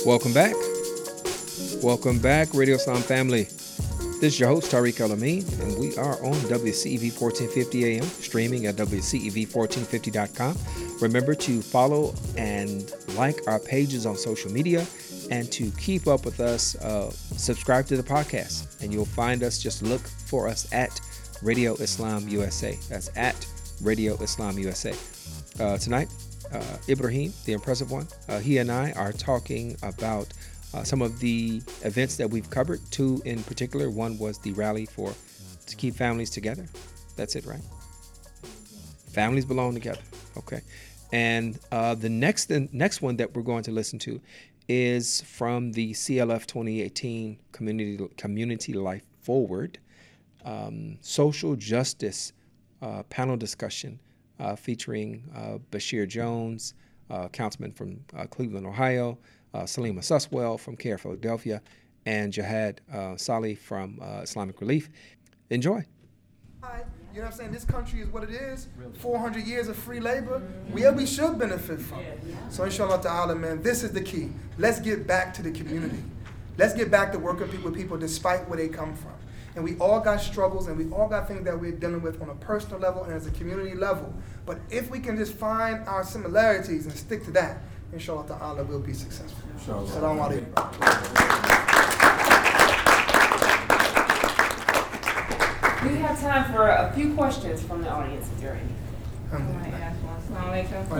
Welcome 0.06 0.32
back. 0.32 0.54
Welcome 1.82 2.18
back, 2.18 2.52
Radio 2.52 2.74
Islam 2.74 3.00
family. 3.00 3.44
This 4.20 4.34
is 4.34 4.40
your 4.40 4.50
host, 4.50 4.70
Tariq 4.70 5.00
El 5.00 5.12
Amin, 5.12 5.46
and 5.62 5.78
we 5.78 5.96
are 5.96 6.22
on 6.22 6.34
WCEV 6.34 7.18
1450 7.18 7.84
AM, 7.86 8.02
streaming 8.04 8.66
at 8.66 8.76
WCEV1450.com. 8.76 10.58
Remember 11.00 11.34
to 11.34 11.62
follow 11.62 12.14
and 12.36 12.92
like 13.16 13.48
our 13.48 13.58
pages 13.58 14.04
on 14.04 14.16
social 14.16 14.52
media 14.52 14.86
and 15.30 15.50
to 15.52 15.70
keep 15.78 16.06
up 16.06 16.26
with 16.26 16.38
us, 16.40 16.74
uh, 16.82 17.10
subscribe 17.10 17.86
to 17.86 17.96
the 17.96 18.02
podcast. 18.02 18.82
And 18.82 18.92
you'll 18.92 19.06
find 19.06 19.42
us, 19.42 19.58
just 19.58 19.82
look 19.82 20.02
for 20.02 20.48
us 20.48 20.70
at 20.74 21.00
Radio 21.40 21.72
Islam 21.76 22.28
USA. 22.28 22.78
That's 22.90 23.08
at 23.16 23.46
Radio 23.80 24.16
Islam 24.16 24.58
USA. 24.58 24.94
Uh, 25.58 25.78
tonight, 25.78 26.08
uh, 26.52 26.62
Ibrahim, 26.90 27.32
the 27.46 27.52
impressive 27.54 27.90
one, 27.90 28.06
uh, 28.28 28.38
he 28.38 28.58
and 28.58 28.70
I 28.70 28.92
are 28.92 29.12
talking 29.12 29.76
about 29.82 30.34
uh, 30.74 30.82
some 30.84 31.02
of 31.02 31.18
the 31.20 31.62
events 31.82 32.16
that 32.16 32.28
we've 32.28 32.48
covered. 32.50 32.80
Two 32.90 33.20
in 33.24 33.42
particular. 33.44 33.90
One 33.90 34.18
was 34.18 34.38
the 34.38 34.52
rally 34.52 34.86
for 34.86 35.12
to 35.66 35.76
keep 35.76 35.94
families 35.94 36.30
together. 36.30 36.66
That's 37.16 37.36
it, 37.36 37.46
right? 37.46 37.62
Families 39.12 39.44
belong 39.44 39.74
together. 39.74 40.02
Okay. 40.36 40.60
And 41.12 41.58
uh, 41.72 41.94
the 41.94 42.08
next 42.08 42.46
the 42.46 42.68
next 42.72 43.02
one 43.02 43.16
that 43.16 43.34
we're 43.34 43.42
going 43.42 43.64
to 43.64 43.72
listen 43.72 43.98
to 44.00 44.20
is 44.68 45.22
from 45.22 45.72
the 45.72 45.92
CLF 45.92 46.46
2018 46.46 47.38
Community 47.52 48.08
Community 48.16 48.72
Life 48.72 49.02
Forward 49.22 49.78
um, 50.44 50.98
Social 51.00 51.56
Justice 51.56 52.32
uh, 52.82 53.02
panel 53.04 53.36
discussion 53.36 53.98
uh, 54.38 54.56
featuring 54.56 55.22
uh, 55.34 55.58
Basheer 55.70 56.08
Jones, 56.08 56.74
uh, 57.10 57.28
councilman 57.28 57.72
from 57.72 58.00
Cleveland, 58.30 58.66
Ohio, 58.66 59.18
uh, 59.54 59.62
Salima 59.62 60.00
Suswell 60.00 60.58
from 60.58 60.76
CAIR 60.76 60.98
Philadelphia, 60.98 61.62
and 62.06 62.32
Jihad 62.32 62.80
uh, 62.92 63.16
Salih 63.16 63.54
from 63.54 63.98
uh, 64.00 64.20
Islamic 64.22 64.60
Relief. 64.60 64.88
Enjoy. 65.50 65.84
Hi. 66.62 66.84
You 67.12 67.16
know 67.16 67.24
what 67.24 67.32
I'm 67.32 67.38
saying? 67.38 67.52
This 67.52 67.64
country 67.64 68.00
is 68.00 68.08
what 68.08 68.22
it 68.22 68.30
is. 68.30 68.68
400 68.98 69.44
years 69.44 69.66
of 69.66 69.76
free 69.76 69.98
labor. 69.98 70.40
We, 70.72 70.88
we 70.90 71.06
should 71.06 71.40
benefit 71.40 71.80
from 71.80 72.00
it. 72.00 72.20
So 72.50 72.62
inshallah 72.62 73.02
ta'ala, 73.02 73.34
man, 73.34 73.62
this 73.62 73.82
is 73.82 73.90
the 73.90 74.00
key. 74.00 74.30
Let's 74.58 74.78
get 74.78 75.08
back 75.08 75.34
to 75.34 75.42
the 75.42 75.50
community. 75.50 76.04
Let's 76.56 76.72
get 76.72 76.88
back 76.88 77.10
to 77.12 77.18
working 77.18 77.62
with 77.64 77.74
people 77.74 77.96
despite 77.96 78.48
where 78.48 78.58
they 78.58 78.68
come 78.68 78.94
from. 78.94 79.14
And 79.56 79.64
we 79.64 79.76
all 79.78 79.98
got 79.98 80.20
struggles 80.20 80.68
and 80.68 80.78
we 80.78 80.88
all 80.94 81.08
got 81.08 81.26
things 81.26 81.44
that 81.44 81.60
we're 81.60 81.72
dealing 81.72 82.02
with 82.02 82.22
on 82.22 82.30
a 82.30 82.34
personal 82.36 82.78
level 82.78 83.02
and 83.02 83.12
as 83.12 83.26
a 83.26 83.30
community 83.32 83.74
level. 83.74 84.14
But 84.46 84.60
if 84.70 84.88
we 84.88 85.00
can 85.00 85.16
just 85.16 85.34
find 85.34 85.86
our 85.88 86.04
similarities 86.04 86.86
and 86.86 86.94
stick 86.94 87.24
to 87.24 87.32
that, 87.32 87.58
inshallah 87.92 88.26
ta'ala, 88.26 88.64
we'll 88.64 88.80
be 88.80 88.92
successful. 88.92 89.48
Inshallah. 89.58 89.86
Assalamu 89.88 90.20
alaikum. 90.26 90.54
We 95.82 95.96
have 95.96 96.20
time 96.20 96.52
for 96.52 96.68
a 96.68 96.92
few 96.94 97.14
questions 97.14 97.62
from 97.62 97.82
the 97.82 97.90
audience, 97.90 98.28
if 98.34 98.40
there 98.40 98.52
are 98.52 98.56
any. 98.56 98.74
Ask 99.32 99.96
one. 100.02 100.20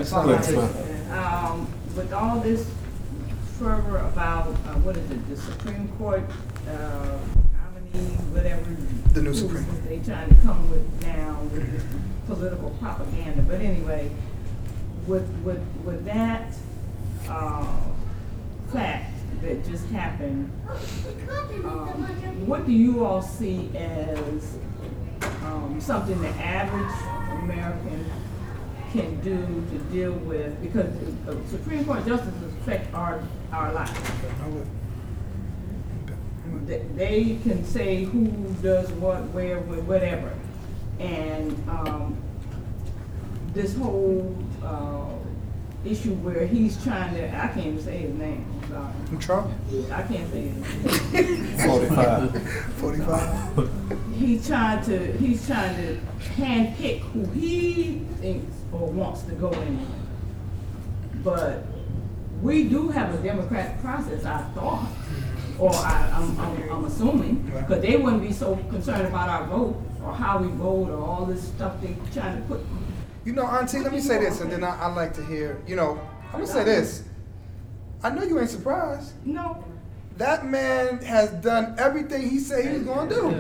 Assalamu 0.01 0.37
alaikum. 0.39 1.11
Um, 1.13 1.67
With 1.97 2.13
all 2.13 2.39
this 2.41 2.71
fervor 3.59 3.99
about, 3.99 4.47
uh, 4.47 4.79
what 4.81 4.97
is 4.97 5.11
it, 5.11 5.29
the 5.29 5.37
Supreme 5.37 5.89
Court, 5.99 6.23
uh, 6.69 7.19
how 7.59 7.69
many, 7.75 8.05
whatever. 8.33 8.63
The 9.13 9.23
new 9.23 9.35
Supreme. 9.35 9.67
rules 9.67 9.81
They 9.83 9.99
trying 9.99 10.29
to 10.29 10.37
come 10.43 10.71
with 10.71 10.87
now 11.03 11.43
with 11.53 11.71
this 11.73 11.85
political 12.27 12.71
propaganda, 12.81 13.43
but 13.43 13.61
anyway, 13.61 14.11
with, 15.07 15.29
with, 15.45 15.61
with 15.85 16.05
that, 16.07 16.55
uh, 17.31 17.67
fact 18.73 19.13
that 19.43 19.65
just 19.65 19.87
happened, 19.89 20.51
um, 21.65 22.47
what 22.47 22.67
do 22.67 22.73
you 22.73 23.05
all 23.05 23.23
see 23.23 23.71
as 23.77 24.59
um, 25.45 25.81
something 25.81 26.21
the 26.21 26.29
average 26.29 27.43
American 27.43 28.05
can 28.93 29.21
do 29.21 29.37
to 29.71 29.79
deal 29.93 30.13
with, 30.13 30.61
because 30.61 30.89
uh, 31.29 31.35
Supreme 31.49 31.85
Court 31.85 32.05
justices 32.05 32.53
affect 32.61 32.93
our, 32.93 33.23
our 33.53 33.73
lives. 33.73 33.93
They- 36.67 37.39
can 37.43 37.65
say 37.65 38.05
who 38.05 38.27
does 38.63 38.91
what, 38.93 39.23
where, 39.31 39.59
wh- 39.61 39.89
whatever. 39.89 40.33
And, 40.99 41.53
um, 41.69 42.17
this 43.55 43.77
whole, 43.77 44.37
uh, 44.63 45.05
issue 45.85 46.15
where 46.17 46.47
he's 46.47 46.83
trying 46.85 47.15
to, 47.15 47.29
I 47.29 47.49
can't 47.49 47.67
even 47.67 47.83
say 47.83 47.99
his 47.99 48.15
name, 48.15 48.45
I'm 48.63 48.69
sorry. 48.69 49.19
Trump? 49.19 49.51
I 49.91 50.03
can't 50.03 50.31
say 50.31 50.49
his 50.49 51.13
name. 51.13 51.59
Forty-five. 51.59 52.43
Forty-five. 52.75 54.11
He's 54.15 54.47
trying 54.47 54.85
to, 54.85 55.13
he's 55.17 55.47
trying 55.47 55.77
to 55.77 55.99
handpick 56.37 57.01
who 57.01 57.25
he 57.31 58.03
thinks 58.21 58.55
or 58.73 58.89
wants 58.91 59.23
to 59.23 59.33
go 59.33 59.51
in. 59.51 59.87
But 61.25 61.65
we 62.43 62.69
do 62.69 62.89
have 62.89 63.15
a 63.15 63.23
democratic 63.23 63.81
process, 63.81 64.25
I 64.25 64.43
thought, 64.55 64.87
or 65.59 65.75
I, 65.75 66.11
I'm, 66.15 66.39
I'm, 66.41 66.71
I'm 66.71 66.85
assuming, 66.85 67.51
because 67.55 67.81
they 67.83 67.97
wouldn't 67.97 68.23
be 68.23 68.33
so 68.33 68.57
concerned 68.69 69.07
about 69.07 69.29
our 69.29 69.47
vote, 69.47 69.83
or 70.05 70.15
how 70.15 70.39
we 70.39 70.49
vote, 70.49 70.91
or 70.91 71.03
all 71.03 71.25
this 71.27 71.43
stuff 71.43 71.81
they 71.81 71.97
trying 72.13 72.37
to 72.41 72.49
put. 72.49 72.61
You 73.25 73.33
know, 73.33 73.47
Auntie, 73.47 73.81
let 73.81 73.93
me 73.93 74.01
say 74.01 74.19
this, 74.19 74.41
and 74.41 74.51
then 74.51 74.65
I, 74.65 74.79
I 74.81 74.87
like 74.87 75.13
to 75.15 75.25
hear, 75.25 75.61
you 75.67 75.77
know, 75.77 76.01
I'm 76.29 76.41
gonna 76.41 76.47
say 76.47 76.65
this. 76.65 77.05
I 78.03 78.11
know 78.11 78.23
you 78.23 78.41
ain't 78.41 78.49
surprised. 78.49 79.13
No. 79.27 79.63
That 80.17 80.47
man 80.47 80.99
has 80.99 81.31
done 81.31 81.77
everything 81.79 82.29
he 82.29 82.39
said 82.39 82.65
he 82.65 82.79
was 82.79 82.83
gonna 82.83 83.11
do. 83.11 83.31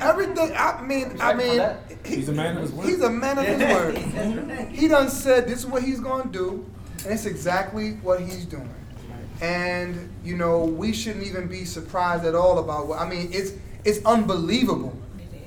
Everything, 0.00 0.52
I 0.56 0.82
mean, 0.82 1.16
I 1.20 1.34
mean. 1.34 1.62
He's 2.04 2.28
a 2.28 2.32
man 2.32 2.56
of 2.56 2.62
his 2.62 2.72
word. 2.72 2.86
He's 2.86 3.00
a 3.02 3.10
man 3.10 3.38
of 3.38 3.44
his 3.46 3.60
word. 3.60 4.68
He 4.70 4.88
done 4.88 5.08
said 5.08 5.46
this 5.46 5.60
is 5.60 5.66
what 5.66 5.82
he's 5.82 6.00
gonna 6.00 6.30
do, 6.30 6.64
and 7.04 7.12
it's 7.12 7.26
exactly 7.26 7.92
what 8.02 8.20
he's 8.20 8.44
doing. 8.44 8.74
And, 9.40 10.10
you 10.24 10.36
know, 10.36 10.64
we 10.64 10.92
shouldn't 10.92 11.26
even 11.26 11.46
be 11.46 11.64
surprised 11.64 12.24
at 12.24 12.34
all 12.34 12.58
about 12.58 12.86
what, 12.86 12.98
I 12.98 13.08
mean, 13.08 13.30
it's, 13.32 13.52
it's 13.84 14.04
unbelievable. 14.06 14.96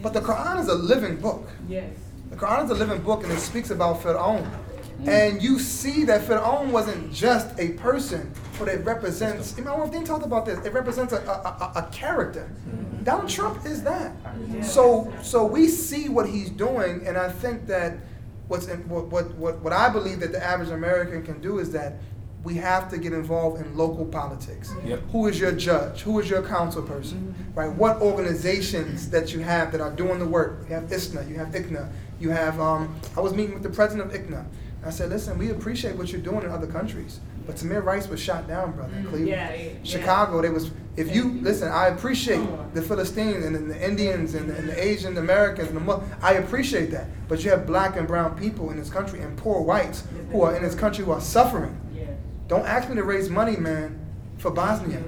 But 0.02 0.14
the 0.14 0.22
Quran 0.22 0.60
is 0.60 0.68
a 0.68 0.76
living 0.76 1.18
book. 1.18 1.50
Yes. 1.68 1.90
The 2.30 2.36
Quran 2.36 2.66
is 2.66 2.70
a 2.72 2.76
living 2.76 3.02
book 3.02 3.24
and 3.24 3.32
it 3.32 3.40
speaks 3.40 3.70
about 3.70 4.02
Fir'aun. 4.02 4.50
Mm. 5.02 5.08
And 5.08 5.42
you 5.42 5.60
see 5.60 6.04
that 6.06 6.22
Fir'aun 6.22 6.72
wasn't 6.72 7.12
just 7.14 7.58
a 7.60 7.70
person, 7.74 8.32
but 8.58 8.68
it 8.68 8.86
represents, 8.86 9.58
you 9.58 9.64
know, 9.64 9.88
they 9.88 10.04
talked 10.04 10.26
about 10.26 10.46
this, 10.46 10.64
it 10.66 10.74
represents 10.74 11.14
a, 11.14 11.18
a, 11.18 11.22
a, 11.22 11.72
a 11.78 11.90
character. 11.92 12.52
Mm-hmm. 12.68 13.04
Donald 13.04 13.30
Trump 13.30 13.66
is 13.66 13.82
that. 13.84 14.12
So, 14.62 15.12
so 15.24 15.46
we 15.46 15.68
see 15.68 16.10
what 16.10 16.28
he's 16.28 16.50
doing, 16.50 17.08
and 17.08 17.18
I 17.18 17.30
think 17.30 17.66
that 17.68 17.98
what's 18.50 18.68
in, 18.68 18.88
what, 18.90 19.08
what, 19.08 19.34
what, 19.36 19.60
what 19.60 19.74
I 19.74 19.90
believe 19.90 20.20
that 20.20 20.34
the 20.34 20.44
average 20.44 20.70
American 20.70 21.24
can 21.24 21.40
do 21.40 21.60
is 21.60 21.72
that 21.72 21.94
we 22.44 22.56
have 22.56 22.90
to 22.90 22.98
get 22.98 23.14
involved 23.14 23.62
in 23.62 23.78
local 23.78 24.06
politics. 24.06 24.74
Yep. 24.86 25.02
Who 25.12 25.28
is 25.28 25.40
your 25.40 25.52
judge? 25.52 26.02
Who 26.02 26.20
is 26.20 26.30
your 26.30 26.42
council 26.42 26.82
person? 26.82 27.36
Mm-hmm. 27.38 27.60
Right? 27.60 27.72
What 27.72 28.02
organizations 28.02 29.10
that 29.10 29.34
you 29.34 29.40
have 29.40 29.72
that 29.72 29.82
are 29.82 29.92
doing 29.92 30.20
the 30.20 30.26
work? 30.26 30.66
You 30.68 30.76
have 30.76 30.92
ISNA, 30.92 31.26
you 31.30 31.36
have 31.36 31.50
ICNA, 31.50 31.90
you 32.20 32.30
have. 32.30 32.60
Um, 32.60 32.96
I 33.16 33.22
was 33.22 33.34
meeting 33.34 33.54
with 33.54 33.64
the 33.64 33.70
president 33.70 34.14
of 34.14 34.20
ICNA. 34.22 34.46
I 34.86 34.90
said, 34.92 35.10
listen, 35.10 35.38
we 35.38 35.50
appreciate 35.50 35.96
what 35.96 36.12
you're 36.12 36.22
doing 36.22 36.44
in 36.44 36.50
other 36.52 36.68
countries, 36.68 37.20
but 37.46 37.58
Tamir 37.58 37.84
Rice 37.84 38.08
was 38.08 38.20
shot 38.22 38.48
down, 38.48 38.72
brother. 38.72 38.96
in 38.96 39.04
Cleveland, 39.04 39.28
Yeah, 39.28 39.54
yeah. 39.54 39.70
Chicago. 39.84 40.42
They 40.42 40.50
was. 40.50 40.72
If 40.96 41.16
you 41.16 41.40
listen, 41.42 41.70
I 41.70 41.88
appreciate 41.88 42.46
the 42.74 42.82
Philistines 42.82 43.46
and 43.46 43.70
the 43.72 43.88
Indians 43.90 44.36
and 44.36 44.50
the, 44.50 44.56
and 44.58 44.68
the 44.68 44.82
Asian 44.84 45.18
Americans 45.18 45.70
and 45.70 45.88
the 45.88 46.02
I 46.22 46.34
appreciate 46.34 46.92
that. 46.92 47.08
But 47.30 47.44
you 47.44 47.52
have 47.52 47.66
black 47.66 47.96
and 47.96 48.06
brown 48.08 48.38
people 48.38 48.70
in 48.72 48.78
this 48.78 48.90
country 48.90 49.22
and 49.22 49.38
poor 49.38 49.62
whites 49.62 50.04
who 50.32 50.42
are 50.42 50.56
in 50.56 50.64
this 50.64 50.76
country 50.76 51.06
who 51.06 51.12
are 51.12 51.22
suffering. 51.22 51.80
Don't 52.48 52.66
ask 52.66 52.90
me 52.90 52.96
to 52.96 53.04
raise 53.04 53.30
money, 53.30 53.56
man, 53.58 54.00
for 54.40 54.50
Bosnia 54.50 55.02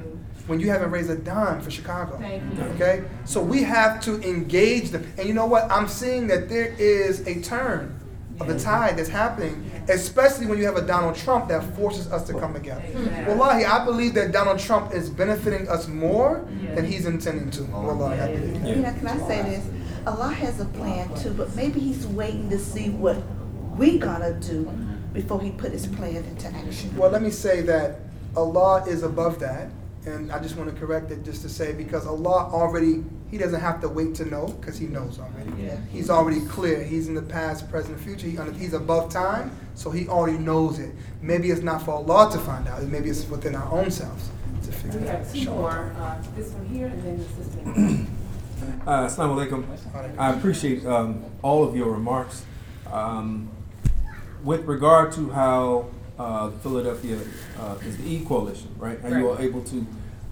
when 0.48 0.60
you 0.60 0.70
haven't 0.70 0.92
raised 0.92 1.10
a 1.10 1.16
dime 1.16 1.62
for 1.62 1.72
Chicago. 1.72 2.18
Thank 2.18 2.58
you. 2.58 2.64
Okay? 2.76 3.04
So 3.26 3.42
we 3.42 3.64
have 3.64 4.02
to 4.02 4.22
engage 4.22 4.90
them. 4.90 5.12
And 5.18 5.28
you 5.28 5.34
know 5.34 5.46
what? 5.46 5.72
I'm 5.72 5.88
seeing 5.88 6.28
that 6.28 6.50
there 6.50 6.76
is 6.78 7.26
a 7.28 7.42
turn 7.42 7.98
of 8.40 8.48
the 8.48 8.60
tide 8.60 8.98
that's 8.98 9.10
happening, 9.10 9.70
especially 9.88 10.48
when 10.48 10.58
you 10.58 10.66
have 10.66 10.76
a 10.76 10.82
Donald 10.82 11.16
Trump 11.16 11.48
that 11.50 11.64
forces 11.76 12.12
us 12.12 12.26
to 12.28 12.34
come 12.34 12.54
together. 12.54 12.84
Wallahi, 13.28 13.66
I 13.66 13.86
believe 13.86 14.16
that 14.16 14.32
Donald 14.32 14.60
Trump 14.60 14.94
is 14.94 15.10
benefiting 15.10 15.70
us 15.70 15.88
more 15.88 16.48
than 16.74 16.86
he's 16.86 17.06
intending 17.06 17.52
to. 17.52 17.62
Oh, 17.74 17.88
Wallahi, 17.88 18.20
I 18.20 18.36
believe 18.36 18.62
that. 18.62 18.68
You 18.68 18.76
know, 18.78 18.94
can 18.94 19.08
I 19.08 19.28
say 19.28 19.42
this? 19.44 19.68
Allah 20.08 20.30
has 20.34 20.60
a 20.60 20.66
plan 20.66 21.14
too, 21.16 21.32
but 21.34 21.56
maybe 21.56 21.80
He's 21.80 22.08
waiting 22.08 22.50
to 22.50 22.58
see 22.58 22.90
what 22.90 23.18
we 23.78 24.00
gonna 24.00 24.34
do 24.40 24.72
before 25.14 25.40
He 25.40 25.52
put 25.52 25.72
His 25.72 25.86
plan 25.86 26.16
into 26.16 26.48
action. 26.48 26.96
Well, 26.98 27.12
let 27.12 27.22
me 27.22 27.30
say 27.30 27.62
that 27.62 28.00
Allah 28.36 28.84
is 28.88 29.04
above 29.04 29.40
that. 29.42 29.70
And 30.06 30.32
I 30.32 30.40
just 30.40 30.56
want 30.56 30.74
to 30.74 30.76
correct 30.80 31.12
it 31.12 31.24
just 31.24 31.44
to 31.44 31.50
say 31.50 31.74
because 31.74 32.08
Allah 32.08 32.50
already, 32.52 33.04
He 33.30 33.38
doesn't 33.38 33.60
have 33.62 33.82
to 33.82 33.90
wait 33.90 34.16
to 34.16 34.26
know 34.26 34.48
because 34.48 34.78
He 34.78 34.88
knows 34.88 35.20
already. 35.20 35.52
Yeah. 35.62 35.78
He's 35.92 36.10
already 36.10 36.42
clear. 36.42 36.84
He's 36.84 37.08
in 37.08 37.14
the 37.14 37.22
past, 37.22 37.70
present, 37.70 38.00
future. 38.00 38.28
He, 38.28 38.38
he's 38.58 38.74
above 38.74 39.12
time, 39.14 39.52
so 39.76 39.92
He 39.92 40.08
already 40.08 40.40
knows 40.40 40.80
it. 40.80 40.92
Maybe 41.22 41.52
it's 41.52 41.62
not 41.62 41.84
for 41.84 41.92
Allah 41.92 42.32
to 42.32 42.40
find 42.40 42.68
out. 42.68 42.82
Maybe 42.84 43.10
it's 43.10 43.28
within 43.30 43.54
our 43.56 43.72
own 43.72 43.92
selves 43.92 44.30
to 44.64 44.72
figure 44.72 45.00
We 45.02 45.06
it 45.06 45.10
out. 45.10 45.18
have 45.20 45.34
two 45.34 45.46
more, 45.52 45.94
uh, 46.00 46.18
this 46.36 46.50
one 46.50 46.66
here 46.66 46.88
and 46.88 47.04
then 47.04 47.18
this 47.18 47.48
one. 47.66 48.08
Uh, 48.86 49.08
Assalamu 49.08 49.50
alaikum. 49.50 50.18
I 50.20 50.36
appreciate 50.36 50.86
um, 50.86 51.26
all 51.42 51.64
of 51.64 51.76
your 51.76 51.92
remarks. 51.92 52.46
Um, 52.92 53.50
with 54.44 54.66
regard 54.66 55.12
to 55.14 55.32
how 55.32 55.88
uh, 56.22 56.52
Philadelphia 56.64 57.20
uh, 57.60 57.76
is 57.86 57.98
the 57.98 58.04
E 58.04 58.24
Coalition, 58.26 58.70
right? 58.78 59.00
How 59.02 59.10
you 59.10 59.30
are 59.30 59.42
able 59.42 59.64
to 59.64 59.86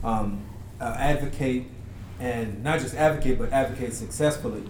um, 0.03 0.45
uh, 0.79 0.95
advocate 0.97 1.65
and 2.19 2.63
not 2.63 2.79
just 2.79 2.95
advocate, 2.95 3.39
but 3.39 3.51
advocate 3.51 3.93
successfully 3.93 4.63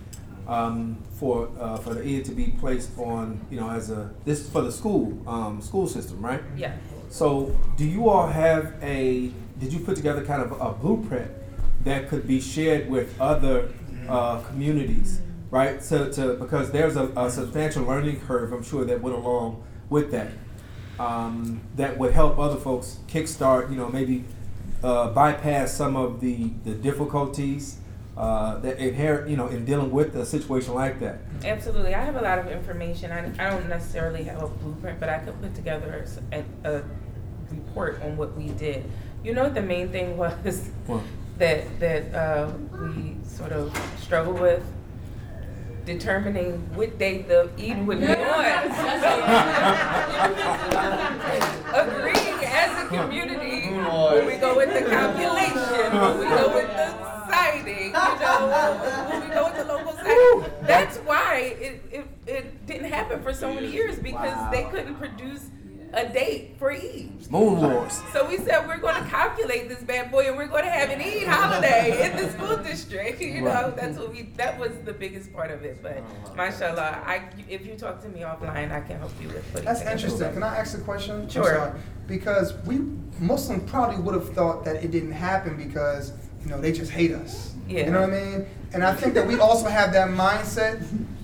um, 0.47 0.97
for 1.15 1.49
uh, 1.59 1.78
for 1.78 1.93
the 1.93 2.07
E 2.07 2.24
to 2.24 2.32
be 2.32 2.47
placed 2.59 2.97
on, 2.97 3.45
you 3.51 3.59
know, 3.59 3.70
as 3.70 3.89
a 3.89 4.11
this 4.24 4.49
for 4.49 4.61
the 4.61 4.72
school 4.72 5.17
um, 5.28 5.61
school 5.61 5.88
system, 5.88 6.22
right? 6.22 6.41
Yeah. 6.55 6.76
So, 7.09 7.55
do 7.76 7.86
you 7.86 8.07
all 8.09 8.28
have 8.28 8.76
a? 8.82 9.32
Did 9.59 9.74
you 9.74 9.80
put 9.80 9.97
together 9.97 10.24
kind 10.24 10.41
of 10.41 10.51
a 10.61 10.72
blueprint 10.72 11.30
that 11.84 12.07
could 12.07 12.28
be 12.28 12.39
shared 12.39 12.89
with 12.89 13.20
other 13.20 13.74
uh, 14.07 14.39
communities, 14.41 15.22
right? 15.51 15.84
So, 15.84 16.09
to 16.11 16.36
because 16.36 16.72
there's 16.72 16.95
a, 16.95 17.07
a 17.17 17.30
substantial 17.30 17.84
learning 17.84 18.22
curve, 18.22 18.53
I'm 18.53 18.63
sure 18.63 18.86
that 18.86 19.01
went 19.01 19.17
along 19.17 19.63
with 19.89 20.11
that. 20.11 20.32
Um, 21.00 21.62
that 21.78 21.97
would 21.97 22.12
help 22.14 22.38
other 22.38 22.58
folks 22.58 23.00
kickstart, 23.08 23.70
you 23.72 23.78
know, 23.78 23.88
maybe 23.89 24.26
uh, 24.84 25.10
bypass 25.10 25.74
some 25.74 25.95
of 25.95 26.20
the 26.20 26.52
the 26.66 26.72
difficulties 26.74 27.78
uh, 28.18 28.58
that 28.60 28.78
inherent, 28.80 29.30
you 29.30 29.38
know, 29.38 29.47
in 29.47 29.64
dealing 29.66 29.91
with 29.91 30.16
a 30.16 30.26
situation 30.26 30.74
like 30.74 31.00
that. 31.00 31.20
Absolutely. 31.45 31.95
I 31.95 32.04
have 32.04 32.18
a 32.18 32.22
lot 32.22 32.38
of 32.39 32.47
information. 32.47 33.12
I, 33.14 33.20
I 33.39 33.50
don't 33.50 33.70
necessarily 33.70 34.24
have 34.24 34.43
a 34.43 34.47
blueprint, 34.47 35.00
but 35.00 35.08
I 35.08 35.20
could 35.20 35.39
put 35.41 35.56
together 35.56 36.06
a, 36.34 36.43
a 36.70 36.84
report 37.50 38.02
on 38.04 38.18
what 38.18 38.36
we 38.36 38.50
did. 38.50 38.84
You 39.24 39.34
know 39.34 39.43
what 39.43 39.54
the 39.56 39.62
main 39.62 39.89
thing 39.89 40.18
was 40.24 40.70
What? 40.86 41.02
that 41.38 41.80
that 41.80 42.14
uh, 42.14 42.52
we 42.74 43.16
sort 43.24 43.54
of 43.54 43.72
struggled 44.00 44.39
with? 44.41 44.64
Determining 45.89 46.59
what 46.75 46.99
day 46.99 47.23
the 47.23 47.49
Eid 47.57 47.87
would 47.87 47.99
be 47.99 48.05
on. 48.05 48.13
Agreeing 51.73 52.45
as 52.45 52.83
a 52.83 52.87
community 52.89 53.73
when 53.73 54.27
we 54.27 54.35
go 54.35 54.55
with 54.55 54.71
the 54.71 54.87
calculation, 54.87 55.99
when 55.99 56.19
we 56.19 56.25
go 56.25 56.53
with 56.53 56.67
the 56.67 56.89
sighting, 57.27 57.87
you 57.87 57.91
know, 57.91 59.07
when 59.09 59.27
we 59.27 59.33
go 59.33 59.45
with 59.45 59.55
the 59.55 59.65
local 59.65 59.93
sighting. 59.93 60.67
That's 60.67 60.97
why 60.97 61.55
it, 61.59 61.81
it, 61.91 62.05
it 62.27 62.67
didn't 62.67 62.91
happen 62.91 63.23
for 63.23 63.33
so 63.33 63.51
many 63.51 63.71
years 63.71 63.97
because 63.97 64.51
they 64.51 64.65
couldn't 64.65 64.93
produce 64.93 65.49
a 65.93 66.07
date 66.07 66.55
for 66.57 66.71
Eid. 66.71 67.09
Moon 67.31 67.59
Wars. 67.61 68.01
So 68.13 68.27
we 68.27 68.37
said 68.37 68.67
we're 68.67 68.77
going 68.77 69.01
to 69.03 69.07
calculate 69.09 69.69
this 69.69 69.81
bad 69.83 70.11
boy 70.11 70.27
and 70.27 70.35
we're 70.37 70.47
going 70.47 70.63
to 70.65 70.69
have 70.71 70.89
an 70.89 70.99
Eid 71.01 71.27
holiday 71.27 72.09
in 72.09 72.17
the 72.17 72.31
school 72.31 72.57
district. 72.63 73.21
You 73.21 73.41
know, 73.41 73.49
Right. 73.49 73.75
that's 73.75 73.97
what 73.97 74.11
we. 74.11 74.23
That 74.37 74.59
was 74.59 74.71
the 74.85 74.93
biggest 74.93 75.31
part 75.33 75.51
of 75.51 75.63
it. 75.63 75.81
But 75.83 76.03
mashallah, 76.35 77.03
I 77.05 77.23
if 77.47 77.65
you 77.65 77.75
talk 77.75 78.01
to 78.03 78.09
me 78.09 78.21
offline, 78.21 78.71
I 78.71 78.81
can 78.81 78.99
help 78.99 79.11
you 79.21 79.27
with 79.27 79.45
putting. 79.51 79.65
That's 79.65 79.81
interesting. 79.81 80.09
something. 80.19 80.33
Can 80.35 80.43
I 80.43 80.57
ask 80.57 80.77
a 80.77 80.81
question? 80.81 81.27
Sure. 81.29 81.75
Because 82.07 82.53
we 82.65 82.79
Muslims 83.19 83.69
probably 83.69 83.97
would 84.01 84.15
have 84.15 84.33
thought 84.33 84.65
that 84.65 84.83
it 84.83 84.91
didn't 84.91 85.11
happen 85.11 85.55
because 85.57 86.13
you 86.43 86.49
know 86.49 86.59
they 86.59 86.71
just 86.71 86.91
hate 86.91 87.11
us. 87.11 87.53
Yeah. 87.67 87.85
You 87.85 87.91
know 87.91 88.01
what 88.01 88.09
I 88.11 88.13
mean? 88.37 88.47
And 88.73 88.83
I 88.83 88.93
think 88.95 89.13
that 89.13 89.27
we 89.27 89.39
also 89.39 89.67
have 89.67 89.93
that 89.93 90.09
mindset. 90.09 90.81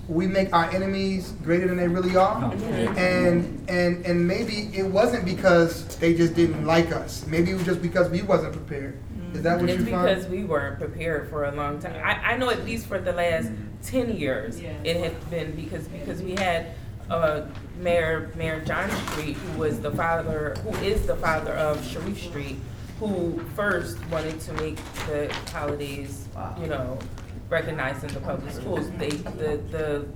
We 0.08 0.26
make 0.26 0.52
our 0.52 0.70
enemies 0.70 1.32
greater 1.42 1.66
than 1.66 1.76
they 1.76 1.88
really 1.88 2.16
are, 2.16 2.52
and 2.96 3.68
and 3.68 4.06
and 4.06 4.26
maybe 4.26 4.70
it 4.72 4.86
wasn't 4.86 5.24
because 5.24 5.96
they 5.98 6.14
just 6.14 6.34
didn't 6.34 6.64
like 6.64 6.92
us. 6.92 7.26
Maybe 7.26 7.50
it 7.50 7.54
was 7.54 7.64
just 7.64 7.82
because 7.82 8.08
we 8.08 8.22
wasn't 8.22 8.52
prepared. 8.52 8.98
Is 9.34 9.42
that 9.42 9.60
what 9.60 9.68
it's 9.68 9.80
you 9.80 9.84
because 9.84 10.22
find? 10.22 10.32
we 10.32 10.44
weren't 10.44 10.78
prepared 10.78 11.28
for 11.28 11.44
a 11.44 11.52
long 11.52 11.78
time. 11.80 11.96
I, 12.02 12.34
I 12.34 12.36
know 12.36 12.50
at 12.50 12.64
least 12.64 12.86
for 12.86 12.98
the 12.98 13.12
last 13.12 13.50
ten 13.82 14.16
years, 14.16 14.60
it 14.60 14.96
had 14.96 15.30
been 15.30 15.52
because 15.56 15.88
because 15.88 16.22
we 16.22 16.32
had 16.32 16.74
uh, 17.10 17.42
Mayor 17.80 18.30
Mayor 18.36 18.60
John 18.64 18.90
Street, 19.08 19.36
who 19.36 19.58
was 19.58 19.80
the 19.80 19.90
father, 19.90 20.54
who 20.62 20.70
is 20.84 21.06
the 21.06 21.16
father 21.16 21.52
of 21.52 21.84
Sharif 21.86 22.22
Street, 22.22 22.56
who 23.00 23.40
first 23.54 23.98
wanted 24.06 24.40
to 24.40 24.52
make 24.54 24.76
the 25.06 25.32
holidays, 25.52 26.28
you 26.60 26.68
know, 26.68 26.98
recognized 27.48 28.04
in 28.04 28.12
the 28.12 28.20
public 28.20 28.52
schools. 28.52 28.90
They 28.98 29.10
the 29.10 29.60
the 29.70 30.06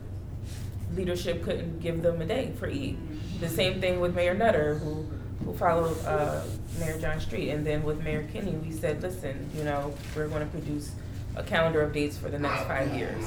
leadership 0.94 1.42
couldn't 1.44 1.80
give 1.80 2.02
them 2.02 2.20
a 2.20 2.26
day 2.26 2.52
for 2.58 2.66
Eid. 2.68 2.96
The 3.40 3.48
same 3.48 3.80
thing 3.80 4.00
with 4.00 4.14
Mayor 4.14 4.34
Nutter, 4.34 4.74
who 4.74 5.06
who 5.44 5.54
followed 5.54 5.96
uh, 6.04 6.42
Mayor 6.78 6.98
John 6.98 7.20
Street, 7.20 7.50
and 7.50 7.66
then 7.66 7.82
with 7.82 8.02
Mayor 8.02 8.28
Kenney, 8.32 8.52
we 8.52 8.70
said, 8.70 9.00
listen, 9.02 9.48
you 9.56 9.64
know, 9.64 9.94
we're 10.14 10.28
going 10.28 10.42
to 10.44 10.50
produce 10.50 10.92
a 11.36 11.42
calendar 11.42 11.80
of 11.80 11.92
dates 11.92 12.18
for 12.18 12.28
the 12.28 12.38
next 12.38 12.64
five 12.64 12.92
years, 12.94 13.24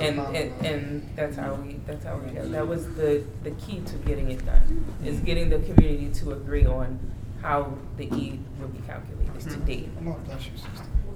and, 0.00 0.18
and 0.18 0.66
and 0.66 1.08
that's 1.14 1.36
how 1.36 1.54
we 1.54 1.74
that's 1.86 2.04
how 2.04 2.16
we 2.16 2.30
did. 2.32 2.50
That 2.52 2.66
was 2.66 2.86
the 2.94 3.22
the 3.42 3.50
key 3.52 3.80
to 3.80 3.96
getting 3.98 4.30
it 4.30 4.44
done 4.44 4.84
is 5.04 5.20
getting 5.20 5.50
the 5.50 5.58
community 5.60 6.08
to 6.20 6.32
agree 6.32 6.66
on 6.66 6.98
how 7.42 7.76
the 7.98 8.06
Eid 8.10 8.38
will 8.58 8.68
be 8.68 8.80
calculated 8.86 9.40
to 9.40 9.56
date. 9.58 9.88
We'll 10.00 10.14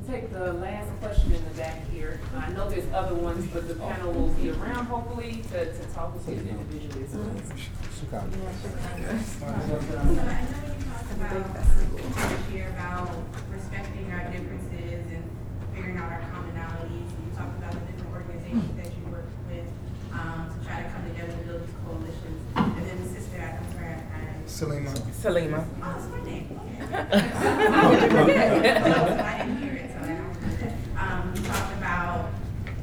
take 0.09 0.33
the 0.33 0.53
last 0.55 0.89
question 1.01 1.33
in 1.35 1.45
the 1.45 1.51
back 1.51 1.87
here. 1.91 2.19
I 2.37 2.51
know 2.53 2.69
there's 2.69 2.91
other 2.93 3.15
ones, 3.15 3.47
but 3.53 3.69
the 3.69 3.75
panel 3.75 4.13
will 4.13 4.29
be 4.29 4.51
around 4.51 4.87
hopefully 4.87 5.43
to, 5.53 5.73
to 5.73 5.85
talk 5.93 6.15
with 6.15 6.27
you 6.29 6.37
individually 6.37 7.05
as 7.05 7.15
well. 7.15 7.29
Here 7.29 8.49
about 11.19 11.53
this 11.53 12.53
year 12.53 12.69
about 12.71 13.11
respecting 13.53 14.11
our 14.13 14.25
differences 14.31 15.13
and 15.13 15.25
figuring 15.75 15.99
out 15.99 16.11
our 16.13 16.23
commonalities. 16.33 17.11
You 17.11 17.37
talked 17.37 17.59
about 17.59 17.73
the 17.73 17.81
different 17.93 18.15
organizations 18.15 18.77
that 18.77 18.87
you 18.87 19.13
work 19.13 19.27
with 19.49 19.67
um, 20.13 20.49
to 20.49 20.67
try 20.67 20.83
to 20.83 20.89
come 20.91 21.05
together 21.11 21.33
to 21.33 21.39
build 21.45 21.63
these 21.67 21.75
coalitions. 21.85 22.41
And 22.57 22.87
then 22.87 23.03
the 23.03 23.09
sister, 23.09 23.37
I'm 23.37 23.73
sorry, 23.73 23.93
I. 23.93 24.17
Salima. 24.47 24.93
Salima. 25.13 25.67
Oh, 25.83 25.93
that's 25.93 26.09
my 26.09 26.21
name. 26.25 26.61
I 26.91 26.93
didn't 29.45 29.59
hear 29.59 29.75
it, 29.75 29.91
so 29.91 29.99
I 29.99 30.07
don't 30.07 30.33
remember 30.35 30.57
that. 30.57 30.73
Um, 30.99 31.35
you 31.35 31.43
talked 31.43 31.73
about 31.75 32.31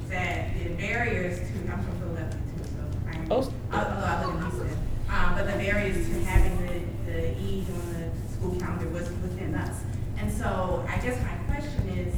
that 0.09 0.53
the 0.53 0.69
barriers 0.95 1.39
to, 1.39 1.71
I'm 1.71 1.83
from 1.83 1.99
Philadelphia 1.99 2.39
too, 2.55 2.63
so 2.71 2.81
I. 3.09 3.27
Oh. 3.29 3.53
Although 3.73 4.05
I 4.05 4.25
live 4.25 4.35
in 4.35 4.41
Houston. 4.41 4.77
Um, 5.09 5.35
but 5.35 5.45
the 5.45 5.57
barriers 5.63 6.07
to 6.07 6.23
having 6.23 6.55
the, 6.65 7.11
the 7.11 7.19
Eid 7.35 7.67
on 7.69 7.85
the 7.93 8.31
school 8.33 8.55
calendar 8.59 8.87
was 8.89 9.09
within 9.09 9.55
us. 9.55 9.81
And 10.17 10.31
so 10.31 10.85
I 10.87 10.97
guess 10.99 11.21
my 11.21 11.35
question 11.51 11.89
is, 11.89 12.15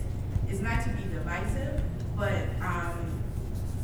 is 0.52 0.62
not 0.62 0.84
to 0.84 0.90
be 0.90 1.04
divisive, 1.12 1.82
but, 2.16 2.44
um, 2.62 3.24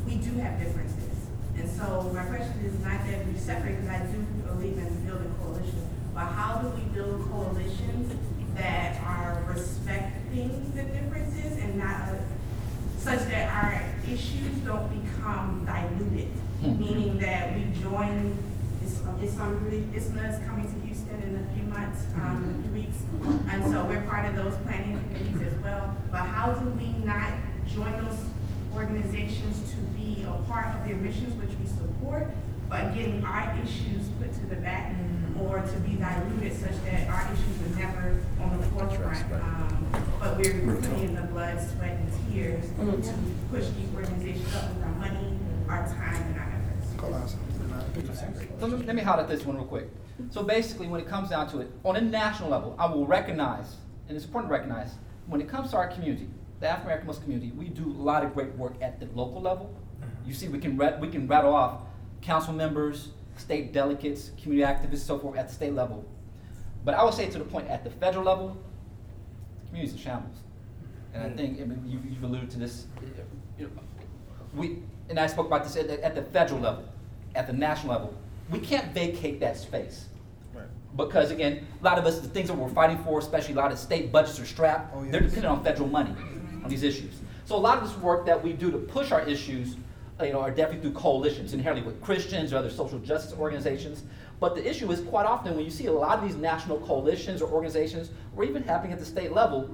we 0.06 0.16
do 0.16 0.32
have 0.36 0.60
differences. 0.60 1.18
And 1.58 1.70
so 1.70 2.12
my 2.14 2.26
question 2.26 2.54
is 2.66 2.80
not 2.84 3.06
that 3.08 3.26
we 3.26 3.38
separate, 3.38 3.82
because 3.82 3.90
I 3.90 4.06
do 4.06 4.20
believe 4.46 4.78
in 4.78 5.06
building 5.06 5.34
coalitions, 5.42 5.88
but 6.14 6.26
how 6.26 6.62
do 6.62 6.68
we 6.70 6.84
build 6.94 7.30
coalitions 7.32 8.14
that 8.56 9.02
are 9.04 9.44
respecting 9.48 10.72
the 10.76 10.84
differences 10.84 11.58
and 11.58 11.78
not, 11.80 12.10
uh, 12.10 12.16
such 13.04 13.20
that 13.28 13.52
our 13.52 13.84
issues 14.10 14.56
don't 14.64 14.88
become 15.04 15.66
diluted? 15.66 16.30
Meaning 16.62 17.20
that 17.20 17.54
we 17.54 17.66
join, 17.82 18.38
Islam, 18.82 19.20
ISNA 19.94 20.22
is 20.30 20.48
coming 20.48 20.72
to 20.72 20.88
Houston 20.88 21.22
in 21.22 21.36
a 21.36 21.54
few 21.54 21.64
months, 21.64 22.06
um, 22.16 22.44
in 22.46 22.60
a 22.60 22.64
few 22.64 22.72
weeks. 22.72 22.98
And 23.52 23.62
so 23.66 23.84
we're 23.84 24.02
part 24.04 24.26
of 24.26 24.38
those 24.38 24.56
planning 24.64 25.04
committees 25.04 25.54
as 25.54 25.60
well. 25.62 25.98
But 26.12 26.22
how 26.22 26.54
do 26.54 26.70
we 26.70 26.94
not 27.04 27.34
join 27.68 27.92
those 28.06 28.20
organizations 28.74 29.70
to 29.72 29.78
be 30.00 30.24
a 30.24 30.32
part 30.50 30.74
of 30.74 30.88
their 30.88 30.96
missions, 30.96 31.34
which 31.36 31.52
we 31.60 31.68
support, 31.68 32.32
but 32.70 32.94
getting 32.96 33.24
our 33.24 33.56
issues 33.64 34.08
put 34.20 34.34
to 34.34 34.46
the 34.48 34.56
back 34.58 34.96
or 35.40 35.60
to 35.60 35.80
be 35.80 35.96
diluted 35.96 36.54
such 36.54 36.84
that 36.86 37.08
our 37.08 37.32
issues 37.34 37.62
are 37.62 37.80
never 37.80 38.22
on 38.42 38.60
the 38.60 38.68
forefront? 38.68 39.32
Um, 39.34 39.88
But 40.20 40.38
we're 40.38 40.76
putting 40.76 41.04
in 41.04 41.16
the 41.16 41.24
blood, 41.24 41.60
sweat, 41.60 41.92
and 41.92 42.34
tears 42.34 42.66
to 42.70 43.14
push 43.52 43.68
these 43.70 43.94
organizations 43.96 44.56
up 44.56 44.74
with 44.74 44.84
our 44.84 44.96
money, 44.96 45.38
our 45.68 45.86
time, 45.88 46.16
and 46.16 46.40
our 46.40 46.48
efforts. 46.48 46.88
So 48.60 48.68
let 48.68 48.80
me, 48.80 48.86
let 48.86 48.96
me 48.96 49.02
highlight 49.02 49.28
this 49.28 49.46
one 49.46 49.58
real 49.58 49.66
quick. 49.66 49.90
So 50.30 50.44
basically, 50.44 50.88
when 50.88 51.02
it 51.02 51.08
comes 51.08 51.30
down 51.30 51.50
to 51.50 51.60
it, 51.60 51.72
on 51.84 51.96
a 51.96 52.02
national 52.02 52.50
level, 52.50 52.76
I 52.80 52.86
will 52.86 53.06
recognize, 53.06 53.76
and 54.08 54.16
it's 54.16 54.26
important 54.26 54.50
to 54.50 54.54
recognize, 54.54 54.96
when 55.28 55.42
it 55.42 55.50
comes 55.50 55.72
to 55.72 55.78
our 55.78 55.88
community, 55.88 56.28
the 56.60 56.68
African 56.70 56.88
American 56.88 57.08
Muslim 57.08 57.24
community, 57.24 57.52
we 57.52 57.68
do 57.68 57.90
a 57.92 58.02
lot 58.02 58.24
of 58.24 58.34
great 58.34 58.56
work 58.56 58.74
at 58.82 59.00
the 59.00 59.08
local 59.14 59.42
level. 59.42 59.74
You 60.26 60.34
see, 60.34 60.48
we 60.48 60.60
can 60.60 60.78
rat, 60.78 61.00
we 61.02 61.10
can 61.10 61.28
rattle 61.28 61.54
off 61.54 61.82
council 62.24 62.54
members, 62.54 63.10
state 63.38 63.74
delegates, 63.74 64.32
community 64.42 64.66
activists, 64.66 65.06
so 65.06 65.20
forth 65.20 65.38
at 65.38 65.48
the 65.50 65.54
state 65.54 65.74
level. 65.74 66.06
But 66.86 66.96
I 66.96 67.04
would 67.04 67.14
say 67.14 67.30
to 67.30 67.38
the 67.38 67.46
point 67.46 67.68
at 67.68 67.84
the 67.84 67.90
federal 67.90 68.26
level, 68.26 68.58
the 69.62 69.68
community's 69.68 69.94
in 69.94 70.00
shambles. 70.00 70.38
And 71.14 71.24
I 71.24 71.30
hmm. 71.30 71.38
think, 71.38 71.62
I 71.62 71.66
mean, 71.66 71.84
you, 71.86 72.00
you've 72.10 72.24
alluded 72.24 72.50
to 72.52 72.60
this, 72.60 72.88
you 73.58 73.66
know, 73.66 73.72
we, 74.56 74.80
and 75.10 75.20
I 75.20 75.28
spoke 75.28 75.48
about 75.48 75.64
this 75.64 75.76
at, 75.76 75.88
the- 75.88 76.04
at 76.04 76.16
the 76.16 76.24
federal 76.24 76.60
level, 76.60 76.86
at 77.36 77.48
the 77.48 77.54
national 77.54 77.94
level. 77.94 78.14
We 78.50 78.60
can't 78.60 78.94
vacate 78.94 79.40
that 79.40 79.58
space. 79.58 80.08
Because 80.96 81.32
again, 81.32 81.66
a 81.82 81.84
lot 81.84 81.98
of 81.98 82.06
us, 82.06 82.20
the 82.20 82.28
things 82.28 82.50
that 82.50 82.54
we're 82.56 82.70
fighting 82.70 83.00
for, 83.04 83.18
especially 83.18 83.56
a 83.56 83.58
lot 83.58 83.72
of 83.72 83.80
state 83.80 84.12
budgets 84.12 84.40
are 84.40 84.46
strapped, 84.46 84.94
oh, 84.96 85.04
they're 85.06 85.22
dependent 85.22 85.46
on 85.46 85.64
federal 85.64 85.90
money 85.90 86.12
on 86.64 86.70
these 86.70 86.84
issues. 86.84 87.16
So 87.46 87.56
a 87.56 87.58
lot 87.58 87.80
of 87.80 87.90
this 87.90 87.98
work 87.98 88.28
that 88.28 88.42
we 88.42 88.54
do 88.54 88.70
to 88.70 88.78
push 88.78 89.12
our 89.12 89.22
issues, 89.22 89.76
you 90.28 90.34
know, 90.34 90.42
are 90.42 90.52
definitely 90.52 90.82
through 90.82 91.00
coalitions, 91.00 91.54
inherently 91.54 91.86
with 91.86 92.02
Christians 92.02 92.54
or 92.54 92.58
other 92.58 92.70
social 92.70 93.00
justice 93.00 93.34
organizations. 93.38 94.04
But 94.40 94.56
the 94.56 94.68
issue 94.68 94.92
is 94.92 95.02
quite 95.02 95.26
often 95.26 95.56
when 95.56 95.66
you 95.66 95.72
see 95.72 95.86
a 95.86 95.92
lot 95.92 96.20
of 96.20 96.24
these 96.26 96.36
national 96.36 96.80
coalitions 96.80 97.42
or 97.42 97.50
organizations, 97.50 98.12
or 98.36 98.44
even 98.44 98.64
happening 98.64 98.92
at 98.94 99.00
the 99.00 99.06
state 99.06 99.32
level, 99.32 99.70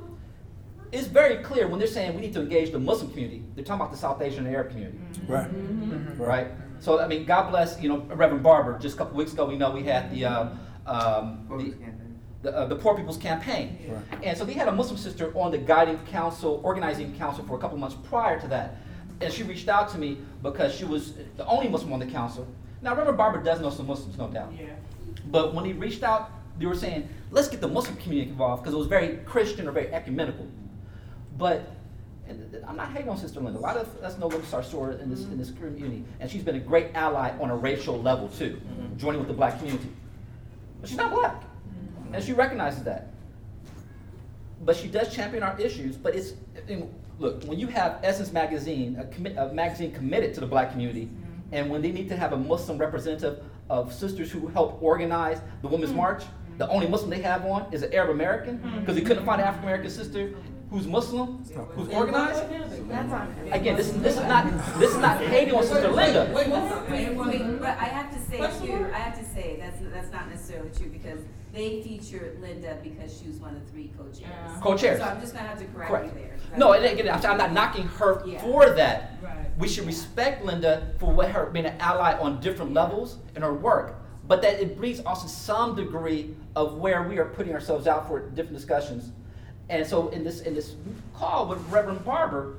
it's 0.92 1.08
very 1.08 1.38
clear 1.44 1.68
when 1.68 1.80
they're 1.80 1.88
saying 1.88 2.16
we 2.16 2.22
need 2.22 2.34
to 2.34 2.42
engage 2.42 2.72
the 2.72 2.80
Muslim 2.80 3.10
community, 3.12 3.44
they're 3.56 3.64
talking 3.64 3.82
about 3.82 3.92
the 3.92 3.98
South 3.98 4.22
Asian 4.22 4.46
and 4.46 4.56
Arab 4.56 4.70
community. 4.72 4.98
Right. 5.28 5.50
Right? 6.18 6.48
So, 6.80 7.00
I 7.00 7.08
mean, 7.08 7.26
God 7.26 7.50
bless, 7.50 7.80
you 7.82 7.90
know, 7.90 8.00
Reverend 8.00 8.42
Barber, 8.42 8.80
just 8.80 8.96
a 8.96 8.98
couple 8.98 9.18
weeks 9.18 9.34
ago, 9.34 9.46
we 9.46 9.58
know 9.58 9.70
we 9.72 9.84
had 9.84 10.10
the, 10.12 10.26
um, 10.26 10.60
um, 10.88 11.46
the, 11.58 11.74
the, 12.42 12.58
uh, 12.58 12.66
the 12.68 12.76
Poor 12.76 12.96
People's 12.96 13.18
Campaign. 13.18 13.78
And 14.24 14.38
so 14.38 14.46
they 14.46 14.54
had 14.54 14.68
a 14.68 14.72
Muslim 14.72 14.98
sister 14.98 15.32
on 15.38 15.52
the 15.52 15.58
guiding 15.58 16.00
council, 16.08 16.62
organizing 16.64 17.16
council 17.18 17.46
for 17.46 17.56
a 17.56 17.60
couple 17.60 17.78
months 17.78 17.98
prior 18.08 18.40
to 18.40 18.48
that. 18.48 18.78
And 19.22 19.34
she 19.34 19.44
reached 19.44 19.68
out 19.68 19.90
to 19.90 19.98
me 19.98 20.18
because 20.42 20.74
she 20.74 20.86
was 20.86 21.14
the 21.36 21.46
only 21.46 21.68
Muslim 21.68 21.92
on 21.94 22.00
the 22.00 22.06
council. 22.06 22.48
Now, 22.82 22.96
Reverend 22.96 23.18
Barber 23.18 23.44
does 23.44 23.60
know 23.60 23.70
some 23.70 23.88
Muslims, 23.88 24.18
no 24.18 24.30
doubt. 24.30 24.54
Yeah. 24.58 24.68
But 25.30 25.54
when 25.54 25.66
he 25.66 25.74
reached 25.74 26.04
out, 26.04 26.32
they 26.58 26.66
were 26.66 26.76
saying, 26.76 27.10
let's 27.32 27.48
get 27.48 27.62
the 27.62 27.68
Muslim 27.68 27.98
community 27.98 28.32
involved 28.32 28.64
because 28.64 28.74
it 28.74 28.78
was 28.78 28.88
very 28.88 29.18
Christian 29.26 29.68
or 29.68 29.72
very 29.72 29.94
ecumenical. 29.94 30.48
But 31.38 31.72
and 32.30 32.64
I'm 32.68 32.76
not 32.76 32.92
hating 32.92 33.10
on 33.10 33.18
Sister 33.18 33.40
Linda. 33.40 33.60
A 33.60 33.62
lot 33.62 33.76
of 33.76 33.88
us 34.04 34.18
know 34.20 34.28
Linda 34.28 34.46
Sarsour 34.46 35.02
in 35.02 35.10
this, 35.10 35.24
in 35.24 35.38
this 35.38 35.50
mm-hmm. 35.50 35.66
community, 35.66 36.04
and 36.20 36.30
she's 36.30 36.44
been 36.44 36.56
a 36.56 36.60
great 36.60 36.92
ally 36.94 37.32
on 37.40 37.50
a 37.50 37.56
racial 37.56 38.00
level 38.00 38.30
too, 38.30 38.62
mm-hmm. 38.64 38.98
joining 38.98 39.20
with 39.20 39.28
the 39.28 39.34
black 39.34 39.58
community. 39.58 39.90
But 40.80 40.90
she's 40.90 40.98
not 40.98 41.12
black, 41.12 41.42
mm-hmm. 41.42 42.14
and 42.14 42.24
she 42.24 42.34
recognizes 42.34 42.84
that. 42.84 43.14
But 44.64 44.76
she 44.76 44.88
does 44.88 45.14
champion 45.14 45.42
our 45.42 45.60
issues. 45.60 45.98
But 45.98 46.16
it's 46.16 46.34
look 47.20 47.44
when 47.44 47.60
you 47.60 47.68
have 47.68 48.00
Essence 48.04 48.32
Magazine, 48.32 48.98
a, 49.00 49.04
commi- 49.04 49.38
a 49.38 49.54
magazine 49.54 49.92
committed 49.92 50.34
to 50.36 50.40
the 50.40 50.46
black 50.48 50.72
community, 50.72 51.10
and 51.52 51.70
when 51.70 51.82
they 51.82 51.92
need 51.92 52.10
to 52.10 52.16
have 52.18 52.34
a 52.34 52.38
Muslim 52.38 52.78
representative 52.78 53.44
of 53.70 53.94
sisters 53.94 54.32
who 54.32 54.48
help 54.48 54.82
organize 54.82 55.42
the 55.62 55.68
Women's 55.68 55.94
March, 55.94 56.24
the 56.58 56.68
only 56.70 56.88
Muslim 56.88 57.10
they 57.10 57.22
have 57.22 57.46
on 57.46 57.72
is 57.74 57.84
an 57.84 57.94
Arab 57.94 58.10
American 58.12 58.58
because 58.80 58.96
they 58.96 59.02
couldn't 59.02 59.26
find 59.26 59.42
an 59.42 59.48
African 59.48 59.68
American 59.70 59.92
sister 59.92 60.34
who's 60.70 60.88
Muslim, 60.88 61.44
who's 61.74 61.90
organized. 61.90 62.44
Again, 63.52 63.76
this, 63.76 63.90
this 63.92 64.18
is 64.18 64.24
not 64.24 64.46
this 64.80 64.92
is 64.92 64.98
not 64.98 65.20
hating 65.20 65.56
on 65.56 65.64
Sister 65.64 65.90
Linda. 65.90 66.32
Wait, 66.34 66.48
wait, 66.48 67.60
but 67.60 67.70
I 67.70 67.86
have 67.86 68.12
to 68.14 68.20
say 68.30 68.38
too, 68.66 68.86
I 68.94 69.00
have 69.00 69.18
to 69.18 69.26
say, 69.26 69.58
that's, 69.60 69.80
that's 69.94 70.12
not 70.12 70.30
necessarily 70.30 70.70
true, 70.78 70.90
because 70.90 71.20
they 71.54 71.82
featured 71.82 72.40
Linda 72.42 72.78
because 72.84 73.18
she 73.20 73.28
was 73.28 73.38
one 73.38 73.56
of 73.56 73.66
the 73.66 73.72
three 73.72 73.92
co-chairs. 73.98 74.62
Co-chairs. 74.62 75.00
So 75.00 75.06
I'm 75.06 75.20
just 75.20 75.34
gonna 75.34 75.48
have 75.48 75.60
to 75.60 75.66
correct 75.66 75.90
Correct. 75.92 76.16
you 76.16 76.22
there. 76.22 76.36
No, 76.58 76.74
and 76.74 76.86
again, 76.86 77.10
I'm 77.10 77.26
I'm 77.26 77.38
not 77.38 77.52
knocking 77.54 77.88
her 77.88 78.22
Yeah. 78.26 78.42
for 78.42 78.70
that. 78.72 79.14
Right. 79.22 79.36
We 79.58 79.68
should 79.68 79.86
respect 79.86 80.46
Linda 80.46 80.94
for 81.00 81.12
what 81.12 81.32
her 81.32 81.48
being 81.48 81.66
an 81.66 81.76
ally 81.80 82.18
on 82.20 82.40
different 82.40 82.74
levels 82.74 83.18
in 83.36 83.42
her 83.42 83.54
work, 83.54 83.96
but 84.28 84.42
that 84.44 84.62
it 84.62 84.78
brings 84.78 85.00
also 85.02 85.28
some 85.28 85.76
degree 85.76 86.36
of 86.56 86.76
where 86.78 87.04
we 87.08 87.18
are 87.18 87.26
putting 87.26 87.54
ourselves 87.54 87.88
out 87.88 88.08
for 88.08 88.20
different 88.30 88.56
discussions. 88.56 89.12
And 89.70 89.86
so 89.86 90.10
in 90.10 90.24
this 90.24 90.42
in 90.42 90.54
this 90.54 90.76
call 91.16 91.48
with 91.48 91.60
Reverend 91.70 92.04
Barber, 92.06 92.58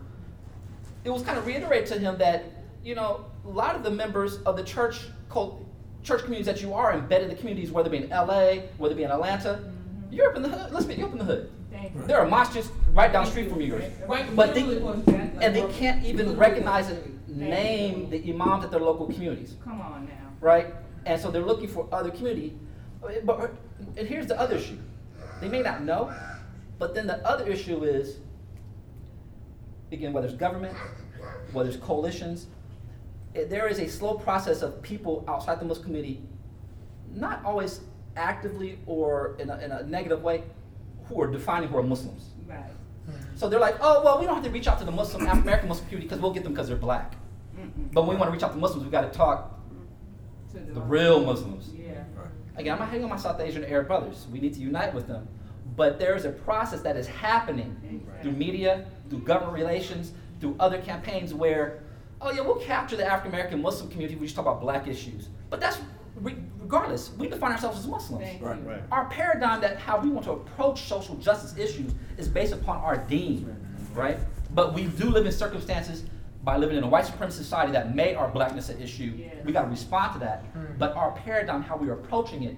it 1.04 1.10
was 1.10 1.22
kind 1.22 1.38
of 1.38 1.46
reiterated 1.46 1.86
to 1.88 1.98
him 1.98 2.18
that 2.18 2.44
you 2.84 2.94
know 2.94 3.24
a 3.44 3.48
lot 3.48 3.74
of 3.76 3.82
the 3.82 3.90
members 3.90 4.38
of 4.42 4.56
the 4.56 4.62
church 4.64 5.06
cult, 5.28 5.64
church 6.02 6.22
communities 6.22 6.46
that 6.46 6.62
you 6.62 6.74
are 6.74 6.92
embedded 6.94 7.28
in 7.28 7.34
the 7.34 7.36
communities, 7.36 7.70
whether 7.70 7.88
it 7.88 7.92
be 7.92 8.04
in 8.04 8.12
L.A., 8.12 8.68
whether 8.78 8.94
it 8.94 8.96
be 8.96 9.04
in 9.04 9.10
Atlanta, 9.10 9.60
mm-hmm. 9.60 10.12
you're 10.12 10.30
up 10.30 10.36
in 10.36 10.42
the 10.42 10.48
hood. 10.48 10.72
Let's 10.72 10.86
be 10.86 10.94
you're 10.94 11.06
up 11.06 11.12
in 11.12 11.18
the 11.18 11.24
hood. 11.24 11.50
There 12.06 12.18
are 12.18 12.26
mosques 12.26 12.70
right 12.92 13.12
down 13.12 13.24
the 13.24 13.30
street 13.30 13.48
from 13.48 13.60
you, 13.60 13.80
but 14.34 14.54
they 14.54 14.62
and 15.40 15.54
they 15.54 15.66
can't 15.72 16.04
even 16.04 16.36
recognize 16.36 16.90
and 16.90 17.20
name 17.28 18.10
the 18.10 18.18
imams 18.30 18.64
at 18.64 18.70
their 18.70 18.80
local 18.80 19.06
communities. 19.06 19.56
Come 19.64 19.80
on 19.80 20.06
now. 20.06 20.12
right? 20.40 20.74
And 21.06 21.20
so 21.20 21.30
they're 21.30 21.44
looking 21.44 21.68
for 21.68 21.88
other 21.92 22.10
community. 22.10 22.58
But 23.24 23.54
and 23.96 24.06
here's 24.06 24.26
the 24.26 24.38
other 24.38 24.56
issue: 24.56 24.76
they 25.40 25.48
may 25.48 25.62
not 25.62 25.82
know, 25.82 26.12
but 26.78 26.94
then 26.94 27.06
the 27.06 27.26
other 27.26 27.46
issue 27.46 27.82
is, 27.84 28.18
again, 29.90 30.12
whether 30.12 30.26
it's 30.26 30.36
government, 30.36 30.76
whether 31.52 31.70
it's 31.70 31.78
coalitions, 31.78 32.46
it, 32.46 32.48
Eh, 33.34 33.44
there 33.48 33.68
is 33.68 33.78
a 33.78 33.88
slow 33.88 34.14
process 34.14 34.62
of 34.62 34.80
people 34.82 35.24
outside 35.28 35.60
the 35.60 35.64
Muslim 35.64 35.84
community, 35.86 36.22
not 37.14 37.44
always 37.44 37.80
actively 38.16 38.78
or 38.86 39.36
in 39.38 39.50
a, 39.50 39.58
in 39.58 39.70
a 39.70 39.82
negative 39.84 40.22
way, 40.22 40.42
who 41.04 41.20
are 41.20 41.30
defining 41.30 41.68
who 41.68 41.78
are 41.78 41.82
Muslims. 41.82 42.30
Right. 42.46 42.58
Hmm. 43.06 43.12
So 43.36 43.48
they're 43.48 43.60
like, 43.60 43.76
oh, 43.80 44.02
well, 44.04 44.18
we 44.18 44.26
don't 44.26 44.34
have 44.34 44.44
to 44.44 44.50
reach 44.50 44.66
out 44.68 44.78
to 44.80 44.84
the 44.84 44.90
Muslim, 44.92 45.22
African 45.22 45.42
American 45.42 45.68
Muslim 45.68 45.86
community 45.88 46.08
because 46.08 46.20
we'll 46.22 46.32
get 46.32 46.42
them 46.44 46.52
because 46.52 46.68
they're 46.68 46.76
black. 46.76 47.14
But 47.92 48.02
when 48.02 48.16
we 48.16 48.20
want 48.20 48.28
to 48.28 48.32
reach 48.32 48.42
out 48.42 48.52
to 48.52 48.58
Muslims, 48.58 48.84
we've 48.84 48.92
got 48.92 49.10
to 49.12 49.16
talk 49.16 49.58
To 50.52 50.58
the- 50.58 50.72
the 50.74 50.80
real 50.80 51.24
Muslims. 51.24 51.70
Yeah. 51.76 52.02
Again, 52.56 52.72
I'm 52.74 52.78
not 52.78 52.88
hating 52.88 53.04
on 53.04 53.10
my 53.10 53.16
South 53.16 53.40
Asian 53.40 53.64
Arab 53.64 53.86
brothers. 53.86 54.26
We 54.32 54.40
need 54.40 54.54
to 54.54 54.60
unite 54.60 54.92
with 54.94 55.06
them. 55.06 55.28
But 55.76 55.98
there 55.98 56.14
is 56.16 56.24
a 56.24 56.30
process 56.30 56.80
that 56.82 56.96
is 56.96 57.06
happening 57.06 57.76
through 58.22 58.32
media, 58.32 58.86
through 59.08 59.20
government 59.20 59.54
relations, 59.56 60.12
through 60.40 60.56
other 60.60 60.80
campaigns 60.80 61.32
where, 61.34 61.80
oh 62.20 62.30
yeah, 62.32 62.40
we'll 62.40 62.56
capture 62.56 62.96
the 62.96 63.06
African 63.06 63.32
American 63.32 63.62
Muslim 63.62 63.90
community. 63.90 64.18
We 64.18 64.26
just 64.26 64.36
talk 64.36 64.46
about 64.46 64.60
black 64.60 64.86
issues. 64.86 65.28
But 65.48 65.60
that's 65.60 65.78
re- 66.16 66.36
regardless. 66.58 67.10
We 67.18 67.28
define 67.28 67.52
ourselves 67.52 67.78
as 67.78 67.86
Muslims. 67.86 68.40
Right, 68.40 68.64
right. 68.64 68.82
Our 68.92 69.06
paradigm 69.06 69.60
that 69.62 69.78
how 69.78 69.98
we 69.98 70.08
want 70.08 70.24
to 70.26 70.32
approach 70.32 70.82
social 70.82 71.16
justice 71.16 71.56
issues 71.56 71.92
is 72.16 72.28
based 72.28 72.52
upon 72.52 72.78
our 72.78 72.96
deen, 72.96 73.56
right? 73.94 74.18
But 74.54 74.74
we 74.74 74.86
do 74.86 75.10
live 75.10 75.26
in 75.26 75.32
circumstances 75.32 76.04
by 76.42 76.56
living 76.56 76.76
in 76.76 76.84
a 76.84 76.88
white 76.88 77.04
supremacist 77.04 77.32
society 77.32 77.72
that 77.72 77.94
made 77.94 78.14
our 78.14 78.28
blackness 78.28 78.70
an 78.70 78.80
issue. 78.80 79.12
We 79.44 79.52
got 79.52 79.62
to 79.62 79.68
respond 79.68 80.14
to 80.14 80.18
that. 80.20 80.44
Hmm. 80.44 80.64
But 80.78 80.96
our 80.96 81.12
paradigm, 81.12 81.62
how 81.62 81.76
we 81.76 81.88
are 81.88 81.94
approaching 81.94 82.44
it, 82.44 82.56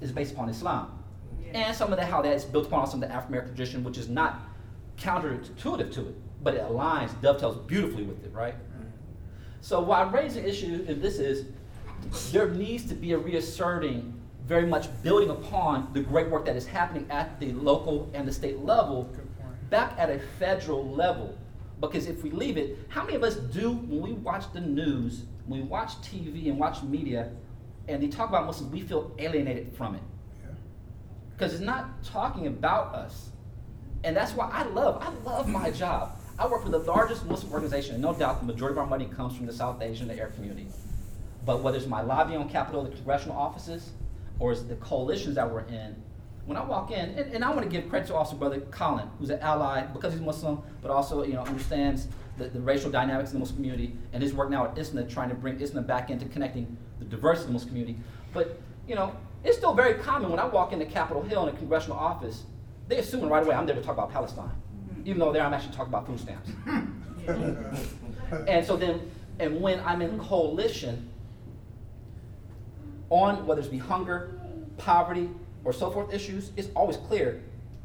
is 0.00 0.12
based 0.12 0.32
upon 0.32 0.48
Islam. 0.48 1.02
And 1.52 1.74
some 1.74 1.92
of 1.92 1.98
that, 1.98 2.08
how 2.08 2.20
that 2.22 2.32
is 2.32 2.44
built 2.44 2.66
upon 2.66 2.86
some 2.88 3.02
of 3.02 3.08
the 3.08 3.14
African 3.14 3.34
American 3.34 3.54
tradition, 3.54 3.84
which 3.84 3.98
is 3.98 4.08
not 4.08 4.40
counterintuitive 4.96 5.92
to 5.94 6.08
it, 6.08 6.14
but 6.42 6.54
it 6.54 6.62
aligns, 6.62 7.20
dovetails 7.20 7.56
beautifully 7.66 8.04
with 8.04 8.24
it, 8.24 8.32
right? 8.32 8.54
So 9.64 9.80
why 9.80 10.02
I'm 10.02 10.14
raising 10.14 10.42
the 10.42 10.50
issue 10.50 10.84
in 10.86 11.00
this 11.00 11.18
is 11.18 11.46
there 12.32 12.50
needs 12.50 12.84
to 12.84 12.94
be 12.94 13.12
a 13.12 13.18
reasserting, 13.18 14.12
very 14.44 14.66
much 14.66 14.88
building 15.02 15.30
upon 15.30 15.88
the 15.94 16.00
great 16.00 16.28
work 16.28 16.44
that 16.44 16.54
is 16.54 16.66
happening 16.66 17.06
at 17.08 17.40
the 17.40 17.50
local 17.52 18.10
and 18.12 18.28
the 18.28 18.32
state 18.32 18.58
level, 18.58 19.10
back 19.70 19.94
at 19.96 20.10
a 20.10 20.18
federal 20.38 20.86
level. 20.86 21.38
Because 21.80 22.08
if 22.08 22.22
we 22.22 22.30
leave 22.30 22.58
it, 22.58 22.76
how 22.88 23.04
many 23.04 23.16
of 23.16 23.22
us 23.22 23.36
do 23.36 23.72
when 23.72 24.02
we 24.02 24.12
watch 24.12 24.52
the 24.52 24.60
news, 24.60 25.22
when 25.46 25.62
we 25.62 25.66
watch 25.66 25.92
TV 26.02 26.50
and 26.50 26.58
watch 26.58 26.82
media, 26.82 27.30
and 27.88 28.02
they 28.02 28.08
talk 28.08 28.28
about 28.28 28.44
Muslims, 28.44 28.70
we 28.70 28.82
feel 28.82 29.12
alienated 29.18 29.74
from 29.74 29.94
it? 29.94 30.02
Because 31.34 31.54
it's 31.54 31.62
not 31.62 32.04
talking 32.04 32.48
about 32.48 32.94
us. 32.94 33.30
And 34.04 34.14
that's 34.14 34.32
why 34.32 34.50
I 34.52 34.64
love, 34.64 35.02
I 35.02 35.08
love 35.26 35.48
my 35.48 35.70
job. 35.70 36.18
I 36.36 36.48
work 36.48 36.64
for 36.64 36.68
the 36.68 36.78
largest 36.78 37.26
Muslim 37.26 37.52
organization, 37.52 37.94
and 37.94 38.02
no 38.02 38.12
doubt 38.12 38.40
the 38.40 38.46
majority 38.46 38.74
of 38.74 38.78
our 38.78 38.86
money 38.86 39.06
comes 39.06 39.36
from 39.36 39.46
the 39.46 39.52
South 39.52 39.80
Asian 39.80 40.08
the 40.08 40.18
Arab 40.18 40.34
community. 40.34 40.66
But 41.46 41.62
whether 41.62 41.76
it's 41.76 41.86
my 41.86 42.00
lobbying 42.00 42.40
on 42.40 42.48
Capitol, 42.48 42.82
the 42.82 42.90
congressional 42.90 43.36
offices, 43.36 43.90
or 44.40 44.50
it's 44.50 44.62
the 44.62 44.74
coalitions 44.76 45.36
that 45.36 45.48
we're 45.48 45.60
in, 45.60 45.94
when 46.46 46.56
I 46.56 46.64
walk 46.64 46.90
in, 46.90 47.10
and, 47.10 47.32
and 47.32 47.44
I 47.44 47.50
want 47.50 47.62
to 47.62 47.68
give 47.68 47.88
credit 47.88 48.08
to 48.08 48.14
also 48.14 48.34
Brother 48.34 48.60
Colin, 48.70 49.08
who's 49.18 49.30
an 49.30 49.38
ally 49.40 49.82
because 49.82 50.12
he's 50.12 50.22
Muslim, 50.22 50.60
but 50.82 50.90
also 50.90 51.22
you 51.22 51.34
know 51.34 51.42
understands 51.42 52.08
the, 52.36 52.48
the 52.48 52.60
racial 52.60 52.90
dynamics 52.90 53.30
in 53.30 53.36
the 53.36 53.40
Muslim 53.40 53.56
community, 53.56 53.96
and 54.12 54.22
his 54.22 54.34
work 54.34 54.50
now 54.50 54.66
at 54.66 54.76
ISNA 54.76 55.08
trying 55.08 55.28
to 55.28 55.34
bring 55.36 55.60
ISNA 55.60 55.82
back 55.82 56.10
into 56.10 56.26
connecting 56.26 56.76
the 56.98 57.04
diversity 57.04 57.44
of 57.44 57.48
the 57.48 57.52
Muslim 57.52 57.68
community. 57.68 57.98
But 58.32 58.60
you 58.88 58.96
know, 58.96 59.16
it's 59.44 59.56
still 59.56 59.72
very 59.72 59.94
common 59.94 60.30
when 60.30 60.40
I 60.40 60.46
walk 60.46 60.72
into 60.72 60.84
Capitol 60.84 61.22
Hill 61.22 61.46
in 61.46 61.54
a 61.54 61.58
congressional 61.58 61.96
office, 61.96 62.42
they 62.88 62.98
assume 62.98 63.28
right 63.28 63.42
away 63.42 63.54
I'm 63.54 63.66
there 63.66 63.76
to 63.76 63.82
talk 63.82 63.94
about 63.94 64.12
Palestine, 64.12 64.50
even 65.04 65.18
though 65.18 65.32
there 65.32 65.42
I'm 65.42 65.54
actually 65.54 65.74
talking 65.74 65.92
about 65.92 66.06
food 66.06 66.20
stamps. 66.20 66.50
and 68.48 68.64
so 68.66 68.76
then, 68.76 69.10
and 69.38 69.60
when 69.60 69.80
I'm 69.80 70.02
in 70.02 70.18
coalition 70.18 71.08
on 73.10 73.46
whether 73.46 73.60
it 73.60 73.70
be 73.70 73.78
hunger, 73.78 74.40
poverty, 74.78 75.28
or 75.64 75.72
so 75.72 75.90
forth 75.90 76.12
issues, 76.12 76.50
it's 76.56 76.68
always 76.74 76.96
clear 76.96 77.42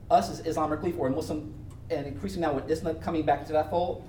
us 0.09 0.29
as 0.29 0.45
Islamic 0.45 0.79
Relief 0.79 0.95
or 0.97 1.09
Muslim, 1.09 1.53
and 1.89 2.05
increasing 2.07 2.41
now 2.41 2.53
with 2.53 2.69
Islam 2.69 2.95
coming 2.99 3.23
back 3.25 3.41
into 3.41 3.53
that 3.53 3.69
fold, 3.69 4.05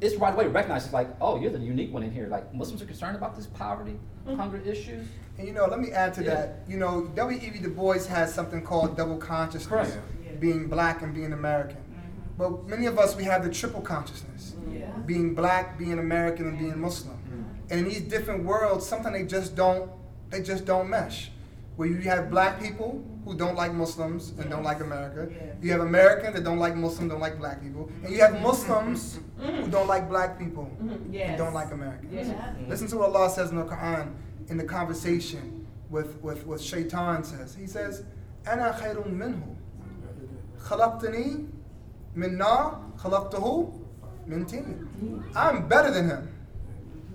it's 0.00 0.16
right 0.16 0.32
away 0.34 0.46
recognized. 0.46 0.86
It's 0.86 0.94
like, 0.94 1.08
oh, 1.20 1.38
you're 1.40 1.50
the 1.50 1.58
unique 1.58 1.92
one 1.92 2.02
in 2.02 2.10
here. 2.10 2.26
Like 2.28 2.52
Muslims 2.54 2.82
are 2.82 2.86
concerned 2.86 3.16
about 3.16 3.36
this 3.36 3.46
poverty, 3.46 3.98
mm-hmm. 4.26 4.36
hunger 4.36 4.58
issues. 4.58 5.06
And 5.38 5.46
you 5.46 5.54
know, 5.54 5.66
let 5.66 5.80
me 5.80 5.90
add 5.92 6.14
to 6.14 6.22
Yeah. 6.22 6.34
that. 6.34 6.58
You 6.68 6.78
know, 6.78 7.06
W.E.B. 7.14 7.58
Du 7.60 7.70
Bois 7.70 8.04
has 8.06 8.32
something 8.32 8.62
called 8.62 8.96
double 8.96 9.16
consciousness, 9.18 9.66
Correct. 9.92 10.40
being 10.40 10.68
black 10.68 11.02
and 11.02 11.14
being 11.14 11.32
American. 11.32 11.76
But 12.39 12.67
many 12.67 12.85
of 12.85 12.99
us, 12.99 13.15
we 13.15 13.23
have 13.23 13.43
the 13.43 13.49
triple 13.49 13.81
consciousness, 13.81 14.55
being 15.05 15.33
black, 15.35 15.77
being 15.77 15.99
American, 15.99 16.47
and 16.47 16.59
being 16.59 16.79
Muslim. 16.79 17.17
And 17.69 17.79
in 17.79 17.85
these 17.85 18.01
different 18.01 18.43
worlds, 18.43 18.85
sometimes 18.85 19.15
they 19.15 19.25
just 19.25 19.55
don't, 19.55 19.89
they 20.29 20.41
just 20.41 20.65
don't 20.65 20.89
mesh. 20.89 21.31
Where 21.77 21.87
you 21.87 21.97
have 22.01 22.29
black 22.29 22.61
people 22.61 23.03
who 23.25 23.35
don't 23.35 23.55
like 23.55 23.73
Muslims 23.73 24.29
and 24.39 24.49
don't 24.49 24.63
like 24.63 24.79
America. 24.81 25.27
You 25.61 25.71
have 25.71 25.81
Americans 25.81 26.35
that 26.35 26.43
don't 26.43 26.59
like 26.59 26.75
Muslims, 26.75 27.11
don't 27.11 27.19
like 27.19 27.37
black 27.37 27.61
people. 27.61 27.89
And 28.03 28.13
you 28.13 28.21
have 28.21 28.39
Muslims 28.41 29.19
who 29.39 29.67
don't 29.67 29.87
like 29.87 30.07
black 30.07 30.37
people 30.39 30.69
and 30.79 31.13
Yes. 31.13 31.37
don't 31.37 31.53
like 31.53 31.71
Americans. 31.71 32.13
Yeah. 32.29 32.53
Listen 32.69 32.87
to 32.89 32.97
what 32.97 33.09
Allah 33.15 33.29
says 33.29 33.49
in 33.51 33.57
the 33.57 33.63
Quran 33.65 34.13
in 34.47 34.57
the 34.57 34.63
conversation 34.63 35.65
with, 35.89 36.21
with, 36.21 36.45
with 36.45 36.61
Shaitan 36.61 37.23
says. 37.23 37.55
He 37.55 37.65
says, 37.67 38.03
أنا 38.45 38.71
خير 38.79 39.07
منه 39.07 39.55
خلقتني 40.59 41.45
min 42.14 42.36
nar 42.36 42.80
khalaqtahu 42.98 43.72
min. 44.26 45.28
I'm 45.34 45.68
better 45.68 45.90
than 45.90 46.08
him. 46.08 46.28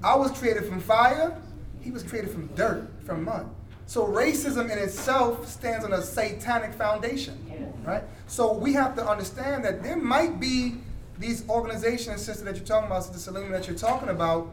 I 0.04 0.16
was 0.16 0.32
created 0.32 0.66
from 0.66 0.80
fire. 0.80 1.42
He 1.82 1.92
was 1.92 2.04
created 2.04 2.32
from 2.32 2.48
dirt, 2.56 2.90
from 3.06 3.24
mud. 3.24 3.50
So 3.88 4.08
racism 4.08 4.72
in 4.72 4.80
itself 4.80 5.48
stands 5.48 5.86
on 5.86 5.94
a 5.94 6.02
satanic 6.02 6.74
foundation, 6.74 7.74
right? 7.84 8.04
So 8.28 8.54
we 8.54 8.74
have 8.74 8.96
to 8.96 9.08
understand 9.08 9.64
that 9.64 9.84
there 9.84 9.96
might 9.96 10.40
be 10.40 10.78
these 11.20 11.48
organizations, 11.48 12.24
sister, 12.24 12.44
that 12.46 12.56
you're 12.56 12.66
talking 12.66 12.88
about, 12.88 13.04
the 13.06 13.20
Salima, 13.20 13.52
that 13.52 13.68
you're 13.68 13.78
talking 13.78 14.10
about, 14.10 14.52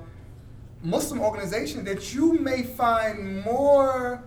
Muslim 0.82 1.20
organizations 1.20 1.84
that 1.84 2.12
you 2.12 2.38
may 2.40 2.62
find 2.62 3.42
more 3.44 4.22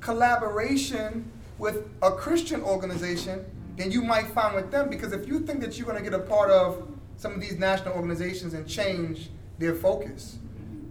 collaboration 0.00 1.30
with 1.58 1.88
a 2.02 2.10
Christian 2.10 2.62
organization 2.62 3.44
than 3.80 3.90
you 3.90 4.02
might 4.02 4.26
find 4.26 4.54
with 4.54 4.70
them. 4.70 4.90
Because 4.90 5.12
if 5.12 5.26
you 5.26 5.40
think 5.40 5.60
that 5.62 5.78
you're 5.78 5.86
going 5.86 6.02
to 6.02 6.04
get 6.08 6.18
a 6.18 6.22
part 6.22 6.50
of 6.50 6.86
some 7.16 7.32
of 7.32 7.40
these 7.40 7.58
national 7.58 7.94
organizations 7.94 8.52
and 8.52 8.68
change 8.68 9.30
their 9.58 9.74
focus, 9.74 10.38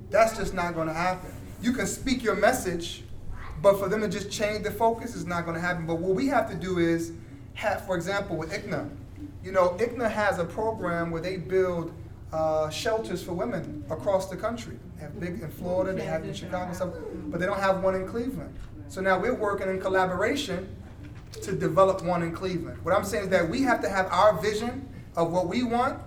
that's 0.10 0.36
just 0.36 0.54
not 0.56 0.74
going 0.74 0.88
to 0.88 0.94
happen. 0.94 1.32
You 1.62 1.72
can 1.72 1.86
speak 1.86 2.24
your 2.24 2.36
message, 2.36 3.04
but 3.62 3.78
for 3.78 3.90
them 3.90 4.02
to 4.02 4.08
just 4.08 4.32
change 4.32 4.64
the 4.64 4.72
focus 4.72 5.16
is 5.16 5.28
not 5.28 5.46
going 5.46 5.56
to 5.56 5.62
happen. 5.62 5.86
But 5.86 6.00
what 6.00 6.16
we 6.16 6.28
have 6.28 6.50
to 6.50 6.56
do 6.56 6.80
is 6.80 7.12
have, 7.54 7.86
for 7.86 7.96
example, 7.96 8.38
with 8.38 8.52
ICNA, 8.52 8.90
you 9.44 9.52
know, 9.52 9.70
ICNA 9.78 10.10
has 10.10 10.40
a 10.40 10.46
program 10.46 11.12
where 11.12 11.22
they 11.22 11.38
build 11.38 11.94
uh, 12.34 12.70
shelters 12.70 13.22
for 13.22 13.34
women 13.34 13.84
across 13.92 14.30
the 14.30 14.38
country. 14.38 14.80
They 14.96 15.04
have 15.04 15.20
big 15.20 15.42
in 15.42 15.50
Florida, 15.52 15.94
they 15.94 16.06
have 16.06 16.24
in 16.24 16.34
Chicago, 16.34 16.66
and 16.66 16.76
stuff, 16.76 16.90
but 17.28 17.40
they 17.40 17.46
don't 17.46 17.60
have 17.60 17.84
one 17.84 17.96
in 17.96 18.08
Cleveland. 18.08 18.56
So 18.88 19.02
now 19.02 19.20
we're 19.20 19.36
working 19.36 19.70
in 19.70 19.80
collaboration 19.80 20.76
to 21.34 21.52
develop 21.54 22.04
one 22.04 22.24
in 22.24 22.34
Cleveland. 22.34 22.84
What 22.84 22.96
I'm 22.96 23.04
saying 23.04 23.26
is 23.26 23.30
that 23.30 23.50
we 23.50 23.62
have 23.62 23.82
to 23.82 23.90
have 23.90 24.08
our 24.08 24.40
vision 24.42 24.88
of 25.16 25.32
what 25.32 25.48
we 25.48 25.64
want 25.64 26.00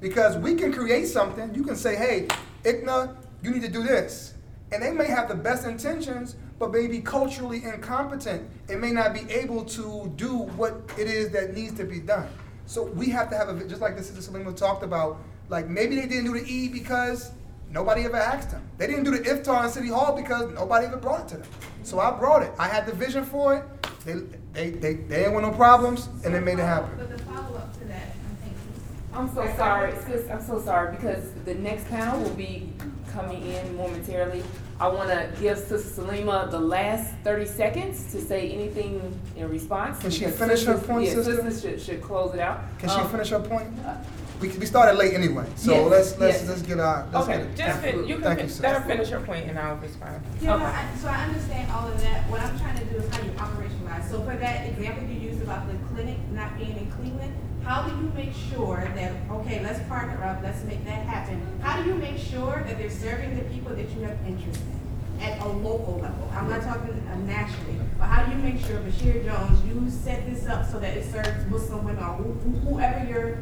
because 0.00 0.36
we 0.38 0.54
can 0.54 0.72
create 0.72 1.06
something. 1.06 1.54
You 1.54 1.64
can 1.64 1.76
say, 1.76 1.96
hey, 1.96 2.28
ICNA, 2.64 3.14
you 3.42 3.50
need 3.50 3.62
to 3.62 3.68
do 3.68 3.82
this. 3.82 4.34
And 4.72 4.82
they 4.82 4.92
may 4.92 5.06
have 5.06 5.28
the 5.28 5.34
best 5.34 5.66
intentions, 5.66 6.36
but 6.58 6.70
may 6.70 6.86
be 6.86 7.00
culturally 7.00 7.64
incompetent 7.64 8.48
and 8.68 8.80
may 8.80 8.92
not 8.92 9.12
be 9.12 9.30
able 9.32 9.64
to 9.64 10.12
do 10.16 10.36
what 10.36 10.80
it 10.98 11.08
is 11.08 11.30
that 11.30 11.54
needs 11.54 11.76
to 11.78 11.84
be 11.84 11.98
done. 11.98 12.28
So 12.66 12.84
we 12.84 13.08
have 13.10 13.28
to 13.30 13.36
have 13.36 13.48
a, 13.48 13.64
just 13.64 13.80
like 13.80 13.96
the 13.96 14.02
Sister 14.02 14.30
Salima 14.30 14.54
talked 14.54 14.84
about, 14.84 15.18
like 15.48 15.68
maybe 15.68 15.96
they 15.96 16.06
didn't 16.06 16.26
do 16.26 16.38
the 16.38 16.46
E 16.46 16.68
because 16.68 17.32
nobody 17.70 18.04
ever 18.04 18.16
asked 18.16 18.52
them. 18.52 18.62
They 18.78 18.86
didn't 18.86 19.04
do 19.04 19.10
the 19.10 19.18
iftar 19.18 19.64
in 19.64 19.70
City 19.70 19.88
Hall 19.88 20.14
because 20.14 20.52
nobody 20.54 20.86
ever 20.86 20.96
brought 20.96 21.22
it 21.22 21.28
to 21.28 21.36
them. 21.38 21.48
So 21.82 21.98
I 21.98 22.12
brought 22.12 22.42
it. 22.42 22.52
I 22.58 22.68
had 22.68 22.86
the 22.86 22.92
vision 22.92 23.24
for 23.24 23.56
it. 23.56 23.79
They, 24.04 24.14
they, 24.52 24.70
they, 24.70 24.94
they 24.94 25.16
didn't 25.18 25.34
want 25.34 25.46
no 25.46 25.52
problems, 25.52 26.08
and 26.24 26.34
they 26.34 26.40
made 26.40 26.58
it 26.58 26.62
happen. 26.62 26.90
But 26.96 27.10
the 27.16 27.22
follow-up 27.24 27.72
to 27.78 27.84
that, 27.86 27.96
I 27.96 28.44
think. 28.44 28.56
I'm 29.14 29.34
so 29.34 29.46
sorry, 29.56 29.92
sis, 30.06 30.28
I'm 30.30 30.42
so 30.42 30.60
sorry, 30.60 30.96
because 30.96 31.30
the 31.44 31.54
next 31.54 31.86
panel 31.88 32.20
will 32.20 32.30
be 32.34 32.72
coming 33.12 33.42
in 33.46 33.76
momentarily. 33.76 34.42
I 34.80 34.88
want 34.88 35.10
to 35.10 35.30
give 35.38 35.58
Sister 35.58 36.02
Salima 36.02 36.50
the 36.50 36.58
last 36.58 37.12
30 37.24 37.44
seconds 37.44 38.10
to 38.12 38.20
say 38.22 38.50
anything 38.50 39.20
in 39.36 39.46
response. 39.50 39.98
Can 39.98 40.10
she 40.10 40.20
because 40.24 40.38
finish 40.38 40.64
her 40.64 40.72
sisters- 40.76 40.86
point, 40.88 41.04
yeah, 41.06 41.14
sister? 41.14 41.34
sisters 41.50 41.60
should, 41.62 41.80
should 41.82 42.02
close 42.02 42.32
it 42.32 42.40
out. 42.40 42.60
Can 42.78 42.88
she 42.88 42.94
Um, 42.96 43.10
finish 43.10 43.28
her 43.28 43.40
point? 43.40 43.68
We, 44.40 44.48
we 44.48 44.64
started 44.64 44.96
late 44.96 45.12
anyway, 45.12 45.44
so 45.54 45.72
Yes, 45.74 45.90
let's 45.90 46.18
let's 46.18 46.38
yes. 46.40 46.48
let's 46.48 46.62
get 46.62 46.80
our 46.80 47.06
let's 47.12 47.28
Okay, 47.28 47.36
get 47.40 47.46
it. 47.46 47.56
just 47.58 47.80
fin- 47.80 48.06
you 48.08 48.14
can 48.14 48.24
Thank 48.24 48.38
fin- 48.40 48.48
you, 48.48 48.62
let 48.62 48.74
her 48.80 48.88
finish 48.88 49.08
her 49.10 49.20
point 49.20 49.46
and 49.50 49.58
I'll 49.58 49.76
respond. 49.76 50.22
Yeah, 50.40 50.56
no, 50.56 50.64
I, 50.64 50.88
so 50.98 51.08
I 51.08 51.24
understand 51.24 51.70
all 51.70 51.86
of 51.86 52.00
that. 52.00 52.22
What 52.30 52.40
I'm 52.40 52.58
trying 52.58 52.78
to 52.78 52.84
do 52.86 52.96
is 52.96 53.14
how 53.14 53.22
you 53.22 53.32
So 54.08 54.20
for 54.22 54.36
that 54.36 54.66
example 54.68 55.04
you 55.08 55.20
used 55.30 55.42
about 55.42 55.66
the 55.68 55.74
clinic 55.94 56.16
not 56.32 56.56
being 56.58 56.76
in 56.76 56.90
Cleveland, 56.92 57.32
how 57.64 57.82
do 57.82 57.90
you 57.96 58.10
make 58.14 58.32
sure 58.50 58.90
that, 58.94 59.12
okay, 59.30 59.62
let's 59.62 59.80
partner 59.88 60.22
up, 60.24 60.42
let's 60.42 60.64
make 60.64 60.84
that 60.86 61.04
happen. 61.06 61.40
How 61.60 61.80
do 61.82 61.88
you 61.88 61.94
make 61.94 62.18
sure 62.18 62.62
that 62.66 62.78
they're 62.78 62.90
serving 62.90 63.36
the 63.36 63.44
people 63.44 63.74
that 63.76 63.88
you 63.90 64.02
have 64.02 64.16
interest 64.26 64.60
in 64.60 65.22
at 65.28 65.40
a 65.42 65.48
local 65.48 65.98
level? 66.00 66.28
I'm 66.34 66.48
not 66.48 66.62
talking 66.62 66.90
uh, 67.12 67.16
nationally, 67.26 67.76
but 67.98 68.06
how 68.06 68.24
do 68.24 68.32
you 68.32 68.38
make 68.42 68.64
sure, 68.64 68.78
Basheer 68.80 69.24
Jones, 69.24 69.62
you 69.66 69.88
set 69.90 70.26
this 70.28 70.46
up 70.48 70.66
so 70.70 70.80
that 70.80 70.96
it 70.96 71.04
serves 71.12 71.46
Muslim 71.50 71.84
women 71.84 72.02
or 72.02 72.14
who- 72.14 72.32
who- 72.50 72.58
whoever 72.74 73.04
you're 73.08 73.38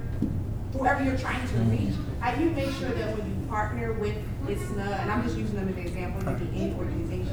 whoever 0.74 1.02
you're 1.02 1.16
trying 1.16 1.40
to 1.48 1.56
reach, 1.60 1.94
how 2.20 2.30
do 2.34 2.44
you 2.44 2.50
make 2.50 2.68
sure 2.74 2.90
that 2.90 3.16
when 3.16 3.26
you 3.26 3.46
partner 3.48 3.94
with 3.94 4.14
ISNA, 4.46 4.98
and 5.00 5.10
I'm 5.10 5.22
just 5.22 5.38
using 5.38 5.56
them 5.56 5.66
as 5.66 5.74
an 5.76 5.80
example, 5.80 6.20
it 6.28 6.38
could 6.38 6.78
organization, 6.78 7.27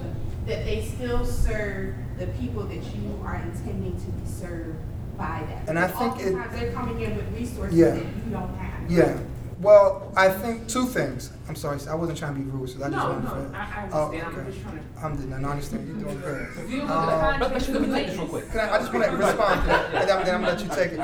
that 0.45 0.65
they 0.65 0.83
still 0.85 1.25
serve 1.25 1.95
the 2.17 2.27
people 2.27 2.63
that 2.63 2.83
you 2.95 3.19
are 3.23 3.35
intending 3.35 3.95
to 3.99 4.05
be 4.11 4.25
served 4.29 4.77
by 5.17 5.43
that? 5.49 5.67
And 5.69 5.79
I 5.79 5.87
Because 5.87 6.15
think 6.17 6.27
it- 6.27 6.33
Oftentimes 6.35 6.59
they're 6.59 6.71
coming 6.73 7.01
in 7.01 7.15
with 7.15 7.33
resources 7.33 7.75
Yeah. 7.77 7.91
that 7.91 8.03
you 8.05 8.31
don't 8.31 8.55
have. 8.57 8.91
Yeah. 8.91 9.17
Well, 9.61 10.11
I 10.17 10.29
think 10.29 10.67
two 10.67 10.85
things. 10.85 11.31
I'm 11.47 11.55
sorry, 11.55 11.79
I 11.89 11.95
wasn't 11.95 12.17
trying 12.17 12.35
to 12.35 12.41
be 12.41 12.49
rude, 12.51 12.69
so 12.69 12.75
I 12.79 12.89
just 12.89 12.91
No, 12.91 13.09
wanted 13.09 13.23
no, 13.23 13.29
to. 13.51 13.57
I- 13.57 13.61
I 13.61 13.89
Oh, 13.91 14.05
understand. 14.07 14.27
I'm 14.27 14.39
okay. 14.41 14.51
just 14.51 14.61
trying 14.63 14.77
to- 14.77 15.01
I'm 15.05 15.15
doing. 15.15 15.33
I 15.45 15.49
understand. 15.49 15.87
You're 15.87 15.97
doing 15.97 16.19
good. 16.19 16.47
If 16.65 16.69
you 16.71 16.81
look 16.81 16.89
at 16.89 16.93
the 16.93 16.93
Um, 16.93 17.09
contract 17.09 17.39
But- 17.39 17.49
but 17.53 17.69
let 17.69 17.81
me 17.81 17.87
take 17.95 18.07
this 18.07 18.17
real 18.17 18.27
quick. 18.27 18.51
Can 18.51 18.59
I, 18.59 18.75
I 18.75 18.79
just 18.79 18.93
want 18.93 19.05
to 19.05 19.17
respond 19.17 19.61
to 19.61 19.67
that, 19.67 19.85
and 19.85 19.93
then, 20.09 20.25
then 20.25 20.35
I'm 20.35 20.41
gonna 20.41 20.47
let 20.53 20.61
you 20.61 20.69
take 20.69 20.91
it. 20.91 20.99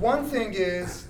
One 0.00 0.24
thing 0.24 0.54
is, 0.54 1.06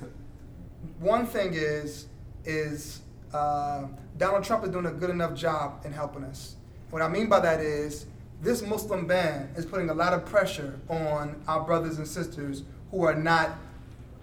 one 0.98 1.26
thing 1.26 1.54
is, 1.54 2.06
is 2.44 3.00
uh, 3.32 3.84
Donald 4.18 4.42
Trump 4.42 4.64
is 4.64 4.70
doing 4.70 4.86
a 4.86 4.90
good 4.90 5.10
enough 5.10 5.34
job 5.34 5.82
in 5.84 5.92
helping 5.92 6.24
us. 6.24 6.56
What 6.90 7.02
I 7.02 7.08
mean 7.08 7.28
by 7.28 7.40
that 7.40 7.60
is, 7.60 8.06
this 8.42 8.62
Muslim 8.62 9.06
ban 9.06 9.50
is 9.56 9.66
putting 9.66 9.90
a 9.90 9.94
lot 9.94 10.12
of 10.12 10.24
pressure 10.24 10.80
on 10.88 11.40
our 11.46 11.62
brothers 11.62 11.98
and 11.98 12.08
sisters 12.08 12.64
who 12.90 13.04
are 13.04 13.14
not, 13.14 13.58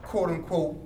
quote 0.01 0.30
unquote, 0.30 0.78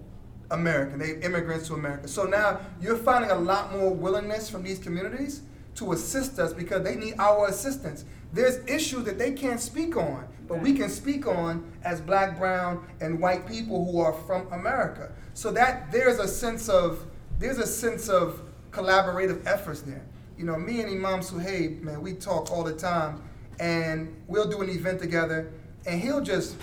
American. 0.51 0.99
They 0.99 1.15
immigrants 1.25 1.67
to 1.67 1.73
America. 1.73 2.07
So 2.07 2.25
now 2.25 2.59
you're 2.82 2.97
finding 2.97 3.32
a 3.32 3.36
lot 3.36 3.71
more 3.71 3.89
willingness 3.89 4.49
from 4.49 4.63
these 4.63 4.79
communities 4.79 5.41
to 5.75 5.93
assist 5.93 6.38
us 6.39 6.53
because 6.53 6.84
they 6.84 6.95
need 6.95 7.15
our 7.17 7.47
assistance. 7.47 8.05
There's 8.34 8.57
issues 8.67 9.05
that 9.05 9.17
they 9.17 9.32
can't 9.32 9.59
speak 9.59 9.95
on, 9.95 10.27
but 10.47 10.61
we 10.61 10.73
can 10.73 10.89
speak 10.89 11.25
on 11.25 11.71
as 11.84 12.01
black, 12.01 12.38
brown, 12.38 12.86
and 12.99 13.19
white 13.19 13.47
people 13.47 13.89
who 13.89 13.99
are 14.01 14.13
from 14.13 14.51
America. 14.51 15.11
So 15.34 15.51
that 15.53 15.91
there's 15.91 16.19
a 16.19 16.27
sense 16.27 16.69
of 16.69 17.05
there's 17.39 17.57
a 17.57 17.65
sense 17.65 18.09
of 18.09 18.41
collaborative 18.71 19.45
efforts 19.47 19.82
there. 19.82 20.03
You 20.41 20.47
know, 20.47 20.57
me 20.57 20.81
and 20.81 20.89
Imam 20.89 21.19
Suhaib, 21.19 21.83
man, 21.83 22.01
we 22.01 22.13
talk 22.13 22.49
all 22.49 22.63
the 22.63 22.73
time, 22.73 23.21
and 23.59 24.11
we'll 24.27 24.49
do 24.49 24.63
an 24.63 24.71
event 24.71 24.99
together, 24.99 25.51
and 25.85 26.01
he'll 26.01 26.19
just 26.19 26.55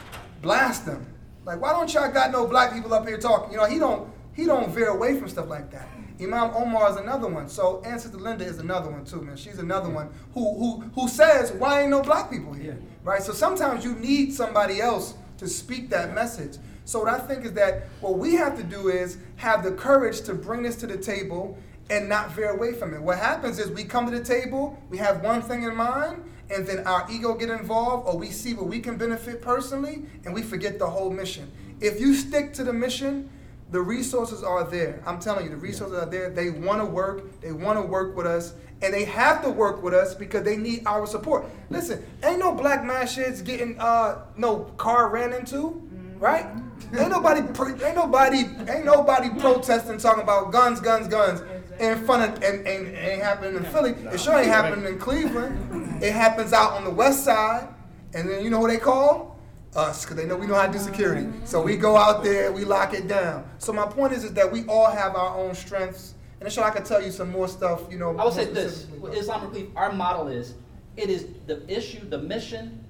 blast 0.43 0.85
them. 0.85 1.07
Like, 1.45 1.61
why 1.61 1.71
don't 1.71 1.95
y'all 1.95 2.11
got 2.11 2.33
no 2.33 2.45
black 2.45 2.73
people 2.73 2.93
up 2.93 3.07
here 3.07 3.19
talking? 3.19 3.53
You 3.53 3.59
know, 3.59 3.67
he 3.67 3.79
don't 3.79 4.11
he 4.35 4.47
don't 4.47 4.75
veer 4.75 4.89
away 4.89 5.17
from 5.17 5.29
stuff 5.29 5.49
like 5.49 5.71
that. 5.71 5.89
Imam 6.21 6.51
Omar 6.57 6.91
is 6.91 6.97
another 6.97 7.29
one. 7.29 7.49
So 7.49 7.81
and 7.87 8.01
Sister 8.01 8.19
Linda 8.19 8.45
is 8.45 8.59
another 8.59 8.91
one 8.91 9.05
too, 9.05 9.23
man. 9.23 9.37
She's 9.37 9.61
another 9.61 9.91
one 9.91 10.11
who 10.35 10.59
who 10.59 10.81
who 10.97 11.07
says, 11.07 11.53
why 11.53 11.83
ain't 11.83 11.91
no 11.91 12.03
black 12.03 12.33
people 12.33 12.53
here? 12.53 12.81
Right? 13.05 13.23
So 13.23 13.33
sometimes 13.33 13.85
you 13.85 13.95
need 13.95 14.35
somebody 14.35 14.81
else 14.81 15.15
to 15.37 15.47
speak 15.47 15.89
that 15.91 16.17
message. 16.17 16.59
So 16.85 16.99
what 16.99 17.15
I 17.15 17.19
think 17.21 17.45
is 17.45 17.53
that 17.53 17.85
what 18.01 18.19
we 18.19 18.35
have 18.35 18.57
to 18.57 18.65
do 18.65 18.89
is 18.89 19.19
have 19.37 19.63
the 19.63 19.71
courage 19.71 20.23
to 20.23 20.35
bring 20.35 20.65
this 20.65 20.75
to 20.77 20.89
the 20.89 20.99
table 20.99 21.57
and 21.91 22.09
not 22.09 22.33
veer 22.33 22.51
away 22.51 22.73
from 22.73 22.95
it. 22.95 23.01
What 23.01 23.19
happens 23.19 23.59
is 23.59 23.71
we 23.71 23.85
come 23.85 24.11
to 24.11 24.17
the 24.17 24.25
table, 24.25 24.81
we 24.91 24.99
have 24.99 25.23
one 25.23 25.43
thing 25.43 25.63
in 25.63 25.75
mind, 25.75 26.23
and 26.51 26.67
then 26.67 26.87
our 26.87 27.07
ego 27.11 27.35
get 27.35 27.51
involved, 27.51 28.09
or 28.09 28.17
we 28.17 28.31
see 28.31 28.55
what 28.55 28.67
we 28.67 28.81
can 28.81 28.97
benefit 28.97 29.43
personally, 29.43 30.05
and 30.25 30.35
we 30.35 30.43
forget 30.43 30.79
the 30.79 30.87
whole 30.87 31.11
mission. 31.11 31.51
If 31.81 32.01
you 32.01 32.15
stick 32.15 32.53
to 32.55 32.65
the 32.65 32.73
mission, 32.73 33.31
the 33.71 33.81
resources 33.81 34.43
are 34.43 34.65
there. 34.65 35.03
I'm 35.07 35.21
telling 35.21 35.45
you, 35.45 35.51
the 35.51 35.57
resources 35.57 35.97
are 35.99 36.07
there. 36.07 36.31
They 36.31 36.51
want 36.51 36.81
to 36.81 36.87
work. 36.87 37.41
They 37.43 37.53
want 37.53 37.79
to 37.79 37.83
work 37.85 38.17
with 38.17 38.27
us, 38.27 38.55
and 38.81 38.95
they 38.95 39.05
have 39.05 39.43
to 39.43 39.51
work 39.51 39.83
with 39.83 39.93
us 39.93 40.15
because 40.15 40.43
they 40.43 40.57
need 40.57 40.83
our 40.87 41.07
support. 41.07 41.47
Listen, 41.69 42.05
ain't 42.25 42.39
no 42.39 42.55
black 42.55 42.85
man 42.85 43.07
shits 43.07 43.45
getting 43.45 43.79
uh 43.79 44.23
no 44.37 44.61
car 44.79 45.11
ran 45.11 45.35
into, 45.35 45.87
right? 46.19 46.47
Ain't 46.99 47.11
nobody, 47.11 47.41
ain't 47.85 47.97
nobody, 47.97 48.39
ain't 48.71 48.87
nobody 48.87 49.29
protesting 49.39 49.99
talking 49.99 50.23
about 50.23 50.51
guns, 50.53 50.81
guns, 50.81 51.07
guns 51.07 51.43
in 51.81 52.05
front 52.05 52.23
of 52.39 52.43
and, 52.43 52.67
and 52.67 52.89
it 52.89 52.97
ain't 52.99 53.23
happening 53.23 53.57
in 53.57 53.65
Philly. 53.65 53.91
It 53.93 54.21
sure 54.21 54.37
ain't 54.37 54.47
happening 54.47 54.85
in 54.87 54.99
Cleveland. 54.99 56.03
It 56.03 56.13
happens 56.13 56.53
out 56.53 56.73
on 56.73 56.85
the 56.85 56.91
west 56.91 57.25
side, 57.25 57.69
and 58.15 58.29
then 58.29 58.43
you 58.45 58.51
know 58.51 58.61
who 58.61 58.69
they 58.69 58.79
call? 58.79 59.37
Us, 59.77 60.05
because 60.05 60.17
they 60.17 60.25
know 60.25 60.35
we 60.37 60.47
know 60.47 60.55
how 60.55 60.67
to 60.67 60.73
do 60.73 60.79
security. 60.79 61.29
So 61.45 61.61
we 61.63 61.77
go 61.77 61.97
out 61.97 62.25
there, 62.25 62.51
we 62.51 62.65
lock 62.65 62.95
it 62.95 63.07
down. 63.07 63.49
So 63.59 63.73
my 63.73 63.85
point 63.87 64.15
is, 64.15 64.25
is 64.25 64.33
that 64.33 64.51
we 64.51 64.65
all 64.65 64.91
have 64.91 65.15
our 65.15 65.37
own 65.39 65.55
strengths. 65.55 66.15
And 66.41 66.49
I'm 66.49 66.53
sure 66.53 66.65
I 66.65 66.71
could 66.71 66.85
tell 66.87 67.03
you 67.03 67.11
some 67.11 67.31
more 67.31 67.49
stuff, 67.49 67.83
you 67.91 67.99
know. 67.99 68.17
I 68.17 68.25
would 68.25 68.33
say 68.33 68.47
this: 68.47 68.73
specifically. 68.83 69.11
with 69.11 69.19
Islamic 69.19 69.51
Relief, 69.51 69.69
our 69.77 69.93
model 69.93 70.29
is 70.29 70.55
it 70.97 71.11
is 71.11 71.27
the 71.47 71.63
issue, 71.71 72.09
the 72.09 72.19
mission, 72.19 72.83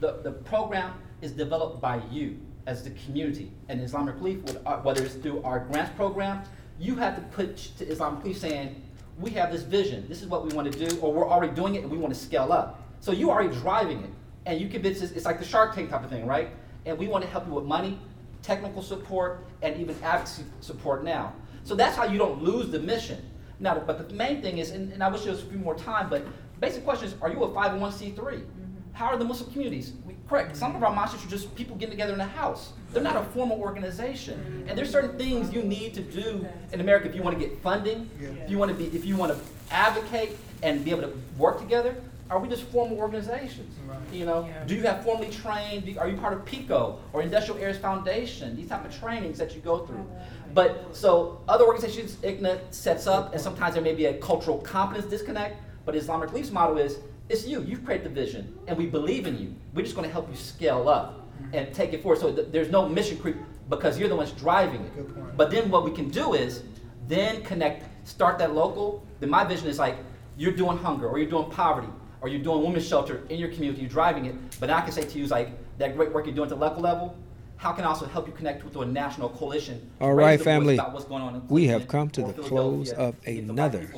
the, 0.00 0.20
the 0.22 0.32
program 0.32 0.94
is 1.20 1.32
developed 1.32 1.80
by 1.80 2.00
you 2.10 2.38
as 2.66 2.82
the 2.82 2.90
community. 2.90 3.52
And 3.68 3.80
Islamic 3.80 4.14
Relief, 4.16 4.42
with 4.44 4.58
our- 4.66 4.80
whether 4.80 5.04
it's 5.04 5.14
through 5.14 5.42
our 5.42 5.60
grants 5.60 5.92
program, 5.96 6.42
you 6.78 6.96
have 6.96 7.16
to 7.16 7.22
put 7.36 7.56
to 7.78 7.86
Islamic 7.86 8.22
Relief 8.22 8.38
saying, 8.38 8.82
we 9.18 9.30
have 9.30 9.52
this 9.52 9.62
vision, 9.62 10.06
this 10.08 10.22
is 10.22 10.28
what 10.28 10.44
we 10.44 10.54
want 10.54 10.72
to 10.72 10.88
do, 10.88 10.98
or 11.00 11.12
we're 11.12 11.28
already 11.28 11.54
doing 11.54 11.74
it 11.74 11.82
and 11.82 11.90
we 11.90 11.98
want 11.98 12.12
to 12.12 12.18
scale 12.18 12.52
up. 12.52 12.82
So 13.00 13.12
you 13.12 13.30
already 13.30 13.54
driving 13.54 14.02
it. 14.02 14.10
And 14.44 14.60
you 14.60 14.68
convince 14.68 15.00
us, 15.02 15.12
it's 15.12 15.24
like 15.24 15.38
the 15.38 15.44
Shark 15.44 15.74
Tank 15.74 15.90
type 15.90 16.02
of 16.02 16.10
thing, 16.10 16.26
right? 16.26 16.50
And 16.84 16.98
we 16.98 17.06
want 17.06 17.22
to 17.22 17.30
help 17.30 17.46
you 17.46 17.52
with 17.52 17.64
money, 17.64 17.98
technical 18.42 18.82
support, 18.82 19.44
and 19.62 19.76
even 19.80 19.96
advocacy 20.02 20.44
support 20.60 21.04
now. 21.04 21.32
So 21.62 21.76
that's 21.76 21.96
how 21.96 22.04
you 22.04 22.18
don't 22.18 22.42
lose 22.42 22.70
the 22.70 22.80
mission. 22.80 23.24
Now, 23.60 23.78
but 23.78 24.08
the 24.08 24.14
main 24.14 24.42
thing 24.42 24.58
is, 24.58 24.70
and, 24.70 24.92
and 24.92 25.02
I 25.02 25.08
wish 25.08 25.22
there 25.22 25.32
was 25.32 25.42
a 25.42 25.46
few 25.46 25.58
more 25.58 25.76
time, 25.76 26.10
but 26.10 26.26
basic 26.58 26.82
question 26.82 27.06
is, 27.06 27.14
are 27.22 27.30
you 27.30 27.44
a 27.44 27.48
501c3? 27.50 28.44
How 28.92 29.06
are 29.06 29.16
the 29.16 29.24
Muslim 29.24 29.50
communities? 29.52 29.92
We, 30.06 30.14
correct, 30.28 30.56
some 30.56 30.76
of 30.76 30.82
our 30.82 30.92
mosques 30.94 31.24
are 31.24 31.28
just 31.28 31.54
people 31.54 31.76
getting 31.76 31.92
together 31.92 32.12
in 32.12 32.20
a 32.20 32.26
house. 32.26 32.72
They're 32.92 33.02
not 33.02 33.16
a 33.16 33.22
formal 33.30 33.58
organization. 33.60 34.64
And 34.68 34.76
there's 34.76 34.90
certain 34.90 35.16
things 35.18 35.52
you 35.52 35.62
need 35.62 35.94
to 35.94 36.02
do 36.02 36.46
in 36.72 36.80
America 36.80 37.08
if 37.08 37.14
you 37.14 37.22
want 37.22 37.38
to 37.38 37.44
get 37.44 37.60
funding, 37.62 38.08
if 38.44 38.50
you 38.50 38.58
want 38.58 38.70
to 38.70 38.76
be, 38.76 38.84
if 38.96 39.04
you 39.04 39.16
want 39.16 39.32
to 39.32 39.38
advocate 39.74 40.36
and 40.62 40.84
be 40.84 40.90
able 40.90 41.02
to 41.02 41.12
work 41.38 41.58
together. 41.58 41.96
Are 42.30 42.38
we 42.38 42.48
just 42.48 42.62
formal 42.64 42.96
organizations? 42.98 43.74
You 44.10 44.24
know, 44.24 44.48
do 44.66 44.74
you 44.74 44.82
have 44.84 45.04
formally 45.04 45.28
trained? 45.30 45.84
do- 45.84 45.98
Are 45.98 46.08
you 46.08 46.16
part 46.16 46.32
of 46.32 46.44
PICO 46.46 46.98
or 47.12 47.20
Industrial 47.20 47.60
Areas 47.60 47.76
Foundation? 47.78 48.56
These 48.56 48.68
type 48.68 48.86
of 48.86 48.98
trainings 48.98 49.36
that 49.38 49.54
you 49.54 49.60
go 49.60 49.84
through. 49.86 50.06
But 50.54 50.96
so 50.96 51.40
other 51.46 51.64
organizations, 51.66 52.16
ICNA 52.16 52.60
sets 52.70 53.06
up, 53.06 53.32
and 53.32 53.40
sometimes 53.40 53.74
there 53.74 53.82
may 53.82 53.94
be 53.94 54.06
a 54.06 54.14
cultural 54.14 54.58
competence 54.58 55.10
disconnect. 55.10 55.56
But 55.84 55.94
Islamic 55.94 56.30
Relief's 56.30 56.50
model 56.52 56.78
is 56.78 56.98
it's 57.28 57.46
you. 57.46 57.62
You've 57.62 57.84
created 57.84 58.06
the 58.06 58.10
vision, 58.10 58.58
and 58.66 58.76
we 58.76 58.86
believe 58.86 59.26
in 59.26 59.38
you. 59.38 59.54
We're 59.74 59.82
just 59.82 59.94
going 59.94 60.06
to 60.06 60.12
help 60.12 60.28
you 60.30 60.36
scale 60.36 60.88
up 60.88 61.20
mm-hmm. 61.20 61.54
and 61.54 61.74
take 61.74 61.92
it 61.92 62.02
forward. 62.02 62.20
So 62.20 62.32
th- 62.32 62.48
there's 62.50 62.70
no 62.70 62.88
mission 62.88 63.18
creep 63.18 63.36
because 63.68 63.98
you're 63.98 64.08
the 64.08 64.16
ones 64.16 64.32
driving 64.32 64.82
it. 64.82 65.36
But 65.36 65.50
then 65.50 65.70
what 65.70 65.84
we 65.84 65.90
can 65.90 66.08
do 66.08 66.34
is 66.34 66.62
then 67.08 67.42
connect, 67.42 67.84
start 68.08 68.38
that 68.38 68.54
local. 68.54 69.06
Then 69.20 69.30
my 69.30 69.44
vision 69.44 69.68
is 69.68 69.78
like 69.78 69.96
you're 70.36 70.52
doing 70.52 70.76
hunger, 70.78 71.08
or 71.08 71.18
you're 71.18 71.30
doing 71.30 71.50
poverty, 71.50 71.88
or 72.20 72.28
you're 72.28 72.42
doing 72.42 72.62
women's 72.62 72.86
shelter 72.86 73.22
in 73.28 73.38
your 73.38 73.50
community. 73.50 73.82
You're 73.82 73.90
driving 73.90 74.26
it. 74.26 74.34
But 74.60 74.70
I 74.70 74.80
can 74.80 74.92
say 74.92 75.04
to 75.04 75.18
you 75.18 75.24
is 75.24 75.30
like 75.30 75.50
that 75.78 75.96
great 75.96 76.12
work 76.12 76.26
you're 76.26 76.34
doing 76.34 76.50
at 76.50 76.50
the 76.50 76.56
local 76.56 76.82
level. 76.82 77.16
How 77.62 77.70
can 77.70 77.84
I 77.84 77.88
also 77.88 78.06
help 78.06 78.26
you 78.26 78.32
connect 78.32 78.64
with 78.64 78.74
a 78.74 78.84
national 78.84 79.28
coalition? 79.28 79.88
All 80.00 80.14
right, 80.14 80.42
family. 80.42 80.74
about 80.74 80.92
what's 80.92 81.04
going 81.04 81.22
on 81.22 81.36
in 81.36 81.46
We 81.46 81.68
have 81.68 81.86
come 81.86 82.10
to 82.10 82.22
the 82.22 82.32
close 82.32 82.90
of 82.90 83.14
right 83.24 83.38
another 83.38 83.88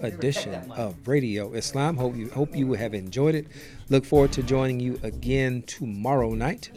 edition 0.00 0.50
Protect 0.50 0.66
that 0.66 0.66
money. 0.66 0.82
of 0.82 1.06
Radio 1.06 1.52
Islam. 1.52 1.96
Hope 1.96 2.16
you 2.16 2.28
hope 2.30 2.56
you 2.56 2.72
have 2.72 2.94
enjoyed 2.94 3.36
it. 3.36 3.46
Look 3.90 4.04
forward 4.04 4.32
to 4.32 4.42
joining 4.42 4.80
you 4.80 4.98
again 5.04 5.62
tomorrow 5.68 6.34
night. 6.34 6.72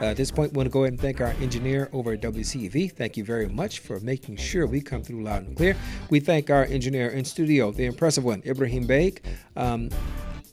Uh, 0.00 0.06
at 0.06 0.16
this 0.16 0.30
point, 0.30 0.54
we 0.54 0.56
want 0.56 0.68
to 0.68 0.72
go 0.72 0.84
ahead 0.84 0.94
and 0.94 1.00
thank 1.02 1.20
our 1.20 1.34
engineer 1.42 1.90
over 1.92 2.12
at 2.12 2.22
WCEV. 2.22 2.90
Thank 2.92 3.18
you 3.18 3.24
very 3.24 3.46
much 3.46 3.80
for 3.80 4.00
making 4.00 4.36
sure 4.36 4.66
we 4.66 4.80
come 4.80 5.02
through 5.02 5.22
loud 5.22 5.46
and 5.46 5.54
clear. 5.54 5.76
We 6.08 6.18
thank 6.18 6.48
our 6.48 6.64
engineer 6.64 7.10
in 7.10 7.26
studio, 7.26 7.72
the 7.72 7.84
impressive 7.84 8.24
one, 8.24 8.42
Ibrahim 8.46 8.88
Baig. 8.88 9.18
Um, 9.54 9.90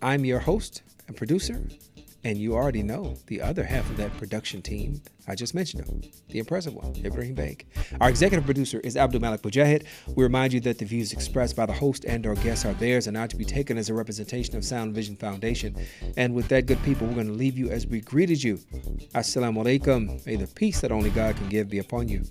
I'm 0.02 0.26
your 0.26 0.40
host 0.40 0.82
and 1.08 1.16
producer, 1.16 1.66
And 2.24 2.38
you 2.38 2.54
already 2.56 2.84
know 2.84 3.18
the 3.28 3.42
other 3.42 3.64
half 3.64 3.90
of 3.90 3.98
that 3.98 4.16
production 4.18 4.62
team. 4.62 5.02
I 5.28 5.36
just 5.36 5.56
mentioned 5.56 5.84
them, 5.86 6.02
the 6.30 6.40
impressive 6.40 6.74
one, 6.74 6.96
Ibrahim 7.04 7.36
Baig. 7.36 7.66
Our 8.00 8.10
executive 8.10 8.46
producer 8.46 8.80
is 8.82 8.96
Abdul 8.96 9.22
Malik 9.22 9.42
Mujahid. 9.42 9.86
We 10.16 10.24
remind 10.24 10.54
you 10.54 10.60
that 10.62 10.78
the 10.78 10.86
views 10.86 11.14
expressed 11.14 11.56
by 11.56 11.66
the 11.66 11.74
host 11.74 12.06
and 12.06 12.26
or 12.26 12.36
guests 12.36 12.66
are 12.66 12.74
theirs 12.74 13.08
and 13.08 13.16
not 13.16 13.30
to 13.32 13.36
be 13.38 13.46
taken 13.46 13.78
as 13.78 13.90
a 13.90 13.94
representation 13.94 14.56
of 14.56 14.64
Sound 14.64 14.94
Vision 14.94 15.16
Foundation. 15.16 15.76
And 16.18 16.36
with 16.36 16.48
that, 16.50 16.68
good 16.68 16.82
people, 16.84 17.08
we're 17.08 17.16
going 17.16 17.28
to 17.28 17.34
leave 17.34 17.58
you 17.58 17.70
as 17.70 17.88
we 17.88 18.02
greeted 18.02 18.44
you. 18.44 18.58
Assalamu 19.16 19.64
alaikum. 19.64 20.26
May 20.26 20.36
the 20.36 20.48
peace 20.48 20.82
that 20.82 20.92
only 20.92 21.10
God 21.10 21.36
can 21.36 21.50
give 21.50 21.70
be 21.70 21.80
upon 21.80 22.08
you. 22.08 22.24